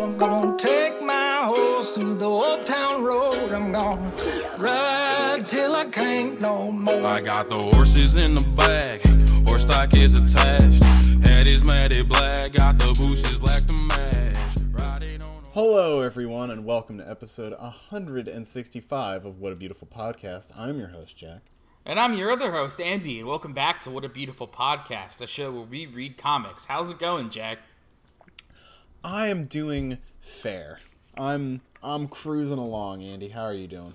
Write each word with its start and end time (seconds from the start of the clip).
I'm 0.00 0.16
gonna 0.16 0.56
take 0.56 1.02
my 1.02 1.42
horse 1.44 1.90
through 1.90 2.14
the 2.14 2.24
old 2.24 2.64
town 2.64 3.02
road. 3.02 3.52
I'm 3.52 3.72
gonna 3.72 4.12
ride 4.56 5.44
till 5.46 5.74
I 5.74 5.86
can't 5.86 6.40
no 6.40 6.70
more. 6.70 7.04
I 7.04 7.20
got 7.20 7.48
the 7.48 7.58
horses 7.58 8.20
in 8.20 8.34
the 8.34 8.48
back, 8.50 9.02
horse 9.48 9.62
stock 9.62 9.94
is 9.96 10.20
attached. 10.20 10.84
Head 11.26 11.48
is 11.48 11.64
matted 11.64 12.08
black, 12.08 12.52
got 12.52 12.78
the 12.78 12.86
bushes 12.86 13.38
black 13.38 13.64
to 13.66 13.72
match. 13.74 14.36
Riding 14.70 15.22
on 15.22 15.42
a- 15.44 15.48
Hello, 15.50 16.00
everyone, 16.00 16.50
and 16.50 16.64
welcome 16.64 16.98
to 16.98 17.10
episode 17.10 17.52
165 17.58 19.24
of 19.24 19.40
What 19.40 19.52
a 19.52 19.56
Beautiful 19.56 19.88
Podcast. 19.88 20.56
I'm 20.56 20.78
your 20.78 20.88
host, 20.88 21.16
Jack. 21.16 21.42
And 21.84 21.98
I'm 21.98 22.14
your 22.14 22.30
other 22.30 22.52
host, 22.52 22.80
Andy, 22.80 23.18
and 23.18 23.28
welcome 23.28 23.52
back 23.54 23.80
to 23.82 23.90
What 23.90 24.04
a 24.04 24.08
Beautiful 24.08 24.46
Podcast, 24.46 25.20
a 25.22 25.26
show 25.26 25.50
where 25.50 25.62
we 25.62 25.86
read 25.86 26.16
comics. 26.18 26.66
How's 26.66 26.90
it 26.90 26.98
going, 26.98 27.30
Jack? 27.30 27.58
I 29.04 29.28
am 29.28 29.44
doing 29.46 29.98
fair. 30.20 30.80
I'm 31.16 31.60
I'm 31.82 32.08
cruising 32.08 32.58
along, 32.58 33.02
Andy. 33.02 33.28
How 33.28 33.42
are 33.44 33.54
you 33.54 33.66
doing? 33.66 33.94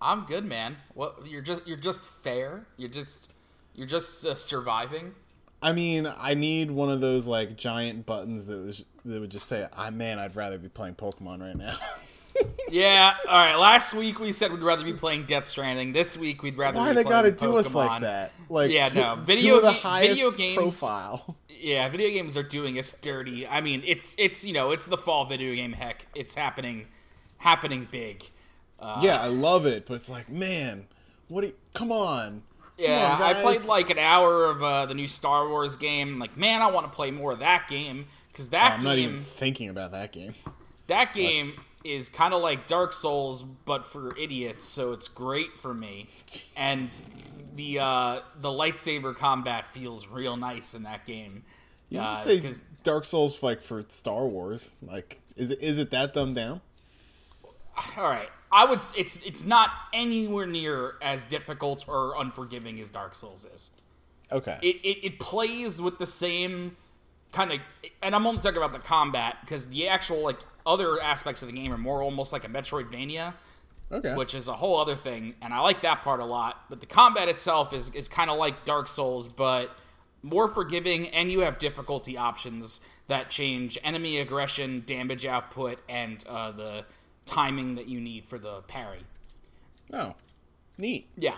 I'm 0.00 0.24
good, 0.24 0.44
man. 0.44 0.76
What 0.94 1.26
you're 1.26 1.42
just 1.42 1.66
you're 1.66 1.76
just 1.76 2.04
fair. 2.04 2.66
You're 2.76 2.88
just 2.90 3.32
you're 3.74 3.86
just 3.86 4.24
uh, 4.26 4.34
surviving. 4.34 5.14
I 5.62 5.72
mean, 5.72 6.10
I 6.18 6.34
need 6.34 6.70
one 6.70 6.90
of 6.90 7.00
those 7.00 7.26
like 7.26 7.56
giant 7.56 8.06
buttons 8.06 8.46
that 8.46 8.58
was 8.64 8.84
that 9.04 9.20
would 9.20 9.30
just 9.30 9.46
say, 9.48 9.66
"I 9.76 9.90
man, 9.90 10.18
I'd 10.18 10.36
rather 10.36 10.58
be 10.58 10.68
playing 10.68 10.94
Pokemon 10.94 11.40
right 11.42 11.56
now." 11.56 11.76
Yeah. 12.70 13.14
All 13.28 13.36
right. 13.36 13.56
Last 13.56 13.92
week 13.92 14.20
we 14.20 14.30
said 14.30 14.52
we'd 14.52 14.62
rather 14.62 14.84
be 14.84 14.92
playing 14.92 15.24
Death 15.24 15.46
Stranding. 15.46 15.92
This 15.92 16.16
week 16.16 16.42
we'd 16.44 16.56
rather. 16.56 16.78
Why 16.78 16.90
be 16.90 16.94
they 16.94 17.02
playing 17.02 17.10
gotta 17.10 17.30
do 17.32 17.56
us 17.56 17.74
like 17.74 18.02
that? 18.02 18.32
Like, 18.48 18.70
Yeah, 18.70 18.86
two, 18.88 19.00
no. 19.00 19.16
Video 19.16 19.60
ga- 19.60 19.72
highest 19.72 20.10
video 20.10 20.30
games- 20.30 20.56
profile. 20.56 21.36
Yeah, 21.60 21.88
video 21.88 22.10
games 22.10 22.36
are 22.36 22.42
doing 22.42 22.78
us 22.78 22.92
dirty. 22.92 23.46
I 23.46 23.60
mean, 23.60 23.82
it's 23.86 24.14
it's 24.18 24.44
you 24.44 24.52
know 24.52 24.70
it's 24.70 24.86
the 24.86 24.96
fall 24.96 25.24
video 25.24 25.54
game 25.54 25.72
heck. 25.72 26.06
It's 26.14 26.34
happening, 26.34 26.86
happening 27.38 27.88
big. 27.90 28.24
yeah, 28.80 29.20
I 29.20 29.26
love 29.26 29.66
it, 29.66 29.86
but 29.86 29.94
it's 29.94 30.08
like, 30.08 30.28
man, 30.28 30.86
what? 31.28 31.42
Do 31.42 31.48
you, 31.48 31.54
come 31.74 31.92
on. 31.92 32.42
Yeah, 32.78 33.10
Come 33.10 33.22
on, 33.22 33.36
I 33.36 33.42
played 33.42 33.64
like 33.64 33.90
an 33.90 33.98
hour 33.98 34.46
of 34.46 34.62
uh, 34.62 34.86
the 34.86 34.94
new 34.94 35.06
Star 35.06 35.46
Wars 35.48 35.76
game. 35.76 36.18
Like, 36.18 36.36
man, 36.38 36.62
I 36.62 36.70
want 36.70 36.90
to 36.90 36.96
play 36.96 37.10
more 37.10 37.32
of 37.32 37.40
that 37.40 37.68
game 37.68 38.06
because 38.32 38.48
that 38.50 38.78
I'm 38.78 38.84
not 38.84 38.96
even 38.96 39.22
thinking 39.22 39.68
about 39.68 39.90
that 39.90 40.12
game. 40.12 40.32
that 40.86 41.12
game 41.12 41.60
is 41.84 42.08
kind 42.08 42.34
of 42.34 42.42
like 42.42 42.66
Dark 42.66 42.92
Souls 42.92 43.42
but 43.42 43.86
for 43.86 44.16
idiots. 44.18 44.64
So 44.64 44.92
it's 44.92 45.08
great 45.08 45.56
for 45.58 45.72
me, 45.74 46.08
and 46.56 46.94
the 47.54 47.78
uh, 47.80 48.20
the 48.38 48.48
lightsaber 48.50 49.14
combat 49.16 49.72
feels 49.72 50.06
real 50.08 50.36
nice 50.36 50.74
in 50.74 50.82
that 50.84 51.06
game. 51.06 51.44
You 51.88 52.00
Uh, 52.00 52.04
just 52.04 52.24
say 52.24 52.40
'cause- 52.40 52.62
Dark 52.82 53.04
Souls 53.04 53.42
like 53.42 53.60
for 53.62 53.82
Star 53.88 54.26
Wars. 54.26 54.72
Like, 54.82 55.18
is 55.36 55.50
it 55.50 55.60
is 55.62 55.78
it 55.78 55.90
that 55.90 56.14
dumbed 56.14 56.34
down? 56.36 56.60
all 57.96 58.04
right, 58.04 58.28
I 58.52 58.64
would. 58.66 58.80
It's 58.96 59.16
it's 59.24 59.44
not 59.44 59.70
anywhere 59.92 60.46
near 60.46 60.94
as 61.02 61.24
difficult 61.24 61.86
or 61.88 62.14
unforgiving 62.20 62.78
as 62.80 62.90
Dark 62.90 63.14
Souls 63.14 63.44
is. 63.54 63.70
Okay. 64.32 64.58
it, 64.62 64.76
it, 64.84 65.04
it 65.06 65.18
plays 65.18 65.82
with 65.82 65.98
the 65.98 66.06
same 66.06 66.76
kind 67.32 67.50
of 67.52 67.58
and 68.00 68.14
i'm 68.14 68.24
only 68.28 68.40
talking 68.40 68.58
about 68.58 68.72
the 68.72 68.78
combat 68.78 69.36
because 69.40 69.66
the 69.68 69.88
actual 69.88 70.22
like 70.22 70.38
other 70.72 71.00
aspects 71.00 71.42
of 71.42 71.48
the 71.48 71.54
game 71.54 71.72
are 71.72 71.78
more 71.78 72.02
almost 72.02 72.32
like 72.32 72.44
a 72.44 72.48
metroidvania 72.48 73.34
okay. 73.90 74.14
which 74.14 74.34
is 74.34 74.48
a 74.48 74.52
whole 74.54 74.78
other 74.78 74.96
thing 74.96 75.34
and 75.42 75.52
i 75.52 75.60
like 75.60 75.82
that 75.82 76.02
part 76.02 76.20
a 76.20 76.24
lot 76.24 76.64
but 76.68 76.80
the 76.80 76.86
combat 76.86 77.28
itself 77.28 77.72
is, 77.72 77.90
is 77.90 78.08
kind 78.08 78.30
of 78.30 78.38
like 78.38 78.64
dark 78.64 78.88
souls 78.88 79.28
but 79.28 79.76
more 80.22 80.48
forgiving 80.48 81.08
and 81.08 81.32
you 81.32 81.40
have 81.40 81.58
difficulty 81.58 82.16
options 82.16 82.80
that 83.08 83.30
change 83.30 83.78
enemy 83.82 84.18
aggression 84.18 84.82
damage 84.86 85.24
output 85.26 85.78
and 85.88 86.24
uh, 86.28 86.52
the 86.52 86.84
timing 87.26 87.74
that 87.74 87.88
you 87.88 88.00
need 88.00 88.24
for 88.26 88.38
the 88.38 88.60
parry 88.62 89.04
oh, 89.92 90.14
neat. 90.78 91.08
yeah. 91.16 91.36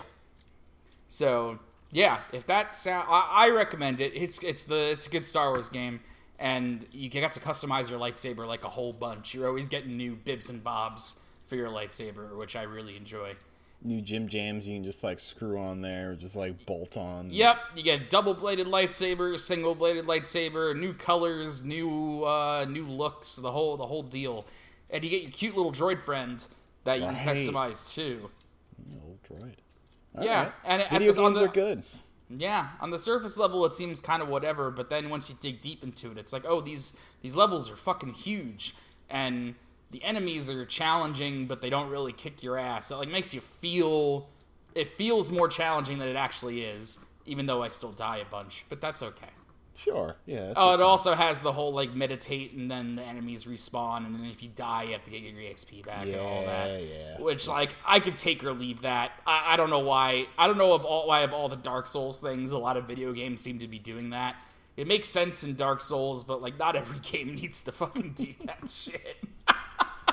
So 1.07 1.59
yeah, 1.91 2.21
if 2.31 2.47
that 2.47 2.73
sound, 2.73 3.07
I, 3.09 3.45
I 3.45 3.49
recommend 3.49 4.01
it. 4.01 4.13
It's 4.15 4.43
it's 4.43 4.63
the 4.63 4.91
it's 4.91 5.05
a 5.05 5.09
good 5.09 5.25
Star 5.25 5.51
Wars 5.51 5.69
game, 5.69 5.99
and 6.43 6.85
you 6.91 7.07
get 7.07 7.31
to 7.31 7.39
customize 7.39 7.89
your 7.89 7.97
lightsaber 7.97 8.45
like 8.45 8.65
a 8.65 8.69
whole 8.69 8.91
bunch. 8.91 9.33
You're 9.33 9.47
always 9.47 9.69
getting 9.69 9.95
new 9.95 10.13
bibs 10.13 10.49
and 10.49 10.61
bobs 10.61 11.17
for 11.45 11.55
your 11.55 11.69
lightsaber, 11.69 12.37
which 12.37 12.57
I 12.57 12.63
really 12.63 12.97
enjoy. 12.97 13.35
New 13.81 14.01
Jim 14.01 14.27
jams 14.27 14.67
you 14.67 14.75
can 14.75 14.83
just 14.83 15.05
like 15.05 15.19
screw 15.19 15.57
on 15.57 15.79
there, 15.79 16.11
or 16.11 16.15
just 16.15 16.35
like 16.35 16.65
bolt 16.65 16.97
on. 16.97 17.29
Yep, 17.31 17.57
you 17.77 17.83
get 17.83 18.09
double 18.09 18.33
bladed 18.33 18.67
lightsaber, 18.67 19.39
single 19.39 19.73
bladed 19.73 20.05
lightsaber, 20.05 20.77
new 20.77 20.93
colors, 20.93 21.63
new 21.63 22.25
uh, 22.25 22.65
new 22.65 22.85
looks, 22.85 23.37
the 23.37 23.51
whole 23.51 23.77
the 23.77 23.87
whole 23.87 24.03
deal, 24.03 24.45
and 24.89 25.01
you 25.01 25.09
get 25.09 25.21
your 25.23 25.31
cute 25.31 25.55
little 25.55 25.71
droid 25.71 26.01
friend 26.01 26.45
that 26.83 26.99
you 26.99 27.05
can 27.05 27.15
customize 27.15 27.93
too. 27.95 28.29
Old 29.05 29.19
droid. 29.23 29.53
Yeah, 30.21 30.39
Alright. 30.39 30.53
and 30.65 30.83
video 30.91 31.13
games 31.13 31.39
the- 31.39 31.45
are 31.45 31.47
good. 31.47 31.83
Yeah, 32.29 32.69
on 32.79 32.89
the 32.89 32.99
surface 32.99 33.37
level, 33.37 33.65
it 33.65 33.73
seems 33.73 33.99
kind 33.99 34.21
of 34.21 34.27
whatever, 34.27 34.71
but 34.71 34.89
then 34.89 35.09
once 35.09 35.29
you 35.29 35.35
dig 35.41 35.61
deep 35.61 35.83
into 35.83 36.11
it, 36.11 36.17
it's 36.17 36.33
like, 36.33 36.45
oh, 36.47 36.61
these 36.61 36.93
these 37.21 37.35
levels 37.35 37.69
are 37.69 37.75
fucking 37.75 38.13
huge, 38.13 38.75
and 39.09 39.55
the 39.91 40.03
enemies 40.03 40.49
are 40.49 40.65
challenging, 40.65 41.45
but 41.45 41.61
they 41.61 41.69
don't 41.69 41.89
really 41.89 42.13
kick 42.13 42.41
your 42.41 42.57
ass. 42.57 42.89
It 42.89 42.95
like 42.95 43.09
makes 43.09 43.33
you 43.33 43.41
feel, 43.41 44.29
it 44.73 44.89
feels 44.89 45.31
more 45.31 45.47
challenging 45.47 45.99
than 45.99 46.07
it 46.07 46.15
actually 46.15 46.63
is, 46.63 46.99
even 47.25 47.45
though 47.45 47.61
I 47.61 47.69
still 47.69 47.91
die 47.91 48.17
a 48.17 48.25
bunch, 48.25 48.65
but 48.69 48.81
that's 48.81 49.03
okay. 49.03 49.29
Sure. 49.75 50.15
Yeah. 50.25 50.53
Oh, 50.55 50.73
it 50.73 50.81
also 50.81 51.13
has 51.13 51.41
the 51.41 51.51
whole 51.51 51.73
like 51.73 51.93
meditate, 51.95 52.53
and 52.53 52.69
then 52.69 52.95
the 52.95 53.03
enemies 53.03 53.45
respawn, 53.45 54.05
and 54.05 54.15
then 54.15 54.25
if 54.25 54.43
you 54.43 54.49
die, 54.49 54.83
you 54.83 54.91
have 54.91 55.03
to 55.05 55.11
get 55.11 55.21
your 55.21 55.33
EXP 55.33 55.85
back 55.85 56.05
and 56.05 56.15
all 56.15 56.45
that. 56.45 56.81
Yeah, 56.81 56.87
yeah. 56.87 57.19
Which 57.21 57.47
like 57.47 57.75
I 57.85 57.99
could 57.99 58.17
take 58.17 58.43
or 58.43 58.53
leave 58.53 58.81
that. 58.81 59.11
I, 59.25 59.53
I 59.53 59.57
don't 59.57 59.69
know 59.69 59.79
why. 59.79 60.27
I 60.37 60.47
don't 60.47 60.57
know 60.57 60.73
of 60.73 60.85
all 60.85 61.07
why 61.07 61.21
of 61.21 61.33
all 61.33 61.49
the 61.49 61.55
Dark 61.55 61.87
Souls 61.87 62.19
things, 62.19 62.51
a 62.51 62.57
lot 62.57 62.77
of 62.77 62.85
video 62.85 63.13
games 63.13 63.41
seem 63.41 63.59
to 63.59 63.67
be 63.67 63.79
doing 63.79 64.11
that. 64.11 64.35
It 64.77 64.87
makes 64.87 65.07
sense 65.07 65.43
in 65.43 65.55
Dark 65.55 65.81
Souls, 65.81 66.23
but 66.23 66.41
like 66.41 66.59
not 66.59 66.75
every 66.75 66.99
game 66.99 67.33
needs 67.33 67.61
to 67.63 67.71
fucking 67.71 68.13
do 68.15 68.33
that 68.45 68.69
shit. 68.69 69.17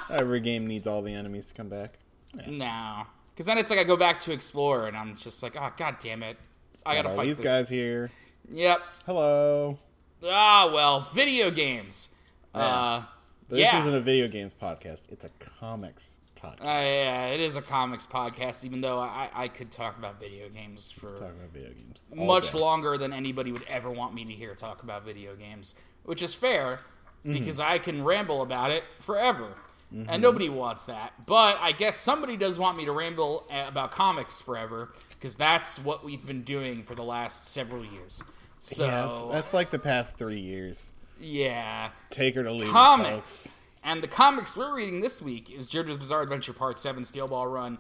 Every 0.09 0.41
game 0.41 0.67
needs 0.67 0.87
all 0.87 1.03
the 1.03 1.15
enemies 1.15 1.49
to 1.49 1.55
come 1.55 1.69
back. 1.69 1.99
no, 2.47 3.05
because 3.35 3.47
then 3.47 3.59
it's 3.59 3.71
like 3.71 3.79
I 3.79 3.85
go 3.85 3.97
back 3.97 4.19
to 4.21 4.33
explore, 4.33 4.87
and 4.87 4.97
I'm 4.97 5.17
just 5.17 5.43
like, 5.43 5.55
oh 5.57 5.71
god 5.77 5.97
damn 6.01 6.23
it, 6.23 6.39
I 6.87 6.95
gotta 6.95 7.15
fight 7.15 7.27
these 7.27 7.37
this. 7.37 7.45
guys 7.45 7.69
here. 7.69 8.11
Yep. 8.53 8.81
Hello. 9.07 9.79
Ah 10.25 10.71
well, 10.73 11.09
video 11.15 11.51
games. 11.51 12.15
Uh, 12.55 13.03
This 13.49 13.61
yeah. 13.61 13.81
isn't 13.81 13.95
a 13.95 14.01
video 14.01 14.29
games 14.29 14.55
podcast. 14.61 15.11
It's 15.11 15.25
a 15.25 15.31
comics 15.61 16.19
podcast. 16.41 16.63
Uh, 16.63 16.65
yeah, 16.65 17.27
it 17.27 17.41
is 17.41 17.57
a 17.57 17.63
comics 17.63 18.07
podcast, 18.07 18.65
even 18.65 18.81
though 18.81 18.99
I, 18.99 19.29
I 19.33 19.49
could 19.49 19.71
talk 19.71 19.97
about 19.99 20.19
video 20.21 20.49
games 20.49 20.91
for 20.91 21.11
video 21.53 21.71
games. 21.71 22.09
much 22.15 22.53
day. 22.53 22.59
longer 22.59 22.99
than 22.99 23.13
anybody 23.13 23.53
would 23.53 23.65
ever 23.69 23.91
want 23.91 24.15
me 24.15 24.25
to 24.25 24.33
hear 24.33 24.55
talk 24.55 24.83
about 24.83 25.05
video 25.05 25.35
games, 25.37 25.75
which 26.05 26.23
is 26.23 26.35
fair 26.35 26.81
Mm-hmm. 27.23 27.39
because 27.39 27.61
I 27.61 27.77
can 27.77 28.03
ramble 28.03 28.41
about 28.41 28.71
it 28.71 28.83
forever. 28.99 29.49
And 29.93 30.23
nobody 30.23 30.49
wants 30.49 30.87
that. 30.87 31.13
But 31.27 31.59
I 31.61 31.73
guess 31.73 31.99
somebody 31.99 32.39
does 32.39 32.59
want 32.59 32.79
me 32.79 32.87
to 32.87 32.93
ramble 32.93 33.45
uh, 33.51 33.65
about 33.69 33.91
comics 33.91 34.41
forever 34.41 34.91
because 35.21 35.37
that's 35.37 35.79
what 35.79 36.03
we've 36.03 36.27
been 36.27 36.43
doing 36.43 36.83
for 36.83 36.95
the 36.95 37.03
last 37.05 37.45
several 37.45 37.85
years. 37.85 38.25
So, 38.59 38.87
Yes, 38.87 39.25
that's 39.31 39.53
like 39.55 39.71
the 39.71 39.79
past 39.79 40.17
three 40.17 40.41
years. 40.41 40.91
yeah. 41.21 41.91
Take 42.09 42.35
her 42.37 42.43
to 42.43 42.53
leave. 42.53 42.69
comics. 42.71 43.53
And 43.85 44.03
the 44.03 44.09
comics 44.09 44.57
we're 44.57 44.75
reading 44.75 45.01
this 45.01 45.23
week 45.23 45.51
is 45.51 45.71
JoJo's 45.71 45.97
Bizarre 45.99 46.23
Adventure 46.23 46.53
Part 46.53 46.79
7 46.79 47.05
Steel 47.05 47.29
Ball 47.29 47.47
Run 47.47 47.79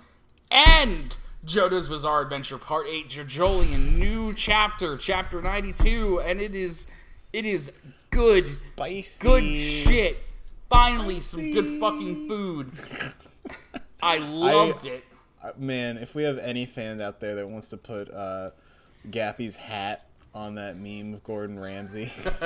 and 0.50 1.16
JoJo's 1.46 1.88
Bizarre 1.88 2.22
Adventure 2.22 2.56
Part 2.58 2.86
8 2.86 3.08
JoJolion 3.08 3.96
new 3.98 4.32
chapter, 4.34 4.96
chapter 4.96 5.40
92, 5.42 6.20
and 6.20 6.40
it 6.40 6.54
is 6.54 6.86
it 7.32 7.44
is 7.46 7.70
good 8.10 8.44
Spicy. 8.46 9.22
good 9.22 9.60
shit. 9.60 10.18
Finally 10.70 11.20
some 11.20 11.52
good 11.52 11.80
fucking 11.80 12.28
food. 12.28 12.72
I 14.02 14.18
loved 14.18 14.86
it. 14.86 15.04
Man, 15.56 15.96
if 15.98 16.14
we 16.14 16.22
have 16.24 16.38
any 16.38 16.66
fan 16.66 17.00
out 17.00 17.20
there 17.20 17.34
that 17.36 17.48
wants 17.48 17.68
to 17.70 17.76
put 17.76 18.10
uh, 18.12 18.50
Gappy's 19.08 19.56
hat 19.56 20.06
on 20.34 20.56
that 20.56 20.76
meme 20.76 21.14
of 21.14 21.24
Gordon 21.24 21.58
Ramsay, 21.58 22.12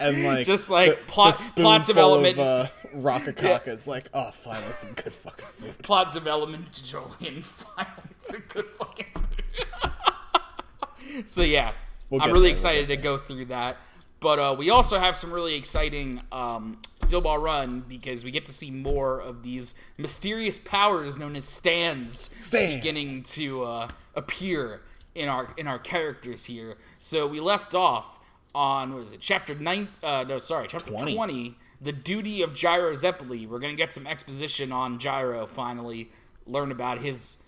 and 0.00 0.24
like 0.24 0.46
Just 0.46 0.70
like 0.70 1.06
plot- 1.06 1.34
spoonful 1.34 1.62
plot 1.62 1.86
development. 1.86 2.38
of 2.38 2.66
uh, 2.66 2.68
Rokakaka, 2.96 3.68
it's 3.68 3.86
like, 3.86 4.08
oh, 4.14 4.30
finally 4.30 4.72
some 4.72 4.92
good 4.92 5.12
fucking 5.12 5.44
food. 5.46 5.78
Plot 5.82 6.12
development 6.12 6.72
JoJolion 6.72 7.42
finally 7.44 7.96
a 8.30 8.40
good 8.52 8.66
fucking 8.78 9.06
food. 9.14 11.28
so 11.28 11.42
yeah, 11.42 11.72
We'll 12.08 12.22
I'm 12.22 12.28
really 12.28 12.40
there, 12.40 12.42
we'll 12.42 12.52
excited 12.52 12.88
to 12.88 12.96
go 12.96 13.18
through 13.18 13.46
that. 13.46 13.76
But 14.22 14.38
uh, 14.38 14.54
we 14.56 14.70
also 14.70 14.98
have 15.00 15.16
some 15.16 15.32
really 15.32 15.54
exciting 15.56 16.20
um, 16.30 16.78
Steel 17.02 17.20
Ball 17.20 17.38
Run 17.38 17.84
because 17.88 18.24
we 18.24 18.30
get 18.30 18.46
to 18.46 18.52
see 18.52 18.70
more 18.70 19.20
of 19.20 19.42
these 19.42 19.74
mysterious 19.98 20.58
powers 20.58 21.18
known 21.18 21.34
as 21.34 21.44
stands 21.44 22.30
Stand. 22.40 22.80
beginning 22.80 23.24
to 23.24 23.64
uh, 23.64 23.88
appear 24.14 24.80
in 25.16 25.28
our 25.28 25.52
in 25.56 25.66
our 25.66 25.78
characters 25.80 26.44
here. 26.44 26.76
So 27.00 27.26
we 27.26 27.40
left 27.40 27.74
off 27.74 28.18
on 28.54 28.94
what 28.94 29.02
is 29.02 29.12
it, 29.12 29.20
chapter 29.20 29.54
nine? 29.56 29.88
Uh, 30.02 30.24
no, 30.28 30.38
sorry, 30.38 30.68
chapter 30.68 30.90
20. 30.92 31.14
twenty. 31.16 31.56
the 31.80 31.92
duty 31.92 32.42
of 32.42 32.54
Gyro 32.54 32.92
Zeppeli. 32.92 33.48
We're 33.48 33.58
gonna 33.58 33.74
get 33.74 33.90
some 33.90 34.06
exposition 34.06 34.70
on 34.70 34.98
Gyro 35.00 35.46
finally, 35.46 36.10
learn 36.46 36.70
about 36.70 36.98
his 36.98 37.38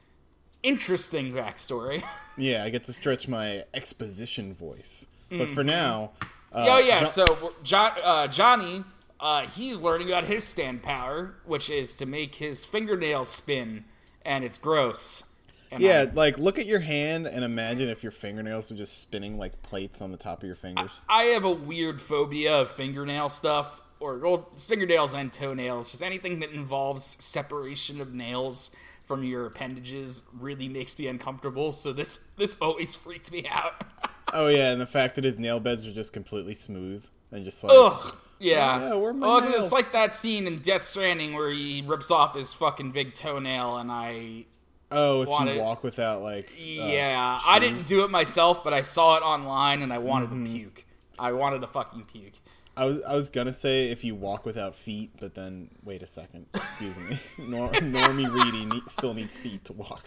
interesting 0.63 1.33
backstory. 1.33 2.03
Yeah, 2.37 2.65
I 2.65 2.71
get 2.71 2.83
to 2.85 2.93
stretch 2.93 3.29
my 3.29 3.63
exposition 3.75 4.55
voice. 4.55 5.07
But 5.31 5.49
for 5.51 5.63
now, 5.63 6.11
uh, 6.55 6.67
oh 6.71 6.79
yeah, 6.79 7.01
Jo- 7.01 7.05
so 7.07 7.53
jo- 7.63 7.77
uh, 7.79 8.27
Johnny, 8.29 8.85
uh, 9.21 9.43
he's 9.43 9.81
learning 9.81 10.09
about 10.09 10.25
his 10.25 10.45
stand 10.45 10.83
power, 10.83 11.35
which 11.45 11.69
is 11.69 11.95
to 11.97 12.07
make 12.07 12.37
his 12.37 12.65
fingernails 12.65 13.29
spin, 13.29 13.85
and 14.25 14.45
it's 14.45 14.59
gross. 14.59 15.25
And 15.71 15.83
yeah, 15.83 16.07
I- 16.09 16.15
like 16.15 16.39
look 16.39 16.59
at 16.59 16.67
your 16.67 16.81
hand 16.81 17.27
and 17.27 17.45
imagine 17.45 17.89
if 17.89 18.03
your 18.03 18.13
fingernails 18.13 18.71
were 18.71 18.77
just 18.77 19.01
spinning 19.01 19.39
like 19.39 19.61
plates 19.63 20.01
on 20.01 20.13
the 20.13 20.17
top 20.17 20.43
of 20.43 20.47
your 20.47 20.57
fingers. 20.57 20.93
I 21.09 21.25
have 21.25 21.45
a 21.45 21.51
weird 21.51 22.01
phobia 22.01 22.61
of 22.61 22.71
fingernail 22.71 23.29
stuff, 23.29 23.81
or 23.99 24.19
well, 24.19 24.51
fingernails 24.57 25.15
and 25.15 25.33
toenails. 25.33 25.91
Just 25.91 26.03
anything 26.03 26.41
that 26.41 26.51
involves 26.51 27.17
separation 27.23 28.01
of 28.01 28.15
nails 28.15 28.71
from 29.07 29.23
your 29.25 29.47
appendages 29.47 30.23
really 30.33 30.69
makes 30.69 30.99
me 30.99 31.07
uncomfortable. 31.09 31.73
So 31.73 31.93
this 31.93 32.19
this 32.37 32.57
always 32.61 32.95
freaked 32.95 33.33
me 33.33 33.47
out. 33.51 33.85
Oh 34.37 34.49
yeah, 34.49 34.73
and 34.73 34.81
the 34.81 34.87
fact 34.87 35.15
that 35.15 35.23
his 35.23 35.39
nail 35.39 35.61
beds 35.61 35.87
are 35.87 35.93
just 35.93 36.13
completely 36.13 36.55
smooth 36.55 37.05
and 37.31 37.45
just 37.45 37.63
like 37.63 37.73
Ugh. 37.73 38.17
Yeah. 38.41 38.89
yeah, 38.89 38.95
where 38.95 39.13
my 39.13 39.27
oh, 39.29 39.61
it's 39.61 39.71
like 39.71 39.93
that 39.93 40.13
scene 40.13 40.49
in 40.49 40.59
Death 40.59 40.83
Stranding 40.83 41.35
where 41.35 41.51
he 41.51 41.85
rips 41.87 42.11
off 42.11 42.35
his 42.35 42.53
fucking 42.53 42.91
big 42.91 43.15
toenail, 43.15 43.77
and 43.77 43.93
I 43.93 44.47
oh, 44.91 45.23
if 45.23 45.29
want 45.29 45.51
you 45.55 45.61
walk 45.61 45.85
without 45.85 46.21
like 46.21 46.47
uh, 46.47 46.57
Yeah, 46.59 47.39
I 47.47 47.61
didn't 47.61 47.87
do 47.87 48.03
it 48.03 48.11
myself, 48.11 48.65
but 48.65 48.75
I 48.75 48.83
saw 48.83 49.17
it 49.17 49.21
online 49.21 49.83
and 49.83 49.93
I 49.93 49.99
wanted 49.99 50.31
Mm-hmm. 50.31 50.45
to 50.47 50.51
puke. 50.51 50.85
I 51.17 51.31
wanted 51.31 51.61
to 51.61 51.69
fucking 51.69 52.07
puke. 52.13 52.35
I 52.77 52.85
was 52.87 53.03
I 53.03 53.15
was 53.15 53.29
gonna 53.29 53.53
say 53.53 53.91
if 53.91 54.03
you 54.05 54.15
walk 54.15 54.45
without 54.45 54.75
feet, 54.75 55.11
but 55.21 55.35
then 55.35 55.71
wait 55.85 56.03
a 56.03 56.07
second, 56.07 56.47
excuse 56.55 56.99
me, 56.99 57.19
Nor- 57.39 57.71
Normie 57.73 58.29
Reedy 58.33 58.83
still 58.89 59.15
needs 59.15 59.33
feet 59.33 59.65
to 59.67 59.73
walk. 59.73 60.05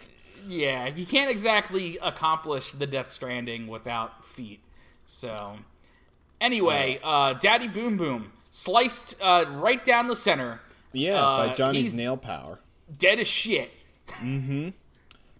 Yeah, 0.47 0.87
you 0.87 1.05
can't 1.05 1.29
exactly 1.29 1.97
accomplish 2.01 2.71
the 2.71 2.87
Death 2.87 3.09
Stranding 3.09 3.67
without 3.67 4.23
feet. 4.25 4.61
So, 5.05 5.57
anyway, 6.41 6.99
uh, 7.03 7.33
Daddy 7.33 7.67
Boom 7.67 7.97
Boom 7.97 8.31
sliced 8.51 9.15
uh, 9.21 9.45
right 9.49 9.83
down 9.83 10.07
the 10.07 10.15
center, 10.15 10.61
Yeah, 10.93 11.21
Uh, 11.21 11.47
by 11.47 11.53
Johnny's 11.53 11.93
nail 11.93 12.15
power. 12.17 12.59
dead 12.97 13.19
as 13.19 13.27
shit. 13.27 13.71
Mm-hmm. 14.21 14.69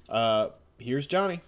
Uh, 0.09 0.49
here's 0.77 1.07
Johnny. 1.07 1.41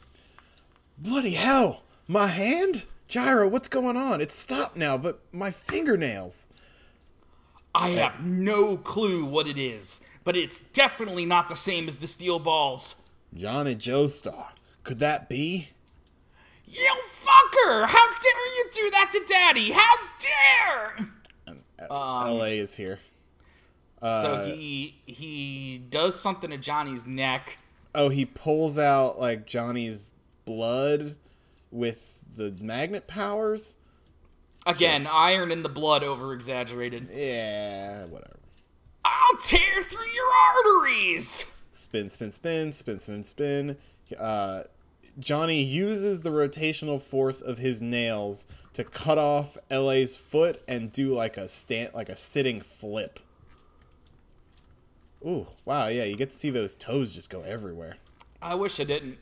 Bloody 0.97 1.31
hell! 1.31 1.83
My 2.07 2.27
hand, 2.27 2.83
Gyro. 3.09 3.47
What's 3.47 3.67
going 3.67 3.97
on? 3.97 4.21
It's 4.21 4.37
stopped 4.37 4.77
now, 4.77 4.97
but 4.97 5.19
my 5.33 5.51
fingernails. 5.51 6.47
I 7.73 7.89
have 7.89 8.23
no 8.23 8.77
clue 8.77 9.25
what 9.25 9.47
it 9.47 9.57
is, 9.57 10.01
but 10.23 10.35
it's 10.35 10.59
definitely 10.59 11.25
not 11.25 11.49
the 11.49 11.55
same 11.55 11.87
as 11.87 11.97
the 11.97 12.07
steel 12.07 12.39
balls. 12.39 13.03
Johnny 13.33 13.75
Joestar. 13.75 14.47
Could 14.83 14.99
that 14.99 15.29
be? 15.29 15.69
You 16.65 16.95
fucker! 17.23 17.85
How 17.87 18.09
dare 18.09 18.47
you 18.57 18.69
do 18.73 18.89
that 18.91 19.09
to 19.11 19.21
Daddy? 19.27 19.71
How 19.71 19.95
dare! 20.19 21.09
L.A. 21.89 22.59
is 22.59 22.75
here. 22.75 22.99
Uh, 24.01 24.21
so 24.21 24.45
he 24.45 24.95
he 25.05 25.81
does 25.89 26.19
something 26.19 26.49
to 26.51 26.57
Johnny's 26.57 27.05
neck. 27.05 27.57
Oh, 27.93 28.09
he 28.09 28.25
pulls 28.25 28.77
out 28.77 29.19
like 29.19 29.45
Johnny's 29.45 30.11
blood 30.45 31.15
with 31.71 32.08
the 32.39 32.55
magnet 32.63 33.05
powers. 33.05 33.75
Again, 34.65 35.07
iron 35.11 35.51
in 35.51 35.61
the 35.61 35.69
blood 35.69 36.03
over 36.03 36.33
exaggerated. 36.33 37.09
Yeah, 37.13 38.05
whatever. 38.05 38.39
I'll 39.03 39.37
tear 39.43 39.83
through 39.83 40.07
your 40.07 40.29
arteries! 40.55 41.45
Spin, 41.71 42.09
spin, 42.09 42.31
spin, 42.31 42.71
spin, 42.71 42.99
spin, 42.99 43.23
spin. 43.23 43.77
Uh, 44.17 44.63
Johnny 45.19 45.63
uses 45.63 46.21
the 46.21 46.29
rotational 46.29 47.01
force 47.01 47.41
of 47.41 47.57
his 47.57 47.81
nails 47.81 48.47
to 48.73 48.83
cut 48.83 49.17
off 49.17 49.57
LA's 49.69 50.15
foot 50.15 50.61
and 50.67 50.91
do 50.91 51.13
like 51.13 51.37
a 51.37 51.47
stand, 51.47 51.93
like 51.93 52.09
a 52.09 52.15
sitting 52.15 52.61
flip. 52.61 53.19
Ooh, 55.25 55.47
wow, 55.65 55.87
yeah, 55.87 56.05
you 56.05 56.15
get 56.15 56.29
to 56.29 56.35
see 56.35 56.49
those 56.49 56.75
toes 56.77 57.13
just 57.13 57.29
go 57.29 57.41
everywhere. 57.41 57.97
I 58.41 58.55
wish 58.55 58.79
I 58.79 58.85
didn't. 58.85 59.17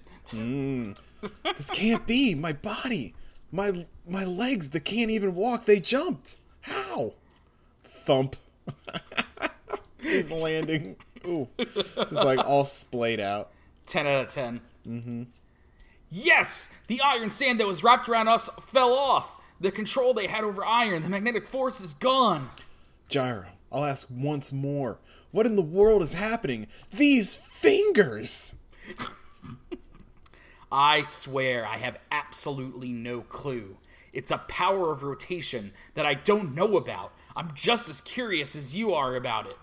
This 1.44 1.70
can't 1.70 2.06
be 2.06 2.36
my 2.36 2.54
body, 2.54 3.14
my 3.52 3.86
my 4.08 4.24
legs 4.24 4.70
that 4.70 4.82
can't 4.82 5.12
even 5.12 5.36
walk. 5.36 5.66
They 5.66 5.80
jumped. 5.80 6.38
How? 6.62 7.14
Thump. 7.84 8.36
He's 10.02 10.30
landing. 10.30 10.96
Ooh, 11.26 11.48
just 11.58 12.12
like 12.12 12.40
all 12.40 12.64
splayed 12.64 13.20
out. 13.20 13.52
10 13.88 14.08
out 14.08 14.26
of 14.26 14.30
10. 14.30 14.62
Mm-hmm. 14.88 15.24
Yes! 16.10 16.74
The 16.88 17.02
iron 17.02 17.30
sand 17.32 17.60
that 17.60 17.68
was 17.68 17.84
wrapped 17.84 18.08
around 18.08 18.28
us 18.28 18.50
fell 18.62 18.94
off. 18.94 19.42
The 19.60 19.72
control 19.72 20.14
they 20.14 20.28
had 20.28 20.44
over 20.44 20.64
iron, 20.64 21.04
the 21.04 21.10
magnetic 21.10 21.48
force 21.48 21.82
is 21.82 21.94
gone. 21.94 22.50
Gyro, 23.10 23.48
I'll 23.72 23.86
ask 23.86 24.08
once 24.10 24.52
more. 24.52 25.00
What 25.32 25.46
in 25.46 25.56
the 25.56 25.62
world 25.62 26.02
is 26.02 26.14
happening? 26.14 26.68
These 26.92 27.36
fingers! 27.36 28.56
I 30.72 31.04
swear 31.04 31.66
I 31.66 31.78
have 31.78 32.00
absolutely 32.12 32.92
no 32.92 33.22
clue. 33.22 33.78
It's 34.12 34.32
a 34.32 34.40
power 34.40 34.92
of 34.92 35.04
rotation 35.04 35.72
that 35.94 36.06
I 36.06 36.14
don't 36.14 36.54
know 36.54 36.76
about. 36.76 37.14
I'm 37.36 37.52
just 37.54 37.90
as 37.90 38.02
curious 38.02 38.56
as 38.56 38.76
you 38.76 38.94
are 38.94 39.16
about 39.16 39.48
it. 39.48 39.58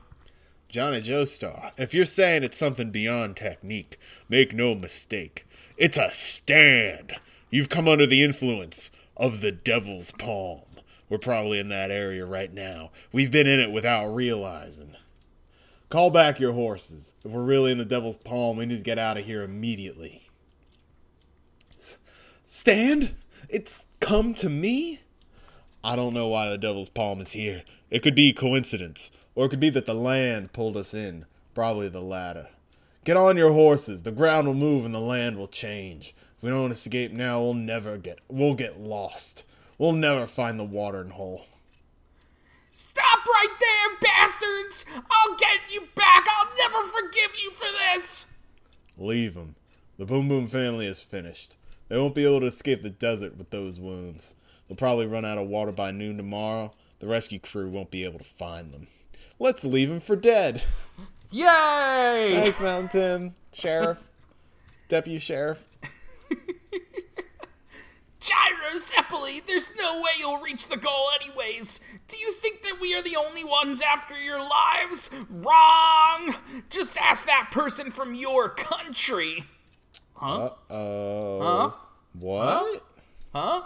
Johnny 0.68 1.00
Joestar, 1.00 1.72
if 1.76 1.92
you're 1.92 2.04
saying 2.04 2.42
it's 2.42 2.56
something 2.56 2.90
beyond 2.90 3.36
technique, 3.36 3.98
make 4.28 4.54
no 4.54 4.74
mistake. 4.74 5.46
It's 5.76 5.98
a 5.98 6.10
stand. 6.10 7.14
You've 7.50 7.68
come 7.68 7.86
under 7.86 8.06
the 8.06 8.24
influence 8.24 8.90
of 9.16 9.40
the 9.40 9.52
devil's 9.52 10.10
palm. 10.12 10.62
We're 11.08 11.18
probably 11.18 11.58
in 11.58 11.68
that 11.68 11.90
area 11.90 12.24
right 12.24 12.52
now. 12.52 12.90
We've 13.12 13.30
been 13.30 13.46
in 13.46 13.60
it 13.60 13.70
without 13.70 14.08
realizing. 14.08 14.96
Call 15.90 16.10
back 16.10 16.40
your 16.40 16.54
horses. 16.54 17.12
If 17.24 17.30
we're 17.30 17.42
really 17.42 17.70
in 17.70 17.78
the 17.78 17.84
devil's 17.84 18.16
palm, 18.16 18.56
we 18.56 18.66
need 18.66 18.78
to 18.78 18.82
get 18.82 18.98
out 18.98 19.18
of 19.18 19.24
here 19.24 19.42
immediately. 19.42 20.23
Stand? 22.56 23.16
It's 23.48 23.84
come 23.98 24.32
to 24.34 24.48
me? 24.48 25.00
I 25.82 25.96
don't 25.96 26.14
know 26.14 26.28
why 26.28 26.48
the 26.48 26.56
devil's 26.56 26.88
palm 26.88 27.20
is 27.20 27.32
here. 27.32 27.64
It 27.90 28.00
could 28.04 28.14
be 28.14 28.32
coincidence, 28.32 29.10
or 29.34 29.46
it 29.46 29.48
could 29.48 29.58
be 29.58 29.70
that 29.70 29.86
the 29.86 29.94
land 29.94 30.52
pulled 30.52 30.76
us 30.76 30.94
in. 30.94 31.26
Probably 31.52 31.88
the 31.88 32.00
latter. 32.00 32.46
Get 33.02 33.16
on 33.16 33.36
your 33.36 33.52
horses. 33.52 34.02
The 34.02 34.12
ground 34.12 34.46
will 34.46 34.54
move 34.54 34.84
and 34.84 34.94
the 34.94 35.00
land 35.00 35.36
will 35.36 35.48
change. 35.48 36.14
If 36.36 36.44
we 36.44 36.50
don't 36.50 36.70
escape 36.70 37.10
now, 37.10 37.42
we'll 37.42 37.54
never 37.54 37.98
get 37.98 38.20
we'll 38.28 38.54
get 38.54 38.78
lost. 38.78 39.42
We'll 39.76 39.90
never 39.90 40.24
find 40.24 40.56
the 40.56 40.62
watering 40.62 41.10
hole. 41.10 41.46
Stop 42.70 43.26
right 43.26 43.56
there, 43.60 43.98
bastards! 44.00 44.86
I'll 44.94 45.36
get 45.36 45.58
you 45.72 45.88
back! 45.96 46.24
I'll 46.28 46.54
never 46.56 46.86
forgive 46.86 47.32
you 47.36 47.50
for 47.50 47.66
this! 47.66 48.26
Leave 48.96 49.34
them. 49.34 49.56
The 49.98 50.04
Boom 50.04 50.28
Boom 50.28 50.46
family 50.46 50.86
is 50.86 51.02
finished. 51.02 51.56
They 51.94 52.00
won't 52.00 52.16
be 52.16 52.24
able 52.24 52.40
to 52.40 52.46
escape 52.46 52.82
the 52.82 52.90
desert 52.90 53.38
with 53.38 53.50
those 53.50 53.78
wounds. 53.78 54.34
They'll 54.66 54.76
probably 54.76 55.06
run 55.06 55.24
out 55.24 55.38
of 55.38 55.46
water 55.46 55.70
by 55.70 55.92
noon 55.92 56.16
tomorrow. 56.16 56.74
The 56.98 57.06
rescue 57.06 57.38
crew 57.38 57.68
won't 57.68 57.92
be 57.92 58.02
able 58.02 58.18
to 58.18 58.24
find 58.24 58.74
them. 58.74 58.88
Let's 59.38 59.62
leave 59.62 59.90
them 59.90 60.00
for 60.00 60.16
dead. 60.16 60.64
Yay! 61.30 62.32
Thanks, 62.34 62.60
Mountain 62.60 62.88
Tim. 62.88 63.34
Sheriff. 63.52 64.00
Deputy 64.88 65.20
Sheriff. 65.20 65.68
Gyro 68.18 68.74
Zeppeli, 68.74 69.46
there's 69.46 69.70
no 69.76 70.00
way 70.00 70.10
you'll 70.18 70.40
reach 70.40 70.66
the 70.66 70.76
goal 70.76 71.10
anyways. 71.22 71.78
Do 72.08 72.16
you 72.16 72.32
think 72.32 72.64
that 72.64 72.80
we 72.80 72.92
are 72.96 73.02
the 73.02 73.14
only 73.14 73.44
ones 73.44 73.80
after 73.80 74.18
your 74.18 74.40
lives? 74.40 75.10
Wrong! 75.30 76.34
Just 76.70 76.96
ask 76.98 77.24
that 77.26 77.50
person 77.52 77.92
from 77.92 78.16
your 78.16 78.48
country. 78.48 79.44
Uh 80.20 80.50
oh. 80.70 81.40
Huh? 81.40 81.83
What? 82.18 82.82
Huh? 83.34 83.62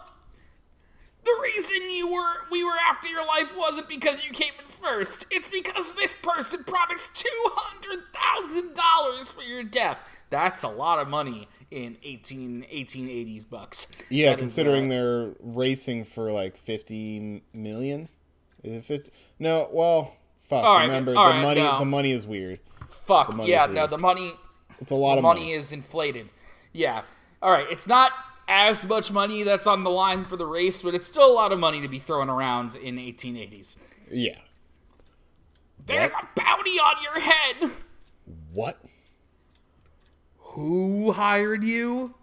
The 1.24 1.38
reason 1.42 1.76
you 1.90 2.10
were 2.10 2.48
we 2.50 2.64
were 2.64 2.76
after 2.88 3.08
your 3.08 3.26
life 3.26 3.54
wasn't 3.56 3.88
because 3.88 4.24
you 4.24 4.30
came 4.32 4.52
in 4.58 4.66
first. 4.66 5.26
It's 5.30 5.48
because 5.48 5.94
this 5.94 6.16
person 6.22 6.64
promised 6.64 7.14
two 7.14 7.28
hundred 7.54 8.04
thousand 8.14 8.74
dollars 8.74 9.30
for 9.30 9.42
your 9.42 9.62
death. 9.62 9.98
That's 10.30 10.62
a 10.62 10.68
lot 10.68 10.98
of 10.98 11.08
money 11.08 11.48
in 11.70 11.96
18, 12.02 12.66
1880s 12.72 13.48
bucks. 13.48 13.86
Yeah, 14.08 14.30
That 14.30 14.38
is, 14.38 14.40
considering 14.40 14.86
uh, 14.86 14.94
they're 14.94 15.30
racing 15.40 16.04
for 16.04 16.30
like 16.32 16.56
50 16.56 17.42
million. 17.52 18.08
Is 18.62 18.74
it 18.74 18.84
50? 18.84 19.10
No, 19.38 19.68
well, 19.72 20.14
fuck. 20.44 20.64
Right, 20.64 20.82
remember 20.86 21.12
the 21.12 21.18
right, 21.20 21.42
money 21.42 21.60
no. 21.60 21.78
the 21.78 21.84
money 21.84 22.12
is 22.12 22.26
weird. 22.26 22.60
fuck 22.88 23.34
yeah, 23.46 23.64
weird. 23.66 23.74
no, 23.74 23.86
the 23.86 23.98
money 23.98 24.32
It's 24.80 24.90
a 24.90 24.94
lot 24.94 25.18
of 25.18 25.22
money 25.22 25.40
money. 25.42 25.52
is 25.52 25.72
inflated. 25.72 26.28
Yeah. 26.72 27.02
All 27.42 27.50
right, 27.50 27.66
it's 27.70 27.86
not 27.86 28.12
as 28.48 28.84
much 28.86 29.12
money 29.12 29.42
that's 29.42 29.66
on 29.66 29.84
the 29.84 29.90
line 29.90 30.24
for 30.24 30.36
the 30.36 30.46
race, 30.46 30.82
but 30.82 30.94
it's 30.94 31.06
still 31.06 31.30
a 31.30 31.32
lot 31.32 31.52
of 31.52 31.58
money 31.58 31.80
to 31.82 31.88
be 31.88 31.98
thrown 31.98 32.28
around 32.30 32.74
in 32.76 32.96
1880s. 32.96 33.76
Yeah. 34.10 34.38
There's 35.86 36.12
What? 36.14 36.24
a 36.24 36.40
bounty 36.40 36.78
on 36.78 37.02
your 37.02 37.20
head. 37.20 37.70
What? 38.52 38.78
Who 40.38 41.12
hired 41.12 41.62
you? 41.62 42.14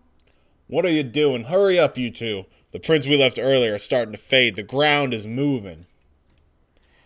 What 0.68 0.86
are 0.86 0.90
you 0.90 1.04
doing? 1.04 1.46
Hurry 1.46 1.78
up, 1.80 1.98
you 1.98 2.10
two. 2.12 2.46
The 2.72 2.80
prints 2.80 3.06
we 3.08 3.16
left 3.18 3.38
earlier 3.40 3.76
are 3.76 3.80
starting 3.80 4.12
to 4.12 4.18
fade. 4.18 4.56
The 4.56 4.64
ground 4.64 5.14
is 5.14 5.26
moving. 5.26 5.86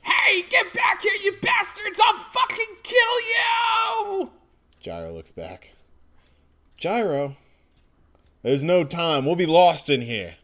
Hey, 0.02 0.44
get 0.50 0.74
back 0.74 1.02
here, 1.02 1.14
you 1.22 1.34
bastards! 1.42 2.00
I'll 2.04 2.18
fucking 2.18 2.76
kill 2.84 3.22
you! 4.22 4.32
Gyro 4.80 5.14
looks 5.14 5.32
back. 5.32 5.72
Gyro, 6.78 7.36
there's 8.44 8.64
no 8.64 8.84
time. 8.84 9.26
We'll 9.26 9.36
be 9.36 9.46
lost 9.46 9.90
in 9.90 10.02
here. 10.02 10.36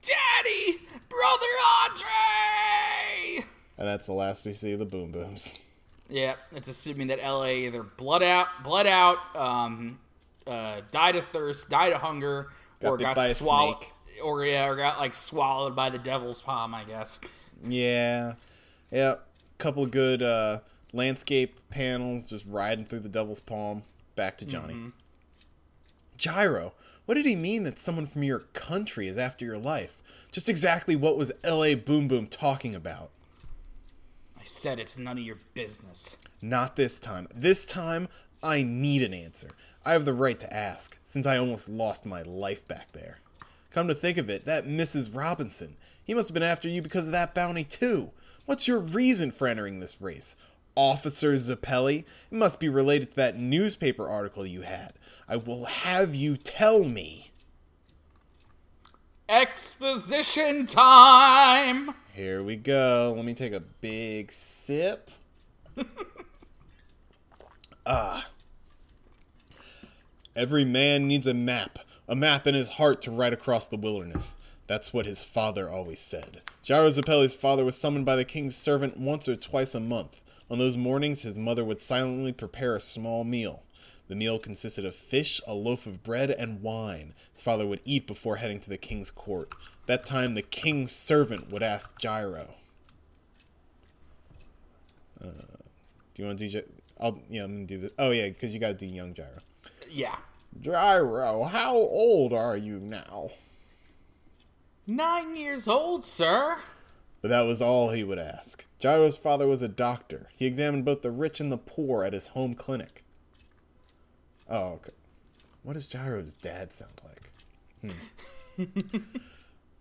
Daddy! 0.00 0.80
Brother 1.08 1.46
Andre! 1.84 3.44
And 3.78 3.88
that's 3.88 4.06
the 4.06 4.12
last 4.12 4.44
we 4.44 4.52
see 4.52 4.72
of 4.72 4.78
the 4.78 4.84
Boom 4.84 5.12
Booms. 5.12 5.54
Yeah, 6.08 6.34
it's 6.52 6.68
assuming 6.68 7.06
that 7.08 7.18
LA 7.22 7.46
either 7.46 7.82
blood 7.82 8.22
out, 8.22 8.48
bled 8.62 8.86
out, 8.86 9.18
um, 9.34 9.98
uh, 10.46 10.82
died 10.90 11.16
of 11.16 11.26
thirst, 11.28 11.70
died 11.70 11.92
of 11.92 12.00
hunger, 12.00 12.48
Got 12.80 12.88
or 12.88 12.96
got 12.98 13.30
swallowed, 13.30 13.86
or 14.22 14.44
yeah, 14.44 14.66
or 14.66 14.76
got 14.76 14.98
like 14.98 15.14
swallowed 15.14 15.74
by 15.74 15.88
the 15.90 15.98
devil's 15.98 16.42
palm, 16.42 16.74
I 16.74 16.84
guess. 16.84 17.18
Yeah. 17.66 18.34
Yeah. 18.90 19.16
Couple 19.58 19.86
good 19.86 20.22
uh, 20.22 20.60
landscape 20.92 21.58
panels 21.70 22.24
just 22.24 22.44
riding 22.46 22.84
through 22.84 23.00
the 23.00 23.08
Devil's 23.08 23.40
Palm. 23.40 23.84
Back 24.16 24.36
to 24.38 24.44
Johnny. 24.44 24.92
Gyro, 26.16 26.74
what 27.06 27.14
did 27.14 27.26
he 27.26 27.36
mean 27.36 27.64
that 27.64 27.78
someone 27.78 28.06
from 28.06 28.22
your 28.22 28.40
country 28.52 29.08
is 29.08 29.18
after 29.18 29.44
your 29.44 29.58
life? 29.58 30.02
Just 30.30 30.48
exactly 30.48 30.96
what 30.96 31.18
was 31.18 31.32
LA 31.44 31.74
Boom 31.74 32.08
Boom 32.08 32.26
talking 32.26 32.74
about? 32.74 33.10
I 34.38 34.44
said 34.44 34.78
it's 34.78 34.98
none 34.98 35.18
of 35.18 35.24
your 35.24 35.38
business. 35.54 36.16
Not 36.40 36.76
this 36.76 36.98
time. 36.98 37.28
This 37.34 37.66
time, 37.66 38.08
I 38.42 38.62
need 38.62 39.02
an 39.02 39.14
answer. 39.14 39.50
I 39.84 39.92
have 39.92 40.04
the 40.04 40.14
right 40.14 40.38
to 40.40 40.52
ask, 40.52 40.98
since 41.04 41.26
I 41.26 41.38
almost 41.38 41.68
lost 41.68 42.06
my 42.06 42.22
life 42.22 42.66
back 42.66 42.92
there. 42.92 43.18
Come 43.72 43.88
to 43.88 43.94
think 43.94 44.18
of 44.18 44.30
it, 44.30 44.44
that 44.44 44.66
Mrs. 44.66 45.14
Robinson, 45.14 45.76
he 46.04 46.14
must 46.14 46.28
have 46.28 46.34
been 46.34 46.42
after 46.42 46.68
you 46.68 46.82
because 46.82 47.06
of 47.06 47.12
that 47.12 47.34
bounty 47.34 47.64
too. 47.64 48.10
What's 48.44 48.66
your 48.66 48.78
reason 48.78 49.30
for 49.30 49.46
entering 49.46 49.80
this 49.80 50.00
race? 50.00 50.34
Officer 50.74 51.34
Zeppeli? 51.34 52.00
It 52.30 52.34
must 52.34 52.58
be 52.58 52.68
related 52.68 53.10
to 53.10 53.16
that 53.16 53.38
newspaper 53.38 54.08
article 54.08 54.46
you 54.46 54.62
had. 54.62 54.94
I 55.28 55.36
will 55.36 55.64
have 55.64 56.14
you 56.14 56.36
tell 56.36 56.84
me. 56.84 57.30
Exposition 59.28 60.66
time! 60.66 61.94
Here 62.12 62.42
we 62.42 62.56
go. 62.56 63.14
Let 63.16 63.24
me 63.24 63.32
take 63.34 63.52
a 63.52 63.60
big 63.60 64.30
sip. 64.30 65.10
ah. 67.86 68.26
Every 70.36 70.64
man 70.64 71.08
needs 71.08 71.26
a 71.26 71.34
map, 71.34 71.78
a 72.08 72.14
map 72.14 72.46
in 72.46 72.54
his 72.54 72.70
heart 72.70 73.00
to 73.02 73.10
ride 73.10 73.32
across 73.32 73.66
the 73.66 73.76
wilderness. 73.76 74.36
That's 74.66 74.92
what 74.92 75.06
his 75.06 75.24
father 75.24 75.70
always 75.70 76.00
said. 76.00 76.42
Gyro 76.62 76.90
Zeppeli's 76.90 77.34
father 77.34 77.64
was 77.64 77.76
summoned 77.76 78.06
by 78.06 78.16
the 78.16 78.24
king's 78.24 78.56
servant 78.56 78.96
once 78.96 79.28
or 79.28 79.36
twice 79.36 79.74
a 79.74 79.80
month. 79.80 80.22
On 80.50 80.58
those 80.58 80.76
mornings, 80.76 81.22
his 81.22 81.36
mother 81.36 81.64
would 81.64 81.80
silently 81.80 82.32
prepare 82.32 82.74
a 82.74 82.80
small 82.80 83.24
meal. 83.24 83.62
The 84.08 84.14
meal 84.14 84.38
consisted 84.38 84.84
of 84.84 84.94
fish, 84.94 85.40
a 85.46 85.54
loaf 85.54 85.86
of 85.86 86.02
bread, 86.02 86.30
and 86.30 86.62
wine. 86.62 87.14
His 87.32 87.40
father 87.40 87.66
would 87.66 87.80
eat 87.84 88.06
before 88.06 88.36
heading 88.36 88.60
to 88.60 88.68
the 88.68 88.76
king's 88.76 89.10
court. 89.10 89.52
That 89.86 90.04
time, 90.04 90.34
the 90.34 90.42
king's 90.42 90.92
servant 90.92 91.50
would 91.50 91.62
ask 91.62 91.98
Gyro. 91.98 92.54
Uh, 95.22 95.28
do 96.14 96.22
you 96.22 96.26
want 96.26 96.38
to 96.38 96.48
do? 96.48 96.62
I'll 97.00 97.20
yeah, 97.30 97.44
I'm 97.44 97.52
gonna 97.52 97.66
do 97.66 97.78
this. 97.78 97.92
Oh 97.98 98.10
yeah, 98.10 98.28
because 98.28 98.52
you 98.52 98.60
got 98.60 98.68
to 98.68 98.74
do 98.74 98.86
young 98.86 99.14
Gyro. 99.14 99.38
Yeah. 99.88 100.16
Gyro, 100.60 101.44
how 101.44 101.74
old 101.74 102.32
are 102.32 102.56
you 102.56 102.78
now? 102.78 103.30
Nine 104.86 105.36
years 105.36 105.66
old, 105.66 106.04
sir. 106.04 106.58
But 107.22 107.28
that 107.28 107.42
was 107.42 107.62
all 107.62 107.90
he 107.90 108.04
would 108.04 108.18
ask. 108.18 108.64
Gyro's 108.78 109.16
father 109.16 109.46
was 109.46 109.62
a 109.62 109.68
doctor. 109.68 110.28
He 110.36 110.44
examined 110.44 110.84
both 110.84 111.02
the 111.02 111.10
rich 111.10 111.40
and 111.40 111.50
the 111.50 111.56
poor 111.56 112.04
at 112.04 112.12
his 112.12 112.28
home 112.28 112.54
clinic. 112.54 113.01
Oh, 114.48 114.74
okay. 114.74 114.92
What 115.62 115.74
does 115.74 115.86
Gyro's 115.86 116.34
dad 116.34 116.72
sound 116.72 117.00
like? 117.04 117.30
Hmm. 118.58 118.98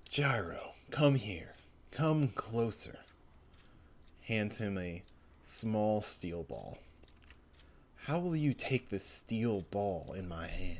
Gyro, 0.09 0.73
come 0.91 1.15
here. 1.15 1.55
Come 1.91 2.29
closer. 2.29 2.99
Hands 4.21 4.57
him 4.57 4.77
a 4.77 5.03
small 5.41 6.01
steel 6.01 6.43
ball. 6.43 6.77
How 8.05 8.19
will 8.19 8.35
you 8.35 8.53
take 8.53 8.89
this 8.89 9.05
steel 9.05 9.65
ball 9.71 10.13
in 10.17 10.27
my 10.27 10.47
hand? 10.47 10.79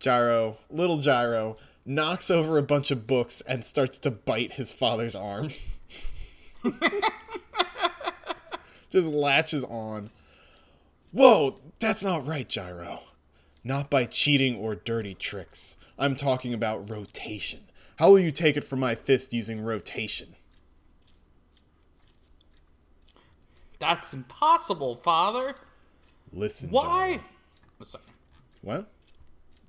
Gyro, 0.00 0.58
little 0.70 0.98
Gyro, 0.98 1.56
knocks 1.84 2.30
over 2.30 2.58
a 2.58 2.62
bunch 2.62 2.90
of 2.90 3.06
books 3.06 3.40
and 3.42 3.64
starts 3.64 3.98
to 4.00 4.10
bite 4.10 4.52
his 4.52 4.72
father's 4.72 5.14
arm. 5.14 5.50
Just 8.90 9.08
latches 9.08 9.64
on. 9.64 10.10
Whoa, 11.12 11.60
that's 11.78 12.02
not 12.02 12.26
right, 12.26 12.48
Gyro. 12.48 13.00
Not 13.62 13.90
by 13.90 14.06
cheating 14.06 14.56
or 14.56 14.74
dirty 14.74 15.14
tricks. 15.14 15.76
I'm 15.98 16.16
talking 16.16 16.54
about 16.54 16.88
rotation. 16.90 17.60
How 17.96 18.10
will 18.10 18.20
you 18.20 18.32
take 18.32 18.56
it 18.56 18.64
from 18.64 18.80
my 18.80 18.94
fist 18.94 19.32
using 19.32 19.60
rotation? 19.62 20.34
That's 23.78 24.12
impossible, 24.12 24.96
father. 24.96 25.54
Listen. 26.32 26.70
Why? 26.70 27.16
Gyro. 27.16 27.24
Oh, 27.80 27.84
sorry. 27.84 28.04
What? 28.62 28.90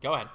Go 0.01 0.13
ahead. 0.13 0.28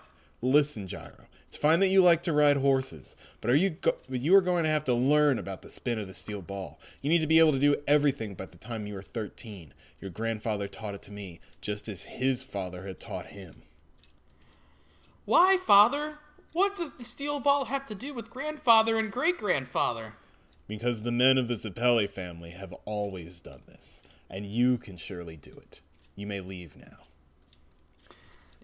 Listen, 0.43 0.87
Gyro. 0.87 1.27
It's 1.57 1.63
fine 1.63 1.81
that 1.81 1.89
you 1.89 2.03
like 2.03 2.23
to 2.25 2.35
ride 2.35 2.59
horses, 2.59 3.17
but 3.41 3.51
are 3.51 3.55
you 3.55 3.71
go- 3.71 3.97
but 4.11 4.21
you 4.21 4.37
are 4.37 4.43
going 4.43 4.65
to 4.65 4.69
have 4.71 4.85
to 4.85 4.93
learn 4.93 5.39
about 5.39 5.63
the 5.63 5.71
spin 5.71 5.99
of 5.99 6.07
the 6.07 6.13
steel 6.13 6.43
ball. 6.43 6.79
You 7.01 7.09
need 7.09 7.23
to 7.23 7.27
be 7.27 7.39
able 7.39 7.53
to 7.53 7.59
do 7.59 7.77
everything 7.89 8.35
by 8.35 8.45
the 8.45 8.59
time 8.59 8.87
you 8.87 8.95
are 8.99 9.03
13. 9.03 9.73
Your 9.99 10.11
grandfather 10.11 10.69
taught 10.69 10.93
it 10.93 11.01
to 11.05 11.13
me, 11.13 11.41
just 11.63 11.89
as 11.89 12.05
his 12.05 12.43
father 12.43 12.87
had 12.87 13.01
taught 13.01 13.29
him. 13.29 13.63
Why, 15.25 15.57
father? 15.57 16.19
What 16.53 16.75
does 16.75 16.91
the 16.91 17.05
steel 17.05 17.41
ball 17.41 17.65
have 17.65 17.87
to 17.87 17.95
do 17.95 18.13
with 18.13 18.29
grandfather 18.29 18.99
and 18.99 19.11
great 19.11 19.39
grandfather? 19.39 20.13
Because 20.69 21.05
the 21.05 21.11
men 21.11 21.39
of 21.39 21.49
the 21.49 21.55
Zeppeli 21.55 22.11
family 22.11 22.51
have 22.51 22.75
always 22.85 23.41
done 23.41 23.63
this, 23.67 24.03
and 24.29 24.45
you 24.45 24.77
can 24.77 24.99
surely 24.99 25.39
do 25.39 25.53
it. 25.53 25.81
You 26.17 26.27
may 26.27 26.41
leave 26.41 26.77
now. 26.77 27.07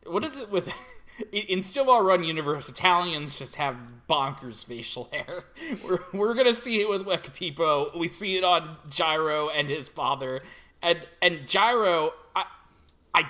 What 0.05 0.25
is 0.25 0.39
it 0.39 0.51
with 0.51 0.71
in- 1.33 1.63
Ball 1.87 2.03
Run 2.03 2.25
universe? 2.25 2.69
Italians 2.69 3.39
just 3.39 3.57
have 3.57 3.77
bonkers 4.09 4.65
facial 4.65 5.09
hair. 5.13 5.45
We're 5.85 6.01
we're 6.13 6.35
gonna 6.35 6.53
see 6.55 6.81
it 6.81 6.89
with 6.89 7.05
Wekapipo. 7.07 7.97
We 7.99 8.09
see 8.09 8.37
it 8.37 8.45
on 8.45 8.77
Gyro 8.89 9.49
and 9.49 9.69
his 9.69 9.89
father, 9.89 10.43
and 10.83 11.01
and 11.21 11.47
Gyro. 11.47 12.13
I, 12.37 12.45
I 13.15 13.25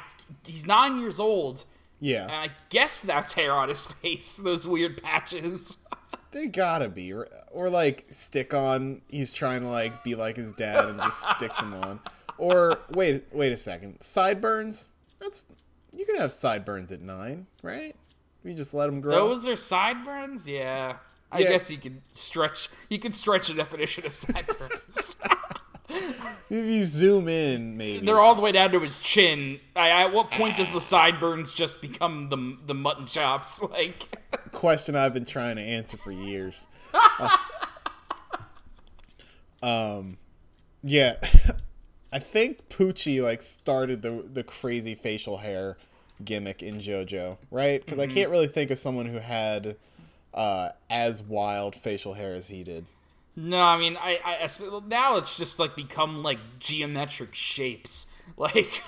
he's 0.47 0.67
nine 0.67 0.99
years 1.01 1.21
old, 1.21 1.65
Yeah, 2.01 2.23
and 2.25 2.33
I 2.33 2.51
guess 2.71 3.01
that's 3.03 3.35
hair 3.35 3.53
on 3.53 3.69
his 3.69 3.87
face. 4.03 4.39
Those 4.39 4.67
weird 4.67 5.03
patches. 5.03 5.79
they 6.33 6.47
gotta 6.47 6.89
be. 6.89 7.13
Or, 7.13 7.29
or 7.51 7.69
like 7.71 8.07
stick 8.11 8.55
on, 8.55 9.03
he's 9.09 9.33
trying 9.33 9.61
to 9.63 9.69
like 9.69 10.03
be 10.03 10.15
like 10.15 10.37
his 10.37 10.53
dad 10.53 10.87
and 10.87 10.99
just 11.01 11.23
sticks 11.37 11.59
them 11.59 11.75
on. 11.75 12.01
Or 12.39 12.79
wait, 12.91 13.25
wait 13.33 13.53
a 13.53 13.57
second. 13.57 14.01
Sideburns? 14.01 14.89
That's 15.21 15.45
you 15.97 16.05
can 16.07 16.17
have 16.17 16.33
sideburns 16.33 16.93
at 16.93 17.01
nine, 17.01 17.47
right? 17.63 17.95
You 18.45 18.55
just 18.55 18.75
let 18.75 18.87
them 18.87 19.01
grow. 19.01 19.29
Those 19.29 19.47
are 19.47 19.57
sideburns. 19.57 20.49
Yeah, 20.49 20.97
I 21.31 21.39
Yeah. 21.41 21.51
guess 21.51 21.71
you 21.71 21.79
could 21.79 22.03
stretch. 22.13 22.69
You 22.89 22.99
could 22.99 23.17
stretch 23.17 23.49
the 23.49 23.55
definition 23.55 24.05
of 24.07 24.13
sideburns. 24.13 25.17
If 26.49 26.67
you 26.67 26.85
zoom 26.85 27.29
in, 27.29 27.77
maybe 27.77 28.05
They're 28.07 28.19
all 28.21 28.35
the 28.35 28.41
way 28.41 28.53
down 28.53 28.73
to 28.73 28.81
his 28.81 28.99
chin. 29.01 29.61
I, 29.77 29.91
at 29.91 30.13
what 30.13 30.31
point 30.31 30.57
does 30.57 30.69
the 30.69 30.81
sideburns 30.81 31.53
just 31.53 31.81
become 31.83 32.29
the 32.31 32.57
the 32.67 32.75
mutton 32.75 33.07
chops? 33.07 33.63
Like, 33.71 34.19
question 34.53 34.95
I've 34.97 35.13
been 35.15 35.25
trying 35.27 35.57
to 35.57 35.63
answer 35.63 35.97
for 35.99 36.11
years. 36.13 36.67
um, 39.63 40.17
yeah, 40.83 41.17
I 42.13 42.19
think 42.19 42.69
Poochie 42.69 43.23
like 43.23 43.43
started 43.43 44.03
the 44.03 44.25
the 44.33 44.43
crazy 44.43 44.95
facial 44.95 45.39
hair 45.39 45.77
gimmick 46.25 46.63
in 46.63 46.79
JoJo, 46.79 47.39
right? 47.51 47.85
Because 47.85 47.99
I 47.99 48.07
can't 48.07 48.31
really 48.31 48.49
think 48.49 48.71
of 48.71 48.79
someone 48.79 49.07
who 49.07 49.19
had 49.19 49.77
uh, 50.35 50.71
as 50.91 51.23
wild 51.23 51.75
facial 51.75 52.15
hair 52.15 52.35
as 52.35 52.49
he 52.49 52.63
did. 52.63 52.85
no, 53.35 53.63
I 53.63 53.79
mean, 53.79 53.97
I, 53.97 54.21
I 54.25 54.45
I 54.45 54.81
now 54.87 55.17
it's 55.17 55.37
just 55.37 55.59
like 55.59 55.75
become 55.75 56.23
like 56.23 56.39
geometric 56.59 57.35
shapes. 57.35 58.07
Like, 58.37 58.83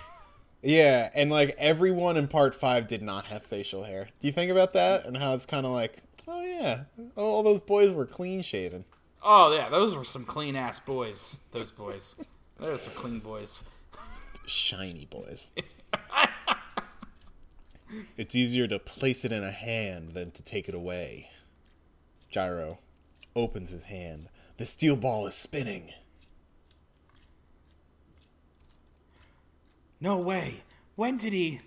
Yeah, 0.62 1.10
and 1.12 1.30
like 1.30 1.54
everyone 1.58 2.16
in 2.16 2.28
part 2.28 2.54
five 2.54 2.86
did 2.86 3.02
not 3.02 3.26
have 3.26 3.42
facial 3.42 3.84
hair. 3.84 4.08
Do 4.20 4.26
you 4.26 4.32
think 4.32 4.50
about 4.50 4.72
that 4.72 5.04
and 5.04 5.16
how 5.16 5.34
it's 5.34 5.44
kind 5.44 5.66
of 5.66 5.72
like 5.72 5.98
Oh 6.26 6.42
yeah, 6.42 6.84
all 7.16 7.42
those 7.42 7.60
boys 7.60 7.92
were 7.92 8.06
clean 8.06 8.42
shaven. 8.42 8.84
Oh 9.22 9.52
yeah, 9.52 9.68
those 9.68 9.94
were 9.94 10.04
some 10.04 10.24
clean 10.24 10.56
ass 10.56 10.80
boys. 10.80 11.40
Those 11.52 11.70
boys. 11.70 12.16
Those 12.58 12.82
some 12.82 12.92
clean 12.94 13.18
boys. 13.20 13.64
shiny 14.46 15.06
boys. 15.06 15.50
it's 18.16 18.34
easier 18.34 18.66
to 18.68 18.78
place 18.78 19.24
it 19.24 19.32
in 19.32 19.42
a 19.42 19.50
hand 19.50 20.10
than 20.14 20.30
to 20.32 20.42
take 20.42 20.68
it 20.68 20.74
away. 20.74 21.30
Gyro 22.30 22.78
opens 23.36 23.70
his 23.70 23.84
hand. 23.84 24.28
The 24.56 24.66
steel 24.66 24.96
ball 24.96 25.26
is 25.26 25.34
spinning. 25.34 25.92
No 30.00 30.16
way. 30.18 30.62
When 30.96 31.16
did 31.16 31.32
he? 31.32 31.60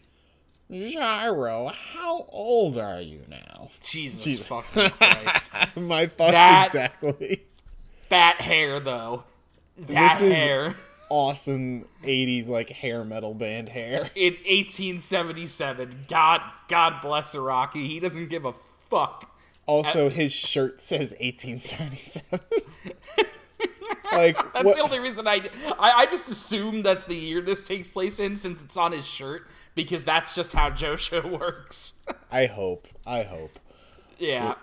Gyro, 0.69 1.67
how 1.67 2.25
old 2.29 2.77
are 2.77 3.01
you 3.01 3.21
now? 3.29 3.69
Jesus, 3.81 4.23
Jesus. 4.23 4.47
fucking 4.47 4.89
Christ. 4.91 5.51
My 5.75 6.07
thoughts 6.07 6.31
That- 6.33 6.65
exactly. 6.67 7.43
that 8.09 8.41
hair 8.41 8.79
though. 8.79 9.23
That 9.77 10.19
This 10.19 10.27
is- 10.27 10.33
hair. 10.33 10.75
Awesome 11.09 11.85
80s 12.03 12.49
like 12.49 12.69
hair 12.69 13.05
metal 13.05 13.33
band 13.33 13.69
hair. 13.69 14.09
In 14.13 14.33
1877. 14.33 16.05
God 16.09 16.41
God 16.67 17.01
bless 17.01 17.33
Araki. 17.33 17.85
He 17.87 17.99
doesn't 18.01 18.27
give 18.27 18.43
a 18.43 18.53
fuck. 18.89 19.33
Also, 19.65 20.09
his 20.09 20.33
shirt 20.33 20.81
says 20.81 21.13
1877. 21.21 22.39
like, 24.11 24.35
That's 24.53 24.65
what- 24.65 24.75
the 24.75 24.81
only 24.81 24.99
reason 24.99 25.27
I, 25.27 25.49
I 25.79 25.91
I 25.91 26.05
just 26.07 26.29
assume 26.29 26.81
that's 26.83 27.05
the 27.05 27.15
year 27.15 27.41
this 27.41 27.63
takes 27.63 27.89
place 27.91 28.19
in 28.19 28.35
since 28.35 28.61
it's 28.61 28.75
on 28.77 28.91
his 28.91 29.05
shirt 29.05 29.47
because 29.75 30.03
that's 30.03 30.33
just 30.35 30.53
how 30.53 30.69
JoJo 30.71 31.39
works. 31.39 32.05
I 32.31 32.47
hope. 32.47 32.87
I 33.05 33.23
hope. 33.23 33.59
yeah. 34.19 34.55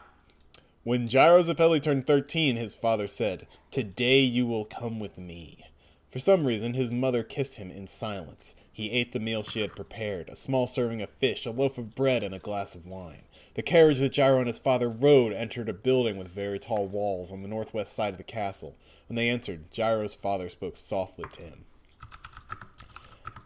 When 0.84 1.08
Gyro 1.08 1.42
Zeppeli 1.42 1.82
turned 1.82 2.06
13, 2.06 2.56
his 2.56 2.74
father 2.74 3.08
said, 3.08 3.46
Today 3.70 4.20
you 4.20 4.46
will 4.46 4.66
come 4.66 5.00
with 5.00 5.16
me. 5.16 5.64
For 6.10 6.18
some 6.18 6.46
reason, 6.46 6.74
his 6.74 6.90
mother 6.90 7.22
kissed 7.22 7.56
him 7.56 7.70
in 7.70 7.86
silence. 7.86 8.54
He 8.70 8.90
ate 8.90 9.12
the 9.12 9.18
meal 9.18 9.42
she 9.42 9.62
had 9.62 9.74
prepared 9.74 10.28
a 10.28 10.36
small 10.36 10.66
serving 10.66 11.00
of 11.00 11.08
fish, 11.08 11.46
a 11.46 11.52
loaf 11.52 11.78
of 11.78 11.94
bread, 11.94 12.22
and 12.22 12.34
a 12.34 12.38
glass 12.38 12.74
of 12.74 12.86
wine. 12.86 13.22
The 13.54 13.62
carriage 13.62 13.98
that 14.00 14.12
Gyro 14.12 14.40
and 14.40 14.46
his 14.46 14.58
father 14.58 14.90
rode 14.90 15.32
entered 15.32 15.70
a 15.70 15.72
building 15.72 16.18
with 16.18 16.28
very 16.28 16.58
tall 16.58 16.86
walls 16.86 17.32
on 17.32 17.40
the 17.40 17.48
northwest 17.48 17.96
side 17.96 18.12
of 18.12 18.18
the 18.18 18.22
castle. 18.22 18.76
When 19.08 19.16
they 19.16 19.30
entered, 19.30 19.70
Gyro's 19.70 20.12
father 20.12 20.50
spoke 20.50 20.76
softly 20.76 21.24
to 21.32 21.40
him. 21.40 21.64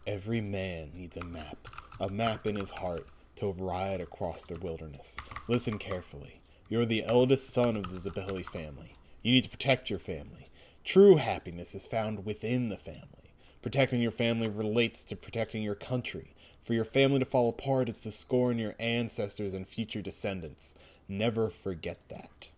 Every 0.08 0.40
man 0.40 0.90
needs 0.92 1.16
a 1.16 1.24
map, 1.24 1.68
a 2.00 2.10
map 2.10 2.48
in 2.48 2.56
his 2.56 2.70
heart 2.70 3.06
to 3.36 3.52
ride 3.52 4.00
across 4.00 4.44
the 4.44 4.58
wilderness. 4.58 5.16
Listen 5.46 5.78
carefully. 5.78 6.37
You're 6.68 6.84
the 6.84 7.04
eldest 7.04 7.50
son 7.50 7.76
of 7.76 7.90
the 7.90 8.10
Zeppeli 8.10 8.44
family. 8.44 8.94
You 9.22 9.32
need 9.32 9.44
to 9.44 9.50
protect 9.50 9.88
your 9.88 9.98
family. 9.98 10.50
True 10.84 11.16
happiness 11.16 11.74
is 11.74 11.86
found 11.86 12.26
within 12.26 12.68
the 12.68 12.76
family. 12.76 13.32
Protecting 13.62 14.00
your 14.00 14.10
family 14.10 14.48
relates 14.48 15.02
to 15.04 15.16
protecting 15.16 15.62
your 15.62 15.74
country. 15.74 16.34
For 16.62 16.74
your 16.74 16.84
family 16.84 17.20
to 17.20 17.24
fall 17.24 17.48
apart 17.48 17.88
is 17.88 18.00
to 18.00 18.10
scorn 18.10 18.58
your 18.58 18.74
ancestors 18.78 19.54
and 19.54 19.66
future 19.66 20.02
descendants. 20.02 20.74
Never 21.08 21.48
forget 21.48 22.00
that. 22.08 22.48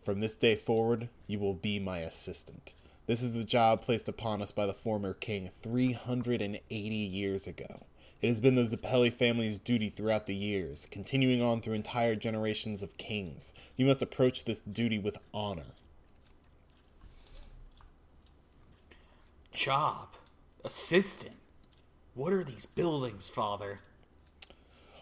From 0.00 0.20
this 0.20 0.34
day 0.34 0.54
forward, 0.54 1.10
you 1.26 1.38
will 1.38 1.52
be 1.52 1.78
my 1.78 1.98
assistant. 1.98 2.72
This 3.06 3.22
is 3.22 3.34
the 3.34 3.44
job 3.44 3.82
placed 3.82 4.08
upon 4.08 4.40
us 4.40 4.50
by 4.50 4.64
the 4.64 4.72
former 4.72 5.12
king 5.12 5.50
380 5.62 6.94
years 6.94 7.46
ago. 7.46 7.82
It 8.22 8.28
has 8.28 8.40
been 8.40 8.54
the 8.54 8.62
Zeppeli 8.62 9.12
family's 9.12 9.58
duty 9.58 9.88
throughout 9.88 10.26
the 10.26 10.34
years, 10.34 10.86
continuing 10.90 11.40
on 11.40 11.62
through 11.62 11.72
entire 11.74 12.14
generations 12.14 12.82
of 12.82 12.98
kings. 12.98 13.54
You 13.76 13.86
must 13.86 14.02
approach 14.02 14.44
this 14.44 14.60
duty 14.60 14.98
with 14.98 15.16
honor. 15.32 15.74
Job. 19.52 20.08
Assistant. 20.62 21.36
What 22.14 22.34
are 22.34 22.44
these 22.44 22.66
buildings, 22.66 23.30
father? 23.30 23.80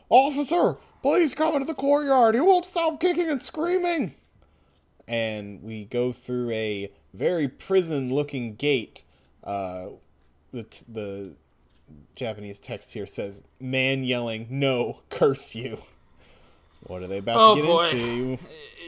Officer, 0.08 0.76
please 1.02 1.34
come 1.34 1.54
into 1.54 1.66
the 1.66 1.74
courtyard. 1.74 2.36
He 2.36 2.40
won't 2.40 2.66
stop 2.66 3.00
kicking 3.00 3.28
and 3.28 3.42
screaming. 3.42 4.14
And 5.08 5.62
we 5.62 5.86
go 5.86 6.12
through 6.12 6.50
a 6.52 6.92
very 7.14 7.48
prison 7.48 8.14
looking 8.14 8.54
gate. 8.54 9.02
Uh, 9.42 9.88
the, 10.52 10.62
t- 10.62 10.84
the 10.88 11.32
Japanese 12.16 12.60
text 12.60 12.92
here 12.92 13.06
says, 13.06 13.42
Man 13.60 14.04
yelling, 14.04 14.46
No, 14.50 15.00
curse 15.10 15.54
you. 15.54 15.78
What 16.86 17.02
are 17.02 17.06
they 17.06 17.18
about 17.18 17.36
Oh, 17.38 17.54
to 17.54 17.60
get 17.60 17.66
boy. 17.66 17.88
into? 17.90 18.38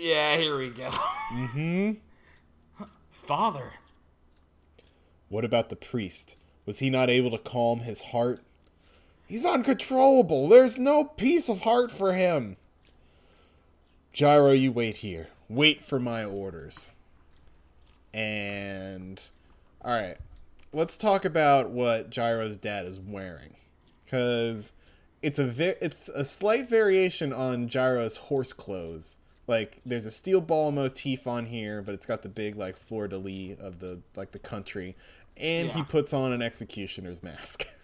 Yeah, 0.00 0.36
here 0.36 0.56
we 0.58 0.70
go. 0.70 0.88
Mm-hmm. 1.32 2.84
Father. 3.12 3.72
What 5.28 5.44
about 5.44 5.70
the 5.70 5.76
priest? 5.76 6.36
Was 6.66 6.78
he 6.78 6.90
not 6.90 7.10
able 7.10 7.30
to 7.30 7.38
calm 7.38 7.80
his 7.80 8.02
heart? 8.02 8.40
He's 9.26 9.44
uncontrollable. 9.44 10.48
There's 10.48 10.78
no 10.78 11.04
peace 11.04 11.48
of 11.48 11.60
heart 11.60 11.92
for 11.92 12.12
him. 12.12 12.56
Gyro, 14.12 14.50
you 14.52 14.72
wait 14.72 14.96
here. 14.96 15.28
Wait 15.48 15.80
for 15.80 16.00
my 16.00 16.24
orders. 16.24 16.90
And. 18.12 19.20
Alright. 19.84 20.16
Let's 20.72 20.96
talk 20.96 21.24
about 21.24 21.70
what 21.70 22.10
Gyro's 22.10 22.56
dad 22.56 22.86
is 22.86 23.00
wearing. 23.00 23.54
Because 24.04 24.72
it's 25.22 25.38
a 25.38 25.44
ve- 25.46 25.74
it's 25.80 26.08
a 26.08 26.24
slight 26.24 26.68
variation 26.68 27.32
on 27.32 27.68
Gyro's 27.68 28.16
horse 28.16 28.52
clothes. 28.52 29.16
Like 29.46 29.78
there's 29.84 30.06
a 30.06 30.10
steel 30.10 30.40
ball 30.40 30.70
motif 30.72 31.26
on 31.26 31.46
here, 31.46 31.82
but 31.82 31.94
it's 31.94 32.06
got 32.06 32.22
the 32.22 32.28
big 32.28 32.56
like 32.56 32.76
fleur 32.76 33.08
de 33.08 33.18
lis 33.18 33.58
of 33.60 33.80
the 33.80 34.00
like 34.16 34.30
the 34.32 34.38
country, 34.38 34.96
and 35.36 35.70
he 35.70 35.82
puts 35.82 36.12
on 36.12 36.32
an 36.32 36.42
executioner's 36.42 37.22
mask. 37.22 37.66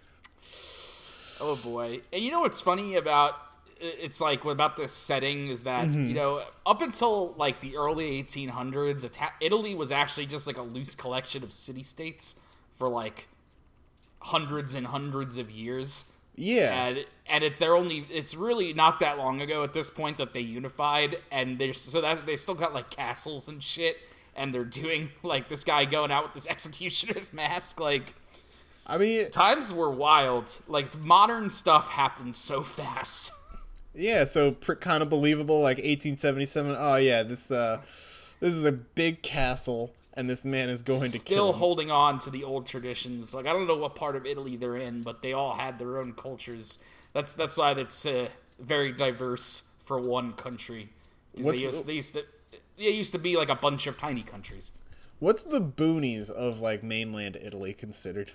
Oh 1.38 1.56
boy. 1.56 2.00
And 2.14 2.24
you 2.24 2.30
know 2.30 2.40
what's 2.40 2.60
funny 2.60 2.96
about 2.96 3.34
it's 3.78 4.22
like 4.22 4.42
about 4.46 4.76
this 4.78 4.94
setting 4.94 5.48
is 5.48 5.64
that 5.64 5.86
Mm-hmm. 5.86 6.08
you 6.08 6.14
know 6.14 6.42
up 6.64 6.80
until 6.80 7.34
like 7.36 7.60
the 7.60 7.76
early 7.76 8.22
1800s 8.24 9.04
Ita- 9.04 9.34
italy 9.42 9.74
was 9.74 9.92
actually 9.92 10.24
just 10.24 10.46
like 10.46 10.56
a 10.56 10.62
loose 10.62 10.94
collection 10.94 11.42
of 11.42 11.52
city 11.52 11.82
states 11.82 12.40
for 12.76 12.88
like 12.88 13.28
hundreds 14.20 14.74
and 14.74 14.86
hundreds 14.86 15.38
of 15.38 15.50
years 15.50 16.06
yeah, 16.34 16.86
and 16.88 17.06
and 17.26 17.44
it's 17.44 17.58
they're 17.58 17.74
only 17.74 18.06
it's 18.10 18.34
really 18.34 18.74
not 18.74 19.00
that 19.00 19.16
long 19.16 19.40
ago 19.40 19.64
at 19.64 19.72
this 19.72 19.88
point 19.88 20.18
that 20.18 20.34
they 20.34 20.40
unified 20.40 21.18
and 21.30 21.58
there's 21.58 21.80
so 21.80 22.00
that 22.02 22.26
they 22.26 22.36
still 22.36 22.54
got 22.54 22.74
like 22.74 22.90
castles 22.90 23.48
and 23.48 23.64
shit 23.64 23.96
and 24.34 24.52
they're 24.52 24.64
doing 24.64 25.10
like 25.22 25.48
this 25.48 25.64
guy 25.64 25.84
going 25.84 26.10
out 26.10 26.24
with 26.24 26.34
this 26.34 26.46
executioner's 26.50 27.32
mask 27.32 27.80
like 27.80 28.14
I 28.88 28.98
mean, 28.98 29.30
times 29.30 29.72
were 29.72 29.90
wild 29.90 30.58
like 30.68 30.96
modern 30.98 31.50
stuff 31.50 31.88
happened 31.90 32.36
so 32.36 32.62
fast 32.62 33.32
yeah. 33.96 34.24
So 34.24 34.52
pr- 34.52 34.74
kind 34.74 35.02
of 35.02 35.10
believable, 35.10 35.60
like 35.60 35.78
1877. 35.78 36.76
Oh 36.78 36.96
yeah, 36.96 37.22
this 37.22 37.50
uh, 37.50 37.80
this 38.40 38.54
is 38.54 38.64
a 38.64 38.72
big 38.72 39.22
castle, 39.22 39.92
and 40.16 40.28
this 40.30 40.44
man 40.44 40.68
is 40.70 40.82
going 40.82 41.00
to 41.10 41.18
still 41.18 41.22
kill. 41.24 41.52
him. 41.52 41.58
holding 41.58 41.90
on 41.90 42.18
to 42.18 42.30
the 42.30 42.42
old 42.42 42.66
traditions 42.66 43.34
like 43.34 43.46
i 43.46 43.52
don't 43.52 43.66
know 43.66 43.76
what 43.76 43.94
part 43.94 44.16
of 44.16 44.24
italy 44.26 44.56
they're 44.56 44.76
in 44.76 45.02
but 45.02 45.20
they 45.22 45.32
all 45.32 45.54
had 45.54 45.78
their 45.78 45.98
own 45.98 46.12
cultures 46.14 46.82
that's 47.12 47.32
that's 47.34 47.56
why 47.56 47.72
it's 47.72 48.04
uh, 48.06 48.28
very 48.58 48.92
diverse 48.92 49.68
for 49.84 50.00
one 50.00 50.32
country. 50.32 50.88
They 51.34 51.56
used, 51.58 51.86
they 51.86 51.92
used 51.94 52.14
to 52.14 52.24
they 52.76 52.90
used 52.90 53.12
to 53.12 53.18
be 53.18 53.36
like 53.36 53.48
a 53.50 53.54
bunch 53.54 53.86
of 53.86 53.96
tiny 53.98 54.22
countries 54.22 54.72
What's 55.18 55.42
the 55.44 55.60
boonies 55.62 56.30
of 56.30 56.60
like 56.60 56.82
mainland 56.82 57.36
Italy 57.40 57.72
considered? 57.72 58.32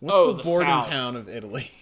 What's 0.00 0.14
Oh, 0.16 0.26
the, 0.32 0.38
the 0.38 0.42
boredom 0.42 0.66
South. 0.68 0.88
town 0.88 1.16
of 1.16 1.28
Italy? 1.28 1.70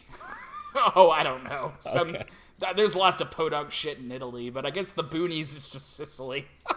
Oh, 0.96 1.08
I 1.10 1.22
don't 1.22 1.44
know. 1.44 1.72
Some 1.78 2.08
Okay. 2.10 2.24
th- 2.60 2.74
there's 2.76 2.94
lots 2.96 3.20
of 3.20 3.30
podunk 3.30 3.70
shit 3.70 3.98
in 3.98 4.10
Italy, 4.10 4.50
but 4.50 4.66
I 4.66 4.70
guess 4.70 4.90
the 4.92 5.04
boonies 5.04 5.56
is 5.56 5.68
just 5.68 5.94
Sicily. 5.96 6.46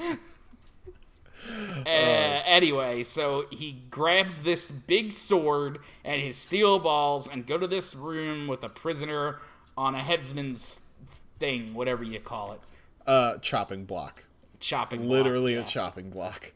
Uh, 1.86 2.42
anyway, 2.44 3.02
so 3.02 3.46
he 3.50 3.82
grabs 3.90 4.42
this 4.42 4.70
big 4.70 5.10
sword 5.10 5.78
and 6.04 6.20
his 6.20 6.36
steel 6.36 6.78
balls 6.78 7.26
and 7.26 7.46
go 7.46 7.56
to 7.58 7.66
this 7.66 7.94
room 7.96 8.46
with 8.46 8.62
a 8.62 8.68
prisoner 8.68 9.38
on 9.76 9.94
a 9.94 9.98
headsman's 10.00 10.80
thing, 11.38 11.72
whatever 11.74 12.04
you 12.04 12.20
call 12.20 12.52
it, 12.52 12.60
Uh, 13.06 13.38
chopping 13.38 13.84
block. 13.86 14.24
chopping. 14.60 15.00
block, 15.00 15.10
Literally 15.10 15.54
yeah. 15.54 15.60
a 15.62 15.64
chopping 15.64 16.10
block. 16.10 16.52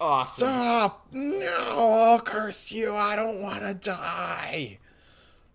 awesome. 0.00 0.48
Stop! 0.48 1.06
No, 1.12 1.92
I'll 1.94 2.20
curse 2.20 2.70
you. 2.70 2.94
I 2.94 3.16
don't 3.16 3.40
want 3.40 3.60
to 3.62 3.72
die. 3.74 4.78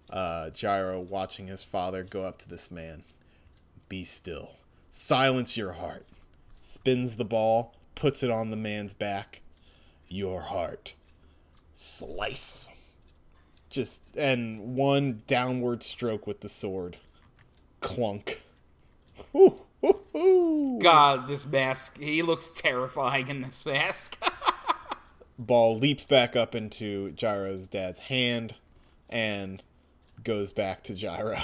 Uh, 0.10 0.49
Gyro 0.49 0.99
watching 0.99 1.47
his 1.47 1.62
father 1.63 2.04
go 2.04 2.23
up 2.25 2.39
to 2.39 2.49
this 2.49 2.71
man. 2.71 3.04
Be 3.88 4.04
still. 4.04 4.54
Silence 4.89 5.56
your 5.56 5.73
heart. 5.73 6.06
Spins 6.63 7.15
the 7.15 7.26
ball, 7.26 7.74
puts 7.95 8.21
it 8.21 8.30
on 8.30 8.52
the 8.52 8.56
man's 8.56 8.93
back. 8.93 9.41
Your 10.08 10.41
heart. 10.41 10.93
Slice. 11.74 12.69
Just 13.71 14.02
and 14.15 14.76
one 14.76 15.24
downward 15.26 15.82
stroke 15.82 16.28
with 16.28 16.41
the 16.41 16.50
sword. 16.50 16.97
Clunk. 17.80 18.43
Ooh, 19.36 19.62
ooh, 19.84 20.00
ooh. 20.15 20.80
God, 20.80 21.28
this 21.28 21.47
mask. 21.47 21.97
He 21.97 22.21
looks 22.21 22.47
terrifying 22.47 23.28
in 23.28 23.41
this 23.41 23.65
mask. 23.65 24.24
Ball 25.39 25.76
leaps 25.80 26.06
back 26.06 26.36
up 26.36 26.54
into 26.54 27.10
Gyro's 27.13 27.67
dad's 27.67 27.97
hand 27.97 28.54
and 29.10 29.63
goes 30.24 30.52
back 30.52 30.84
to 30.84 30.93
Gyro. 30.93 31.39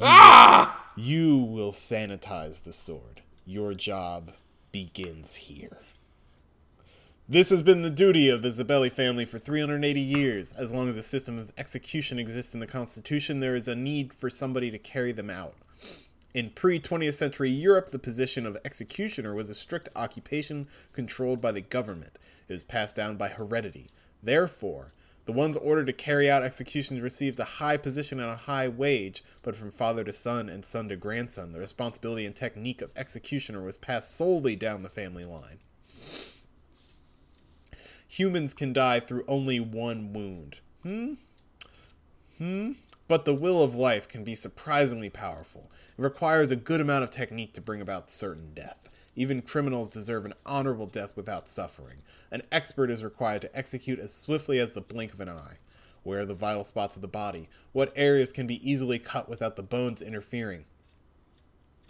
ah! 0.00 0.81
You 0.96 1.38
will 1.38 1.72
sanitize 1.72 2.64
the 2.64 2.72
sword. 2.72 3.22
Your 3.46 3.72
job 3.72 4.32
begins 4.72 5.36
here. 5.36 5.78
This 7.26 7.48
has 7.48 7.62
been 7.62 7.80
the 7.80 7.88
duty 7.88 8.28
of 8.28 8.42
the 8.42 8.50
Zeppeli 8.50 8.92
family 8.92 9.24
for 9.24 9.38
380 9.38 9.98
years. 9.98 10.52
As 10.52 10.70
long 10.70 10.90
as 10.90 10.98
a 10.98 11.02
system 11.02 11.38
of 11.38 11.50
execution 11.56 12.18
exists 12.18 12.52
in 12.52 12.60
the 12.60 12.66
Constitution, 12.66 13.40
there 13.40 13.56
is 13.56 13.68
a 13.68 13.74
need 13.74 14.12
for 14.12 14.28
somebody 14.28 14.70
to 14.70 14.78
carry 14.78 15.12
them 15.12 15.30
out. 15.30 15.54
In 16.34 16.50
pre 16.50 16.78
20th 16.78 17.14
century 17.14 17.50
Europe, 17.50 17.90
the 17.90 17.98
position 17.98 18.44
of 18.44 18.58
executioner 18.62 19.34
was 19.34 19.48
a 19.48 19.54
strict 19.54 19.88
occupation 19.96 20.68
controlled 20.92 21.40
by 21.40 21.52
the 21.52 21.62
government. 21.62 22.18
It 22.48 22.52
was 22.52 22.64
passed 22.64 22.96
down 22.96 23.16
by 23.16 23.28
heredity. 23.28 23.88
Therefore, 24.22 24.92
the 25.24 25.32
ones 25.32 25.56
ordered 25.56 25.86
to 25.86 25.92
carry 25.92 26.28
out 26.30 26.42
executions 26.42 27.00
received 27.00 27.38
a 27.38 27.44
high 27.44 27.76
position 27.76 28.18
and 28.18 28.30
a 28.30 28.36
high 28.36 28.68
wage, 28.68 29.22
but 29.42 29.54
from 29.54 29.70
father 29.70 30.02
to 30.02 30.12
son 30.12 30.48
and 30.48 30.64
son 30.64 30.88
to 30.88 30.96
grandson, 30.96 31.52
the 31.52 31.60
responsibility 31.60 32.26
and 32.26 32.34
technique 32.34 32.82
of 32.82 32.90
executioner 32.96 33.62
was 33.62 33.76
passed 33.76 34.16
solely 34.16 34.56
down 34.56 34.82
the 34.82 34.88
family 34.88 35.24
line. 35.24 35.58
Humans 38.08 38.52
can 38.52 38.72
die 38.72 39.00
through 39.00 39.24
only 39.28 39.60
one 39.60 40.12
wound. 40.12 40.58
Hmm? 40.82 41.14
Hmm? 42.38 42.72
But 43.08 43.24
the 43.24 43.34
will 43.34 43.62
of 43.62 43.74
life 43.74 44.08
can 44.08 44.24
be 44.24 44.34
surprisingly 44.34 45.08
powerful. 45.08 45.70
It 45.96 46.02
requires 46.02 46.50
a 46.50 46.56
good 46.56 46.80
amount 46.80 47.04
of 47.04 47.10
technique 47.10 47.54
to 47.54 47.60
bring 47.60 47.80
about 47.80 48.10
certain 48.10 48.52
death. 48.54 48.88
Even 49.14 49.42
criminals 49.42 49.88
deserve 49.88 50.24
an 50.24 50.34
honorable 50.46 50.86
death 50.86 51.16
without 51.16 51.48
suffering. 51.48 51.98
An 52.30 52.42
expert 52.50 52.90
is 52.90 53.04
required 53.04 53.42
to 53.42 53.56
execute 53.56 53.98
as 53.98 54.12
swiftly 54.12 54.58
as 54.58 54.72
the 54.72 54.80
blink 54.80 55.12
of 55.12 55.20
an 55.20 55.28
eye. 55.28 55.58
Where 56.02 56.20
are 56.20 56.24
the 56.24 56.34
vital 56.34 56.64
spots 56.64 56.96
of 56.96 57.02
the 57.02 57.08
body? 57.08 57.48
What 57.72 57.92
areas 57.94 58.32
can 58.32 58.46
be 58.46 58.68
easily 58.68 58.98
cut 58.98 59.28
without 59.28 59.56
the 59.56 59.62
bones 59.62 60.00
interfering? 60.00 60.64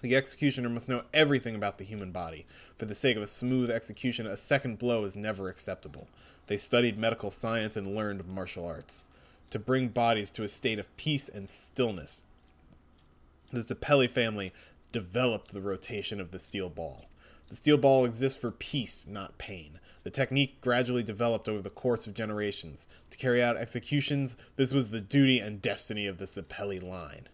The 0.03 0.17
executioner 0.17 0.69
must 0.69 0.89
know 0.89 1.05
everything 1.15 1.55
about 1.55 1.79
the 1.79 1.85
human 1.85 2.11
body. 2.11 2.45
For 2.77 2.87
the 2.87 2.95
sake 2.95 3.17
of 3.17 3.23
a 3.23 3.27
smooth 3.27 3.71
execution, 3.71 4.27
a 4.27 4.37
second 4.37 4.79
blow 4.79 5.05
is 5.05 5.15
never 5.15 5.49
acceptable. 5.49 6.09
They 6.49 6.57
studied 6.57 6.99
medical 6.99 7.31
science 7.31 7.77
and 7.77 7.95
learned 7.95 8.27
martial 8.27 8.67
arts 8.67 9.05
to 9.51 9.61
bring 9.61 9.89
bodies 9.89 10.31
to 10.33 10.43
a 10.43 10.49
state 10.49 10.81
of 10.81 10.95
peace 10.97 11.29
and 11.29 11.49
stillness. 11.49 12.25
The 13.53 13.61
Zeppeli 13.61 14.11
family 14.11 14.53
developed 14.91 15.53
the 15.53 15.61
rotation 15.61 16.21
of 16.21 16.33
the 16.33 16.39
steel 16.41 16.69
ball. 16.69 17.07
The 17.53 17.57
steel 17.57 17.77
ball 17.77 18.07
exists 18.07 18.39
for 18.39 18.51
peace, 18.51 19.07
not 19.07 19.37
pain. 19.37 19.79
The 20.05 20.11
technique 20.11 20.63
gradually 20.63 21.03
developed 21.03 21.51
over 21.51 21.61
the 21.61 21.69
course 21.69 22.07
of 22.07 22.15
generations. 22.15 22.87
To 23.11 23.19
carry 23.19 23.43
out 23.43 23.59
executions, 23.59 24.37
this 24.57 24.73
was 24.73 24.89
the 24.89 25.03
duty 25.03 25.39
and 25.39 25.61
destiny 25.61 26.07
of 26.07 26.17
the 26.17 26.25
Zeppeli 26.25 26.83
line. 26.83 27.29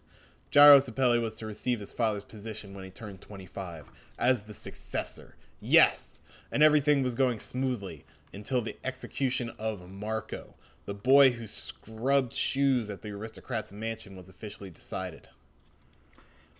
Gyro 0.51 0.79
Zeppeli 0.79 1.21
was 1.21 1.35
to 1.35 1.45
receive 1.45 1.79
his 1.79 1.93
father's 1.93 2.25
position 2.25 2.73
when 2.73 2.83
he 2.83 2.89
turned 2.89 3.21
25, 3.21 3.93
as 4.17 4.41
the 4.41 4.53
successor. 4.53 5.37
Yes! 5.61 6.19
And 6.51 6.63
everything 6.63 7.01
was 7.01 7.15
going 7.15 7.39
smoothly 7.39 8.03
until 8.33 8.61
the 8.61 8.75
execution 8.83 9.51
of 9.57 9.89
Marco, 9.89 10.55
the 10.83 10.93
boy 10.93 11.31
who 11.31 11.47
scrubbed 11.47 12.33
shoes 12.33 12.89
at 12.89 13.03
the 13.03 13.11
aristocrat's 13.11 13.71
mansion, 13.71 14.17
was 14.17 14.27
officially 14.27 14.69
decided. 14.69 15.29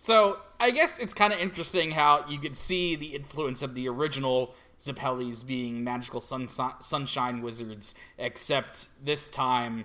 So 0.02 0.40
I 0.58 0.70
guess 0.70 0.98
it's 0.98 1.12
kind 1.12 1.30
of 1.30 1.38
interesting 1.40 1.90
how 1.90 2.24
you 2.26 2.38
could 2.38 2.56
see 2.56 2.96
the 2.96 3.14
influence 3.14 3.60
of 3.60 3.74
the 3.74 3.86
original 3.86 4.54
Zeppelis 4.78 5.46
being 5.46 5.84
magical 5.84 6.22
sun- 6.22 6.48
sunshine 6.48 7.42
wizards, 7.42 7.94
except 8.16 8.88
this 9.04 9.28
time 9.28 9.84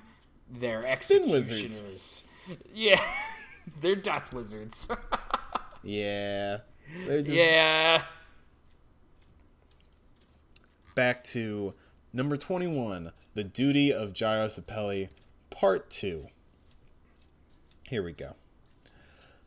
they're 0.50 0.86
executioners. 0.86 1.52
wizards. 1.52 2.24
Yeah, 2.74 3.02
they're 3.82 3.98
death 3.98 4.34
wizards. 4.34 4.88
Yeah. 5.84 6.62
Just 7.06 7.28
yeah. 7.30 8.02
back 10.96 11.24
to 11.26 11.76
number 12.12 12.38
21 12.38 13.12
The 13.36 13.44
Duty 13.44 13.94
of 13.94 14.12
Gyro 14.14 14.48
Zeppeli, 14.48 15.10
Part 15.52 15.92
2. 15.92 16.26
Here 17.88 18.02
we 18.02 18.14
go. 18.14 18.34